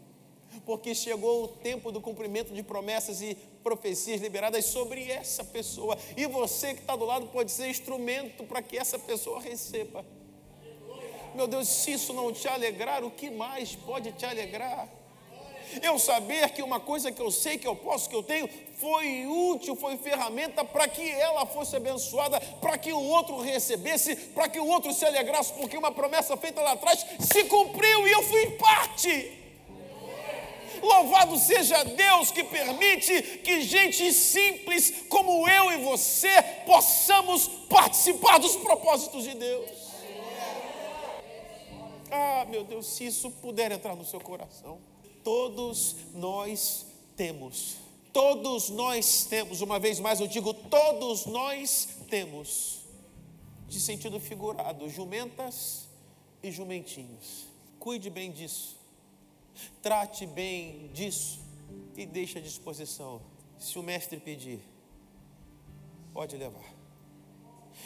porque 0.64 0.94
chegou 0.94 1.44
o 1.44 1.48
tempo 1.48 1.92
do 1.92 2.00
cumprimento 2.00 2.52
de 2.52 2.62
promessas 2.62 3.22
e 3.22 3.36
profecias 3.62 4.20
liberadas 4.20 4.64
sobre 4.66 5.10
essa 5.10 5.44
pessoa, 5.44 5.96
e 6.16 6.26
você 6.26 6.74
que 6.74 6.80
está 6.80 6.94
do 6.94 7.04
lado 7.04 7.26
pode 7.28 7.50
ser 7.50 7.68
instrumento 7.68 8.44
para 8.44 8.62
que 8.62 8.78
essa 8.78 8.98
pessoa 8.98 9.40
receba. 9.40 10.04
Meu 11.34 11.46
Deus, 11.46 11.68
se 11.68 11.92
isso 11.92 12.12
não 12.12 12.32
te 12.32 12.48
alegrar, 12.48 13.04
o 13.04 13.10
que 13.10 13.30
mais 13.30 13.74
pode 13.74 14.12
te 14.12 14.24
alegrar? 14.24 14.88
Eu 15.82 15.98
saber 15.98 16.50
que 16.50 16.62
uma 16.62 16.78
coisa 16.78 17.10
que 17.10 17.20
eu 17.20 17.30
sei, 17.30 17.58
que 17.58 17.66
eu 17.66 17.74
posso, 17.74 18.08
que 18.08 18.14
eu 18.14 18.22
tenho, 18.22 18.48
foi 18.80 19.26
útil, 19.26 19.74
foi 19.74 19.96
ferramenta 19.96 20.64
para 20.64 20.86
que 20.88 21.10
ela 21.10 21.44
fosse 21.44 21.76
abençoada, 21.76 22.40
para 22.60 22.78
que 22.78 22.92
o 22.92 23.02
outro 23.02 23.40
recebesse, 23.40 24.14
para 24.16 24.48
que 24.48 24.60
o 24.60 24.66
outro 24.66 24.92
se 24.92 25.04
alegrasse, 25.04 25.52
porque 25.54 25.76
uma 25.76 25.90
promessa 25.90 26.36
feita 26.36 26.62
lá 26.62 26.72
atrás 26.72 27.04
se 27.20 27.44
cumpriu 27.44 28.06
e 28.06 28.12
eu 28.12 28.22
fui 28.22 28.50
parte. 28.52 29.45
Louvado 30.86 31.36
seja 31.36 31.82
Deus 31.84 32.30
que 32.30 32.44
permite 32.44 33.38
que 33.38 33.62
gente 33.62 34.12
simples 34.12 35.04
como 35.08 35.48
eu 35.48 35.72
e 35.72 35.78
você 35.78 36.40
possamos 36.64 37.48
participar 37.68 38.38
dos 38.38 38.54
propósitos 38.56 39.24
de 39.24 39.34
Deus. 39.34 39.70
Ah, 42.10 42.46
meu 42.48 42.62
Deus, 42.62 42.86
se 42.86 43.06
isso 43.06 43.30
puder 43.30 43.72
entrar 43.72 43.96
no 43.96 44.04
seu 44.04 44.20
coração. 44.20 44.78
Todos 45.24 45.96
nós 46.14 46.86
temos, 47.16 47.76
todos 48.12 48.70
nós 48.70 49.26
temos, 49.28 49.60
uma 49.60 49.80
vez 49.80 49.98
mais 49.98 50.20
eu 50.20 50.28
digo, 50.28 50.54
todos 50.54 51.26
nós 51.26 51.88
temos, 52.08 52.82
de 53.66 53.80
sentido 53.80 54.20
figurado, 54.20 54.88
jumentas 54.88 55.88
e 56.42 56.52
jumentinhos. 56.52 57.46
Cuide 57.80 58.08
bem 58.08 58.30
disso. 58.30 58.76
Trate 59.82 60.26
bem 60.26 60.88
disso 60.92 61.40
e 61.96 62.06
deixe 62.06 62.38
à 62.38 62.40
disposição. 62.40 63.20
Se 63.58 63.78
o 63.78 63.82
mestre 63.82 64.18
pedir, 64.18 64.60
pode 66.12 66.36
levar. 66.36 66.74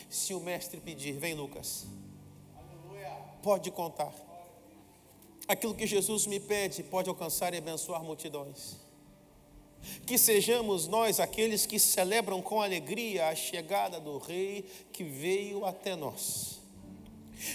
Se 0.08 0.34
o 0.34 0.40
mestre 0.40 0.80
pedir, 0.80 1.12
vem 1.12 1.34
Lucas. 1.34 1.86
Pode 3.42 3.70
contar. 3.70 4.12
Aquilo 5.48 5.74
que 5.74 5.86
Jesus 5.86 6.26
me 6.26 6.38
pede 6.38 6.82
pode 6.82 7.08
alcançar 7.08 7.54
e 7.54 7.58
abençoar 7.58 8.02
multidões. 8.02 8.76
Que 10.06 10.18
sejamos 10.18 10.86
nós 10.86 11.18
aqueles 11.18 11.64
que 11.64 11.78
celebram 11.78 12.42
com 12.42 12.60
alegria 12.60 13.28
a 13.28 13.34
chegada 13.34 13.98
do 13.98 14.18
Rei 14.18 14.62
que 14.92 15.02
veio 15.02 15.64
até 15.64 15.96
nós 15.96 16.59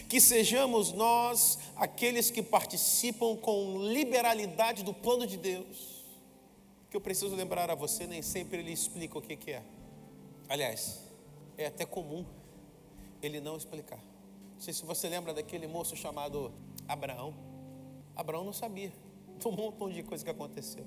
que 0.08 0.20
sejamos 0.20 0.92
nós 0.92 1.60
aqueles 1.76 2.32
que 2.32 2.42
participam 2.42 3.36
com 3.36 3.78
liberalidade 3.80 4.84
do 4.84 4.94
plano 4.94 5.26
de 5.28 5.38
Deus. 5.38 6.04
Que 6.90 6.98
eu 6.98 7.02
preciso 7.02 7.36
lembrar 7.36 7.70
a 7.70 7.76
você, 7.76 8.08
nem 8.08 8.22
sempre 8.22 8.60
ele 8.60 8.72
explica 8.72 9.18
o 9.18 9.22
que, 9.22 9.52
é. 9.52 9.64
Aliás, 10.48 11.02
é 11.58 11.68
até 11.68 11.86
comum 11.86 12.26
ele 13.22 13.40
não 13.40 13.58
explicar. 13.58 14.00
Não 14.54 14.62
sei 14.62 14.74
se 14.74 14.86
você 14.86 15.10
lembra 15.10 15.34
daquele 15.34 15.68
moço 15.68 15.96
chamado 15.96 16.52
Abraão. 16.88 17.34
Abraão 18.16 18.44
não 18.44 18.54
sabia 18.54 18.92
um 19.46 19.52
montão 19.52 19.90
de 19.90 20.02
coisa 20.04 20.24
que 20.24 20.30
aconteceu. 20.30 20.86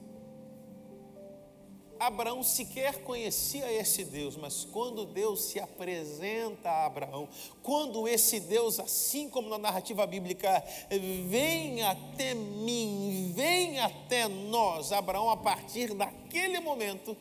Abraão 1.98 2.42
sequer 2.42 3.02
conhecia 3.02 3.72
esse 3.72 4.04
Deus, 4.04 4.36
mas 4.36 4.64
quando 4.64 5.04
Deus 5.04 5.42
se 5.42 5.58
apresenta 5.58 6.70
a 6.70 6.86
Abraão, 6.86 7.28
quando 7.62 8.06
esse 8.06 8.38
Deus, 8.38 8.78
assim 8.78 9.28
como 9.28 9.48
na 9.48 9.58
narrativa 9.58 10.06
bíblica, 10.06 10.62
vem 11.26 11.82
até 11.82 12.34
mim, 12.34 13.32
vem 13.34 13.80
até 13.80 14.28
nós, 14.28 14.92
Abraão, 14.92 15.28
a 15.28 15.36
partir 15.36 15.92
daquele 15.94 16.60
momento, 16.60 17.16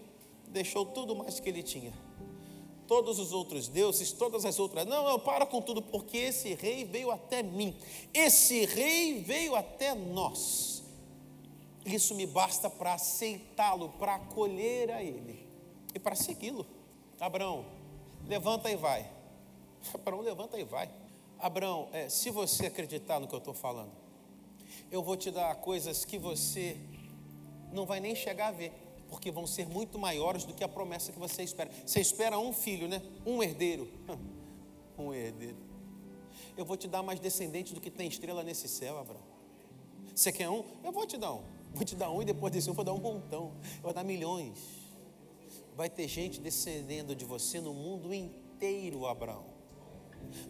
deixou 0.48 0.86
tudo 0.86 1.16
mais 1.16 1.40
que 1.40 1.50
ele 1.50 1.64
tinha. 1.64 1.94
Todos 2.88 3.20
os 3.20 3.34
outros 3.34 3.68
deuses, 3.68 4.12
todas 4.14 4.46
as 4.46 4.60
outras, 4.60 4.86
não, 4.86 5.04
não, 5.04 5.20
para 5.20 5.46
com 5.46 5.62
tudo, 5.62 5.82
porque 5.82 6.18
esse 6.18 6.54
rei 6.54 6.86
veio 6.86 7.12
até 7.12 7.44
mim, 7.44 7.76
esse 8.14 8.66
rei 8.66 9.22
veio 9.22 9.56
até 9.56 9.94
nós. 9.94 10.67
Isso 11.88 12.14
me 12.14 12.26
basta 12.26 12.70
para 12.70 12.94
aceitá-lo, 12.94 13.90
para 13.98 14.16
acolher 14.16 14.92
a 14.92 15.02
Ele 15.02 15.48
e 15.96 16.00
para 16.00 16.16
segui-lo. 16.16 16.68
Abraão, 17.20 17.66
levanta 18.28 18.70
e 18.70 18.76
vai. 18.76 19.10
Abraão, 19.94 20.22
levanta 20.22 20.60
e 20.60 20.66
vai. 20.66 20.90
Abraão, 21.40 21.88
é, 21.94 22.10
se 22.10 22.30
você 22.30 22.66
acreditar 22.66 23.20
no 23.20 23.28
que 23.28 23.34
eu 23.34 23.40
estou 23.40 23.54
falando, 23.54 23.92
eu 24.92 25.02
vou 25.02 25.16
te 25.16 25.32
dar 25.32 25.56
coisas 25.56 26.04
que 26.04 26.18
você 26.18 26.78
não 27.72 27.86
vai 27.86 28.02
nem 28.02 28.16
chegar 28.16 28.48
a 28.48 28.52
ver, 28.52 28.74
porque 29.08 29.32
vão 29.32 29.48
ser 29.48 29.66
muito 29.66 29.98
maiores 29.98 30.44
do 30.44 30.54
que 30.54 30.64
a 30.64 30.68
promessa 30.68 31.14
que 31.14 31.20
você 31.20 31.42
espera. 31.42 31.72
Você 31.86 32.02
espera 32.02 32.38
um 32.38 32.52
filho, 32.52 32.88
né? 32.90 33.02
Um 33.26 33.42
herdeiro. 33.42 33.88
Um 35.00 35.14
herdeiro. 35.14 35.56
Eu 36.58 36.66
vou 36.66 36.76
te 36.76 36.88
dar 36.88 37.04
mais 37.04 37.20
descendentes 37.20 37.72
do 37.72 37.80
que 37.80 37.92
tem 37.92 38.08
estrela 38.08 38.42
nesse 38.42 38.68
céu, 38.68 38.98
Abraão. 38.98 39.22
Você 40.16 40.32
quer 40.32 40.50
um? 40.50 40.64
Eu 40.84 40.92
vou 40.92 41.06
te 41.06 41.18
dar 41.18 41.34
um. 41.34 41.57
Vou 41.78 41.86
te 41.86 41.96
dar 41.96 42.10
um 42.10 42.24
e 42.24 42.26
depois 42.26 42.52
desse 42.52 42.72
um 42.72 42.74
vou 42.74 42.84
dar 42.84 42.94
um 42.94 43.00
montão. 43.00 43.52
Vou 43.84 43.94
dar 43.94 44.04
milhões. 44.04 44.58
Vai 45.76 45.92
ter 45.92 46.08
gente 46.08 46.42
descendendo 46.42 47.16
de 47.16 47.24
você 47.24 47.62
no 47.62 47.72
mundo 47.72 48.12
inteiro, 48.12 49.06
Abraão. 49.06 49.46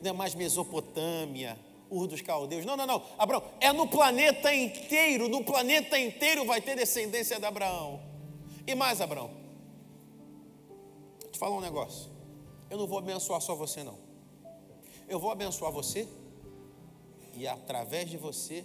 Não 0.02 0.12
é 0.12 0.14
mais 0.14 0.34
Mesopotâmia, 0.34 1.60
Ur 1.92 2.08
dos 2.08 2.22
Caldeus. 2.22 2.66
Não, 2.66 2.78
não, 2.78 2.88
não. 2.88 3.04
Abraão, 3.18 3.44
é 3.60 3.74
no 3.74 3.90
planeta 3.90 4.56
inteiro. 4.56 5.28
No 5.28 5.44
planeta 5.44 6.00
inteiro 6.00 6.46
vai 6.46 6.62
ter 6.62 6.78
descendência 6.78 7.38
de 7.38 7.46
Abraão. 7.46 8.00
E 8.66 8.74
mais, 8.74 9.02
Abraão. 9.02 9.30
Vou 11.22 11.30
te 11.30 11.38
falar 11.38 11.58
um 11.58 11.62
negócio. 11.62 12.10
Eu 12.70 12.78
não 12.78 12.88
vou 12.88 13.00
abençoar 13.00 13.42
só 13.42 13.54
você, 13.54 13.84
não. 13.84 13.98
Eu 15.10 15.20
vou 15.20 15.30
abençoar 15.30 15.74
você 15.74 16.08
e 17.36 17.46
através 17.46 18.10
de 18.10 18.16
você 18.16 18.64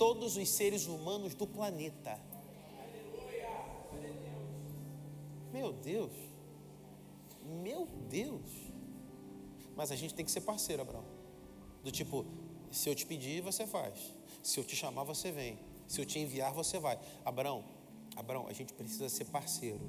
todos 0.00 0.38
os 0.38 0.48
seres 0.48 0.86
humanos 0.86 1.34
do 1.34 1.46
planeta. 1.46 2.18
Meu 5.52 5.74
Deus, 5.74 6.10
meu 7.44 7.86
Deus. 8.08 8.50
Mas 9.76 9.92
a 9.92 9.96
gente 9.96 10.14
tem 10.14 10.24
que 10.24 10.30
ser 10.30 10.40
parceiro, 10.40 10.80
Abraão. 10.80 11.04
Do 11.84 11.92
tipo, 11.92 12.24
se 12.70 12.88
eu 12.88 12.94
te 12.94 13.04
pedir, 13.04 13.42
você 13.42 13.66
faz. 13.66 14.14
Se 14.42 14.58
eu 14.58 14.64
te 14.64 14.74
chamar, 14.74 15.04
você 15.04 15.30
vem. 15.30 15.58
Se 15.86 16.00
eu 16.00 16.06
te 16.06 16.18
enviar, 16.18 16.50
você 16.54 16.78
vai. 16.78 16.98
Abraão, 17.22 17.62
Abraão, 18.16 18.46
a 18.48 18.54
gente 18.54 18.72
precisa 18.72 19.10
ser 19.10 19.26
parceiro. 19.26 19.82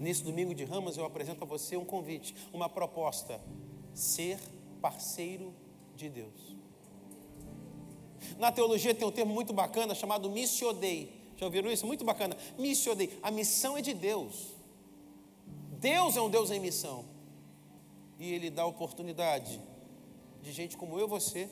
Nesse 0.00 0.24
domingo 0.24 0.52
de 0.52 0.64
Ramos, 0.64 0.96
eu 0.96 1.04
apresento 1.04 1.44
a 1.44 1.46
você 1.46 1.76
um 1.76 1.84
convite, 1.84 2.34
uma 2.52 2.68
proposta: 2.68 3.40
ser 3.94 4.40
parceiro 4.80 5.54
de 5.94 6.08
Deus. 6.08 6.53
Na 8.38 8.50
teologia 8.52 8.94
tem 8.94 9.06
um 9.06 9.10
termo 9.12 9.32
muito 9.32 9.52
bacana 9.52 9.94
chamado 9.94 10.30
missio 10.30 10.72
dei. 10.72 11.24
Já 11.36 11.46
ouviram 11.46 11.70
isso? 11.70 11.86
Muito 11.86 12.04
bacana. 12.04 12.36
Missio 12.58 12.94
dei. 12.94 13.18
A 13.22 13.30
missão 13.30 13.76
é 13.76 13.82
de 13.82 13.92
Deus. 13.92 14.54
Deus 15.80 16.16
é 16.16 16.20
um 16.20 16.30
Deus 16.30 16.50
em 16.50 16.60
missão. 16.60 17.04
E 18.18 18.32
Ele 18.32 18.50
dá 18.50 18.64
oportunidade 18.64 19.60
de 20.42 20.52
gente 20.52 20.76
como 20.76 20.98
eu 20.98 21.06
e 21.06 21.08
você 21.08 21.48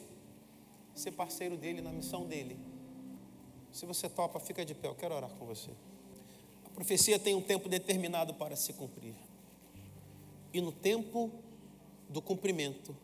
ser 0.95 1.13
parceiro 1.13 1.57
dele 1.57 1.81
na 1.81 1.91
missão 1.91 2.27
dele. 2.27 2.59
Se 3.73 3.87
você 3.87 4.09
topa, 4.09 4.39
fica 4.39 4.65
de 4.65 4.75
pé, 4.75 4.89
eu 4.89 4.95
quero 4.95 5.15
orar 5.15 5.31
com 5.31 5.47
você. 5.47 5.71
A 6.67 6.71
profecia 6.71 7.19
tem 7.19 7.35
um 7.35 7.41
tempo 7.41 7.69
determinado 7.69 8.35
para 8.35 8.55
se 8.55 8.73
cumprir. 8.75 9.15
E 10.53 10.61
no 10.61 10.71
tempo 10.71 11.31
do 12.09 12.21
cumprimento, 12.21 12.95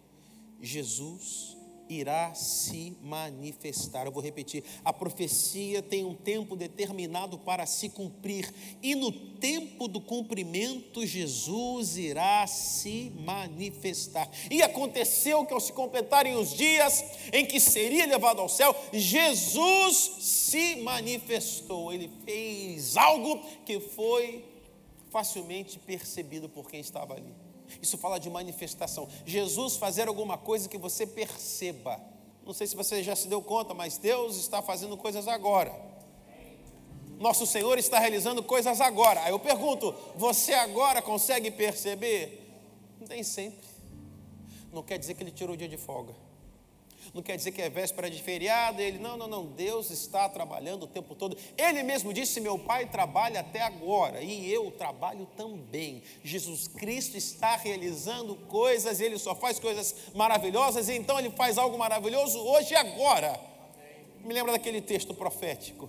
Jesus 0.60 1.56
irá 1.88 2.34
se 2.34 2.96
manifestar. 3.02 4.06
Eu 4.06 4.12
vou 4.12 4.22
repetir: 4.22 4.64
a 4.84 4.92
profecia 4.92 5.82
tem 5.82 6.04
um 6.04 6.14
tempo 6.14 6.56
determinado 6.56 7.38
para 7.38 7.66
se 7.66 7.88
cumprir, 7.88 8.52
e 8.82 8.94
no 8.94 9.10
tempo 9.10 9.88
do 9.88 10.00
cumprimento, 10.00 11.06
Jesus 11.06 11.96
irá 11.96 12.46
se 12.46 13.12
manifestar. 13.18 14.30
E 14.50 14.62
aconteceu 14.62 15.44
que, 15.46 15.54
ao 15.54 15.60
se 15.60 15.72
completarem 15.72 16.36
os 16.36 16.54
dias 16.54 17.04
em 17.32 17.46
que 17.46 17.60
seria 17.60 18.06
levado 18.06 18.40
ao 18.40 18.48
céu, 18.48 18.74
Jesus 18.92 20.16
se 20.20 20.76
manifestou. 20.76 21.92
Ele 21.92 22.10
fez 22.24 22.96
algo 22.96 23.40
que 23.64 23.80
foi 23.80 24.44
facilmente 25.10 25.78
percebido 25.78 26.48
por 26.48 26.70
quem 26.70 26.80
estava 26.80 27.14
ali. 27.14 27.47
Isso 27.80 27.98
fala 27.98 28.18
de 28.18 28.30
manifestação. 28.30 29.08
Jesus 29.26 29.76
fazer 29.76 30.08
alguma 30.08 30.38
coisa 30.38 30.68
que 30.68 30.78
você 30.78 31.06
perceba. 31.06 32.00
Não 32.44 32.52
sei 32.52 32.66
se 32.66 32.76
você 32.76 33.02
já 33.02 33.14
se 33.14 33.28
deu 33.28 33.42
conta, 33.42 33.74
mas 33.74 33.98
Deus 33.98 34.36
está 34.36 34.62
fazendo 34.62 34.96
coisas 34.96 35.28
agora. 35.28 35.74
Nosso 37.18 37.46
Senhor 37.46 37.78
está 37.78 37.98
realizando 37.98 38.42
coisas 38.42 38.80
agora. 38.80 39.22
Aí 39.22 39.32
eu 39.32 39.38
pergunto: 39.38 39.94
você 40.16 40.52
agora 40.54 41.02
consegue 41.02 41.50
perceber? 41.50 42.48
Não 43.00 43.06
tem 43.06 43.22
sempre. 43.22 43.66
Não 44.72 44.82
quer 44.82 44.98
dizer 44.98 45.14
que 45.14 45.22
ele 45.22 45.30
tirou 45.30 45.54
o 45.54 45.56
dia 45.56 45.68
de 45.68 45.76
folga 45.76 46.27
não 47.14 47.22
quer 47.22 47.36
dizer 47.36 47.52
que 47.52 47.62
é 47.62 47.70
véspera 47.70 48.10
de 48.10 48.22
feriado. 48.22 48.80
Ele, 48.80 48.98
não, 48.98 49.16
não, 49.16 49.26
não, 49.26 49.46
Deus 49.46 49.90
está 49.90 50.28
trabalhando 50.28 50.84
o 50.84 50.86
tempo 50.86 51.14
todo. 51.14 51.36
Ele 51.56 51.82
mesmo 51.82 52.12
disse: 52.12 52.40
Meu 52.40 52.58
pai 52.58 52.86
trabalha 52.86 53.40
até 53.40 53.62
agora 53.62 54.22
e 54.22 54.50
eu 54.50 54.70
trabalho 54.70 55.26
também. 55.36 56.02
Jesus 56.22 56.68
Cristo 56.68 57.16
está 57.16 57.56
realizando 57.56 58.36
coisas, 58.36 59.00
ele 59.00 59.18
só 59.18 59.34
faz 59.34 59.58
coisas 59.58 59.94
maravilhosas, 60.14 60.88
e 60.88 60.94
então 60.94 61.18
ele 61.18 61.30
faz 61.30 61.58
algo 61.58 61.78
maravilhoso 61.78 62.38
hoje 62.38 62.72
e 62.72 62.76
agora. 62.76 63.40
Me 64.20 64.34
lembra 64.34 64.52
daquele 64.52 64.80
texto 64.80 65.14
profético. 65.14 65.88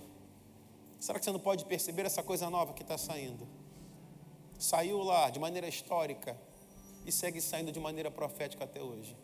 Será 0.98 1.18
que 1.18 1.24
você 1.24 1.32
não 1.32 1.40
pode 1.40 1.64
perceber 1.64 2.06
essa 2.06 2.22
coisa 2.22 2.48
nova 2.50 2.72
que 2.74 2.82
está 2.82 2.96
saindo? 2.98 3.48
Saiu 4.58 5.02
lá 5.02 5.30
de 5.30 5.38
maneira 5.38 5.66
histórica 5.66 6.38
e 7.06 7.10
segue 7.10 7.40
saindo 7.40 7.72
de 7.72 7.80
maneira 7.80 8.10
profética 8.10 8.64
até 8.64 8.82
hoje. 8.82 9.16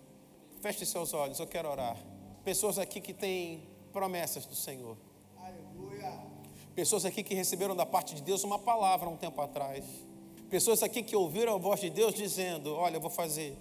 Feche 0.61 0.87
seus 0.87 1.13
olhos, 1.13 1.39
eu 1.39 1.47
quero 1.47 1.69
orar. 1.69 1.97
Pessoas 2.43 2.79
aqui 2.79 3.01
que 3.01 3.13
têm 3.13 3.69
promessas 3.93 4.47
do 4.47 4.55
Senhor. 4.55 4.97
Aleluia. 5.37 6.13
Pessoas 6.75 7.05
aqui 7.05 7.23
que 7.23 7.35
receberam 7.35 7.77
da 7.77 7.85
parte 7.85 8.15
de 8.15 8.23
Deus 8.23 8.43
uma 8.43 8.59
palavra 8.59 9.09
um 9.09 9.17
tempo 9.17 9.41
atrás. 9.41 9.85
Pessoas 10.49 10.83
aqui 10.83 11.03
que 11.03 11.15
ouviram 11.15 11.55
a 11.55 11.59
voz 11.59 11.81
de 11.81 11.91
Deus 11.91 12.15
dizendo: 12.15 12.75
Olha, 12.75 12.97
eu 12.97 13.01
vou 13.01 13.11
fazer, 13.11 13.57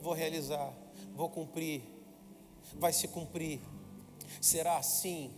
vou 0.00 0.12
realizar, 0.12 0.72
vou 1.14 1.28
cumprir, 1.28 1.82
vai 2.74 2.92
se 2.92 3.06
cumprir. 3.08 3.60
Será 4.40 4.76
assim. 4.78 5.32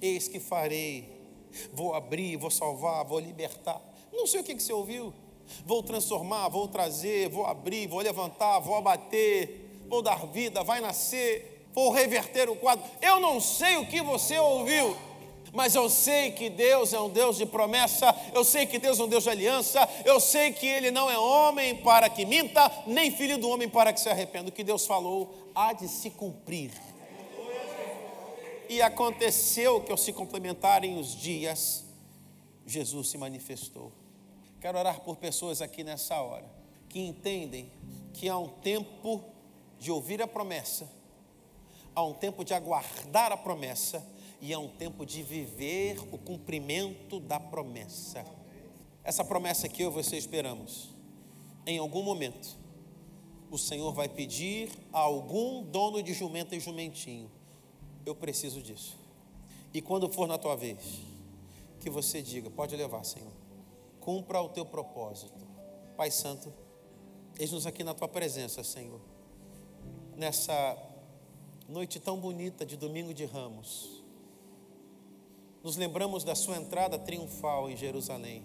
Eis 0.00 0.28
que 0.28 0.38
farei. 0.38 1.20
Vou 1.72 1.94
abrir, 1.94 2.36
vou 2.36 2.50
salvar, 2.50 3.04
vou 3.04 3.18
libertar. 3.18 3.80
Não 4.12 4.26
sei 4.26 4.40
o 4.40 4.44
que, 4.44 4.54
que 4.54 4.62
você 4.62 4.72
ouviu. 4.72 5.12
Vou 5.64 5.82
transformar, 5.82 6.48
vou 6.48 6.68
trazer, 6.68 7.28
vou 7.28 7.44
abrir, 7.44 7.88
vou 7.88 8.00
levantar, 8.00 8.60
vou 8.60 8.76
abater 8.76 9.59
vou 9.90 10.00
dar 10.00 10.24
vida, 10.26 10.62
vai 10.62 10.80
nascer, 10.80 11.66
vou 11.74 11.90
reverter 11.90 12.48
o 12.48 12.54
quadro. 12.54 12.88
Eu 13.02 13.18
não 13.18 13.40
sei 13.40 13.76
o 13.76 13.86
que 13.86 14.00
você 14.00 14.38
ouviu, 14.38 14.96
mas 15.52 15.74
eu 15.74 15.90
sei 15.90 16.30
que 16.30 16.48
Deus 16.48 16.92
é 16.92 17.00
um 17.00 17.10
Deus 17.10 17.36
de 17.36 17.44
promessa, 17.44 18.14
eu 18.32 18.44
sei 18.44 18.66
que 18.66 18.78
Deus 18.78 19.00
é 19.00 19.02
um 19.02 19.08
Deus 19.08 19.24
de 19.24 19.30
aliança, 19.30 19.86
eu 20.04 20.20
sei 20.20 20.52
que 20.52 20.64
Ele 20.64 20.92
não 20.92 21.10
é 21.10 21.18
homem 21.18 21.76
para 21.76 22.08
que 22.08 22.24
minta, 22.24 22.70
nem 22.86 23.10
filho 23.10 23.36
do 23.36 23.48
homem 23.48 23.68
para 23.68 23.92
que 23.92 24.00
se 24.00 24.08
arrependa. 24.08 24.48
O 24.48 24.52
que 24.52 24.62
Deus 24.62 24.86
falou 24.86 25.50
há 25.54 25.72
de 25.72 25.88
se 25.88 26.08
cumprir. 26.08 26.70
E 28.68 28.80
aconteceu 28.80 29.80
que 29.80 29.90
ao 29.90 29.98
se 29.98 30.12
complementarem 30.12 30.96
os 30.96 31.16
dias, 31.16 31.84
Jesus 32.64 33.08
se 33.08 33.18
manifestou. 33.18 33.90
Quero 34.60 34.78
orar 34.78 35.00
por 35.00 35.16
pessoas 35.16 35.60
aqui 35.60 35.82
nessa 35.82 36.20
hora 36.20 36.48
que 36.88 37.00
entendem 37.00 37.72
que 38.12 38.28
há 38.28 38.38
um 38.38 38.48
tempo 38.48 39.24
de 39.80 39.90
ouvir 39.90 40.20
a 40.20 40.28
promessa, 40.28 40.86
há 41.94 42.04
um 42.04 42.12
tempo 42.12 42.44
de 42.44 42.52
aguardar 42.52 43.32
a 43.32 43.36
promessa 43.36 44.06
e 44.38 44.52
há 44.52 44.58
um 44.58 44.68
tempo 44.68 45.06
de 45.06 45.22
viver 45.22 45.98
o 46.12 46.18
cumprimento 46.18 47.18
da 47.18 47.40
promessa. 47.40 48.24
Essa 49.02 49.24
promessa 49.24 49.68
que 49.70 49.82
eu 49.82 49.90
e 49.90 49.94
você 49.94 50.18
esperamos, 50.18 50.90
em 51.66 51.78
algum 51.78 52.02
momento, 52.02 52.58
o 53.50 53.56
Senhor 53.56 53.90
vai 53.92 54.08
pedir 54.08 54.70
a 54.92 55.00
algum 55.00 55.64
dono 55.64 56.02
de 56.02 56.12
jumento 56.12 56.54
e 56.54 56.60
jumentinho: 56.60 57.30
Eu 58.04 58.14
preciso 58.14 58.62
disso. 58.62 58.98
E 59.72 59.80
quando 59.80 60.12
for 60.12 60.28
na 60.28 60.36
tua 60.36 60.56
vez, 60.56 61.00
que 61.80 61.88
você 61.88 62.20
diga: 62.20 62.50
Pode 62.50 62.76
levar, 62.76 63.02
Senhor, 63.02 63.32
cumpra 63.98 64.42
o 64.42 64.50
teu 64.50 64.66
propósito. 64.66 65.40
Pai 65.96 66.10
Santo, 66.10 66.52
eis-nos 67.38 67.66
aqui 67.66 67.82
na 67.82 67.94
tua 67.94 68.08
presença, 68.08 68.62
Senhor 68.62 69.09
nessa 70.20 70.76
noite 71.66 71.98
tão 71.98 72.18
bonita 72.18 72.66
de 72.66 72.76
domingo 72.76 73.14
de 73.14 73.24
ramos, 73.24 74.02
nos 75.62 75.76
lembramos 75.76 76.24
da 76.24 76.34
sua 76.34 76.58
entrada 76.58 76.98
triunfal 76.98 77.70
em 77.70 77.76
Jerusalém. 77.76 78.44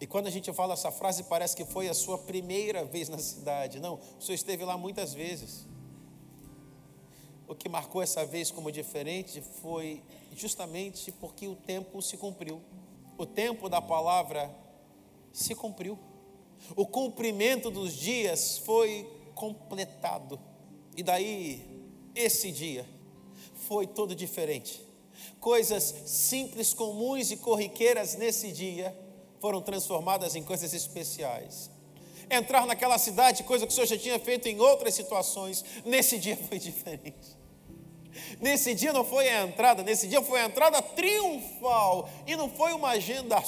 E 0.00 0.06
quando 0.06 0.28
a 0.28 0.30
gente 0.30 0.52
fala 0.52 0.74
essa 0.74 0.92
frase, 0.92 1.24
parece 1.24 1.56
que 1.56 1.64
foi 1.64 1.88
a 1.88 1.94
sua 1.94 2.18
primeira 2.18 2.84
vez 2.84 3.08
na 3.08 3.18
cidade. 3.18 3.80
Não, 3.80 3.94
o 4.16 4.22
senhor 4.22 4.36
esteve 4.36 4.64
lá 4.64 4.78
muitas 4.78 5.12
vezes. 5.12 5.66
O 7.48 7.54
que 7.56 7.68
marcou 7.68 8.00
essa 8.00 8.24
vez 8.24 8.52
como 8.52 8.70
diferente 8.70 9.40
foi 9.40 10.04
justamente 10.36 11.10
porque 11.10 11.48
o 11.48 11.56
tempo 11.56 12.00
se 12.00 12.16
cumpriu. 12.16 12.62
O 13.18 13.26
tempo 13.26 13.68
da 13.68 13.82
palavra 13.82 14.54
se 15.32 15.52
cumpriu. 15.56 15.98
O 16.76 16.86
cumprimento 16.86 17.72
dos 17.72 17.92
dias 17.92 18.58
foi 18.58 19.15
completado. 19.36 20.40
E 20.96 21.02
daí, 21.02 21.64
esse 22.14 22.50
dia 22.50 22.86
foi 23.68 23.86
todo 23.86 24.14
diferente. 24.14 24.82
Coisas 25.38 25.94
simples, 26.06 26.72
comuns 26.72 27.30
e 27.30 27.36
corriqueiras 27.36 28.16
nesse 28.16 28.50
dia 28.50 28.96
foram 29.38 29.60
transformadas 29.60 30.34
em 30.34 30.42
coisas 30.42 30.72
especiais. 30.72 31.70
Entrar 32.28 32.66
naquela 32.66 32.98
cidade, 32.98 33.44
coisa 33.44 33.66
que 33.66 33.72
o 33.72 33.74
Senhor 33.74 33.86
já 33.86 33.98
tinha 33.98 34.18
feito 34.18 34.48
em 34.48 34.58
outras 34.58 34.94
situações, 34.94 35.64
nesse 35.84 36.18
dia 36.18 36.36
foi 36.36 36.58
diferente. 36.58 37.36
Nesse 38.40 38.74
dia 38.74 38.92
não 38.92 39.04
foi 39.04 39.28
a 39.28 39.44
entrada, 39.44 39.82
nesse 39.82 40.08
dia 40.08 40.22
foi 40.22 40.40
a 40.40 40.46
entrada 40.46 40.80
triunfal, 40.80 42.08
e 42.26 42.34
não 42.34 42.50
foi 42.50 42.72
uma 42.72 42.88
agenda 42.88 43.40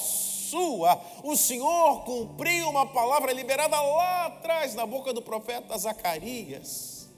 sua. 0.49 1.01
O 1.23 1.35
Senhor 1.35 2.03
cumpriu 2.03 2.69
uma 2.69 2.85
palavra 2.85 3.31
liberada 3.31 3.79
lá 3.81 4.25
atrás 4.27 4.75
na 4.75 4.85
boca 4.85 5.13
do 5.13 5.21
profeta 5.21 5.77
Zacarias. 5.77 7.09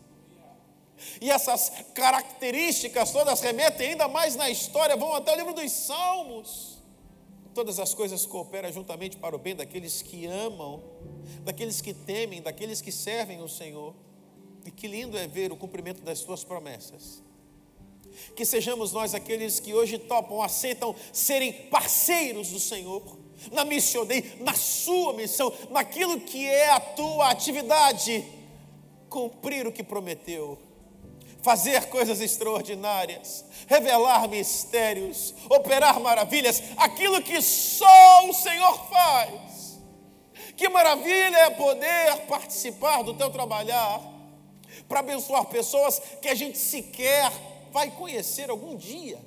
E 1.20 1.30
essas 1.30 1.70
características 1.94 3.12
todas 3.12 3.42
remetem 3.42 3.92
ainda 3.92 4.08
mais 4.08 4.36
na 4.36 4.50
história, 4.50 4.96
vão 4.96 5.14
até 5.14 5.34
o 5.34 5.36
livro 5.36 5.54
dos 5.54 5.72
Salmos. 5.72 6.80
Todas 7.54 7.80
as 7.80 7.94
coisas 7.94 8.26
cooperam 8.26 8.72
juntamente 8.72 9.18
para 9.18 9.36
o 9.36 9.40
bem 9.40 9.56
daqueles 9.56 10.02
que 10.02 10.26
amam, 10.26 10.82
daqueles 11.42 11.82
que 11.82 11.94
temem, 11.94 12.42
daqueles 12.42 12.82
que 12.82 12.92
servem 12.92 13.42
o 13.42 13.50
Senhor. 13.50 13.94
E 14.66 14.72
que 14.72 14.88
lindo 14.88 15.18
é 15.18 15.28
ver 15.28 15.52
o 15.52 15.58
cumprimento 15.58 16.02
das 16.04 16.22
tuas 16.22 16.44
promessas. 16.44 17.24
Que 18.36 18.46
sejamos 18.46 18.92
nós 18.92 19.14
aqueles 19.14 19.60
que 19.60 19.74
hoje 19.74 19.98
topam, 19.98 20.42
aceitam 20.42 20.96
serem 21.12 21.54
parceiros 21.54 22.50
do 22.50 22.60
Senhor 22.60 23.22
na 23.52 23.66
missionei, 23.66 24.38
na 24.40 24.54
sua 24.54 25.14
missão, 25.14 25.52
naquilo 25.70 26.20
que 26.20 26.48
é 26.48 26.70
a 26.72 26.80
tua 26.80 27.32
atividade, 27.32 28.24
cumprir 29.10 29.66
o 29.66 29.72
que 29.72 29.84
prometeu, 29.84 30.60
fazer 31.42 31.88
coisas 31.88 32.22
extraordinárias, 32.22 33.44
revelar 33.68 34.28
mistérios, 34.28 35.34
operar 35.50 36.00
maravilhas, 36.00 36.62
aquilo 36.78 37.22
que 37.22 37.42
só 37.42 38.30
o 38.30 38.34
Senhor 38.34 38.90
faz. 38.90 39.80
Que 40.56 40.70
maravilha 40.70 41.38
é 41.38 41.50
poder 41.50 42.18
participar 42.28 43.02
do 43.02 43.16
teu 43.16 43.32
trabalhar, 43.32 44.02
para 44.88 45.00
abençoar 45.00 45.46
pessoas 45.46 46.02
que 46.22 46.28
a 46.28 46.36
gente 46.36 46.58
sequer 46.58 47.32
vai 47.72 47.92
conhecer 47.92 48.50
algum 48.50 48.76
dia. 48.76 49.20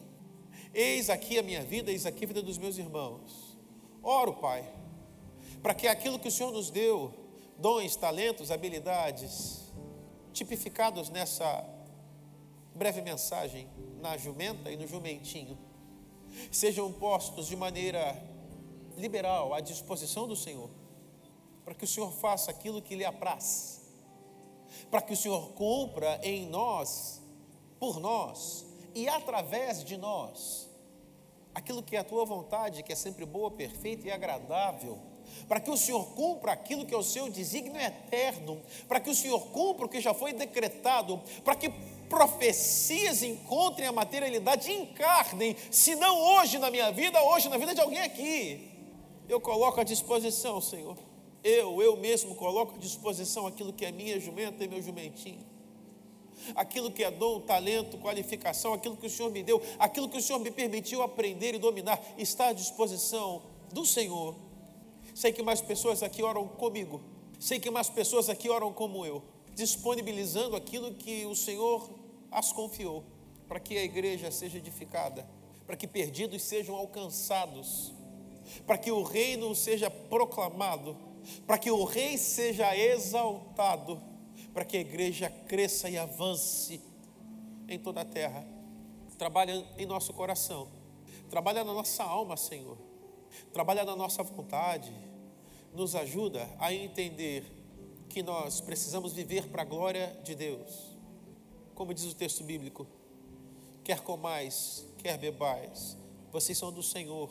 Eis 0.72 1.10
aqui 1.10 1.38
a 1.38 1.42
minha 1.42 1.62
vida, 1.62 1.90
eis 1.90 2.06
aqui 2.06 2.24
a 2.24 2.28
vida 2.28 2.42
dos 2.42 2.58
meus 2.58 2.78
irmãos 2.78 3.54
Oro, 4.04 4.34
Pai, 4.34 4.70
para 5.62 5.72
que 5.72 5.88
aquilo 5.88 6.18
que 6.18 6.28
o 6.28 6.30
Senhor 6.30 6.52
nos 6.52 6.68
deu, 6.68 7.10
dons, 7.56 7.96
talentos, 7.96 8.50
habilidades, 8.50 9.72
tipificados 10.30 11.08
nessa 11.08 11.66
breve 12.74 13.00
mensagem 13.00 13.66
na 13.98 14.18
jumenta 14.18 14.70
e 14.70 14.76
no 14.76 14.86
jumentinho, 14.86 15.58
sejam 16.52 16.92
postos 16.92 17.46
de 17.46 17.56
maneira 17.56 18.22
liberal 18.98 19.54
à 19.54 19.60
disposição 19.60 20.28
do 20.28 20.36
Senhor, 20.36 20.68
para 21.64 21.74
que 21.74 21.84
o 21.84 21.88
Senhor 21.88 22.12
faça 22.12 22.50
aquilo 22.50 22.82
que 22.82 22.94
lhe 22.94 23.06
apraz, 23.06 23.80
para 24.90 25.00
que 25.00 25.14
o 25.14 25.16
Senhor 25.16 25.52
cumpra 25.52 26.20
em 26.22 26.46
nós, 26.46 27.22
por 27.84 28.00
nós 28.00 28.64
e 28.94 29.06
através 29.06 29.84
de 29.84 29.98
nós, 29.98 30.70
aquilo 31.54 31.82
que 31.82 31.96
é 31.96 31.98
a 31.98 32.04
tua 32.04 32.24
vontade, 32.24 32.82
que 32.82 32.92
é 32.92 32.96
sempre 32.96 33.26
boa, 33.26 33.50
perfeita 33.50 34.08
e 34.08 34.10
agradável 34.10 34.98
para 35.46 35.60
que 35.60 35.70
o 35.70 35.76
Senhor 35.76 36.06
cumpra 36.14 36.52
aquilo 36.52 36.86
que 36.86 36.94
é 36.94 36.96
o 36.96 37.02
seu 37.02 37.28
desígnio 37.28 37.78
eterno, 37.80 38.62
para 38.88 39.00
que 39.00 39.10
o 39.10 39.14
Senhor 39.14 39.40
cumpra 39.48 39.84
o 39.84 39.88
que 39.88 40.00
já 40.00 40.14
foi 40.14 40.32
decretado, 40.32 41.20
para 41.44 41.54
que 41.54 41.68
profecias 42.08 43.22
encontrem 43.22 43.86
a 43.86 43.92
materialidade 43.92 44.72
encarnem, 44.72 45.56
se 45.70 45.94
não 45.94 46.18
hoje 46.36 46.58
na 46.58 46.70
minha 46.70 46.90
vida, 46.90 47.22
hoje 47.22 47.50
na 47.50 47.58
vida 47.58 47.74
de 47.74 47.80
alguém 47.80 48.00
aqui. 48.00 48.70
Eu 49.28 49.40
coloco 49.40 49.80
à 49.80 49.84
disposição, 49.84 50.60
Senhor. 50.60 50.96
Eu, 51.42 51.82
eu 51.82 51.96
mesmo 51.96 52.34
coloco 52.34 52.76
à 52.76 52.78
disposição 52.78 53.46
aquilo 53.46 53.72
que 53.72 53.84
é 53.84 53.92
minha 53.92 54.18
jumenta 54.18 54.64
e 54.64 54.68
meu 54.68 54.80
jumentinho. 54.80 55.53
Aquilo 56.54 56.90
que 56.90 57.04
é 57.04 57.10
dom, 57.10 57.40
talento, 57.40 57.98
qualificação, 57.98 58.72
aquilo 58.72 58.96
que 58.96 59.06
o 59.06 59.10
Senhor 59.10 59.30
me 59.30 59.42
deu, 59.42 59.62
aquilo 59.78 60.08
que 60.08 60.18
o 60.18 60.22
Senhor 60.22 60.38
me 60.38 60.50
permitiu 60.50 61.02
aprender 61.02 61.54
e 61.54 61.58
dominar, 61.58 62.00
está 62.18 62.48
à 62.48 62.52
disposição 62.52 63.42
do 63.72 63.84
Senhor 63.84 64.34
Sei 65.14 65.32
que 65.32 65.44
mais 65.44 65.60
pessoas 65.60 66.02
aqui 66.02 66.22
oram 66.24 66.48
comigo. 66.48 67.00
Sei 67.38 67.60
que 67.60 67.70
mais 67.70 67.88
pessoas 67.88 68.28
aqui 68.28 68.50
oram 68.50 68.72
como 68.72 69.06
eu, 69.06 69.22
disponibilizando 69.54 70.56
aquilo 70.56 70.92
que 70.94 71.24
o 71.24 71.36
Senhor 71.36 71.88
as 72.32 72.52
confiou, 72.52 73.04
para 73.46 73.60
que 73.60 73.78
a 73.78 73.84
igreja 73.84 74.30
seja 74.32 74.58
edificada, 74.58 75.28
para 75.66 75.76
que 75.76 75.86
perdidos 75.86 76.42
sejam 76.42 76.74
alcançados, 76.74 77.92
para 78.66 78.76
que 78.76 78.90
o 78.90 79.02
reino 79.02 79.54
seja 79.54 79.88
proclamado, 79.88 80.96
para 81.46 81.58
que 81.58 81.70
o 81.70 81.84
rei 81.84 82.18
seja 82.18 82.76
exaltado, 82.76 84.02
para 84.54 84.64
que 84.64 84.78
a 84.78 84.80
igreja 84.80 85.28
cresça 85.28 85.90
e 85.90 85.98
avance 85.98 86.80
em 87.68 87.78
toda 87.78 88.00
a 88.00 88.04
terra. 88.04 88.46
Trabalha 89.18 89.52
em 89.76 89.84
nosso 89.84 90.14
coração, 90.14 90.68
trabalha 91.28 91.62
na 91.62 91.74
nossa 91.74 92.02
alma, 92.02 92.36
Senhor 92.36 92.78
trabalha 93.52 93.84
na 93.84 93.96
nossa 93.96 94.22
vontade, 94.22 94.92
nos 95.72 95.94
ajuda 95.94 96.48
a 96.58 96.72
entender 96.72 97.44
que 98.08 98.22
nós 98.22 98.60
precisamos 98.60 99.12
viver 99.12 99.48
para 99.48 99.62
a 99.62 99.64
glória 99.64 100.18
de 100.22 100.34
Deus. 100.34 100.96
Como 101.74 101.92
diz 101.92 102.04
o 102.04 102.14
texto 102.14 102.44
bíblico, 102.44 102.86
quer 103.82 104.00
comais, 104.00 104.86
quer 104.98 105.18
bebais, 105.18 105.96
vocês 106.30 106.56
são 106.56 106.72
do 106.72 106.82
Senhor. 106.82 107.30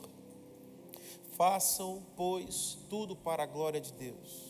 Façam, 1.37 2.03
pois, 2.15 2.77
tudo 2.89 3.15
para 3.15 3.43
a 3.43 3.45
glória 3.45 3.81
de 3.81 3.91
Deus. 3.93 4.42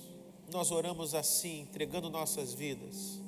Nós 0.54 0.70
oramos 0.70 1.16
assim, 1.16 1.62
entregando 1.62 2.12
nossas 2.12 2.54
vidas 2.54 3.20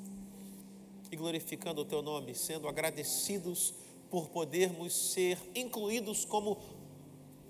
e 1.12 1.16
glorificando 1.16 1.82
o 1.82 1.86
Teu 1.86 2.04
nome, 2.04 2.36
sendo 2.36 2.68
agradecidos 2.68 3.74
por 4.12 4.30
podermos 4.30 4.94
ser 4.94 5.40
incluídos 5.56 6.24
como 6.24 6.60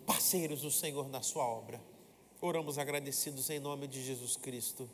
parceiros 0.05 0.61
do 0.61 0.71
Senhor 0.71 1.09
na 1.09 1.21
sua 1.21 1.45
obra. 1.45 1.81
Oramos 2.41 2.77
agradecidos 2.77 3.49
em 3.49 3.59
nome 3.59 3.85
de 3.85 4.01
Jesus 4.01 4.37
Cristo. 4.37 4.89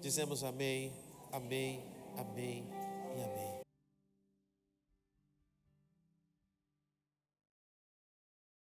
Dizemos 0.00 0.42
amém, 0.42 0.90
amém, 1.30 1.82
amém 2.16 3.53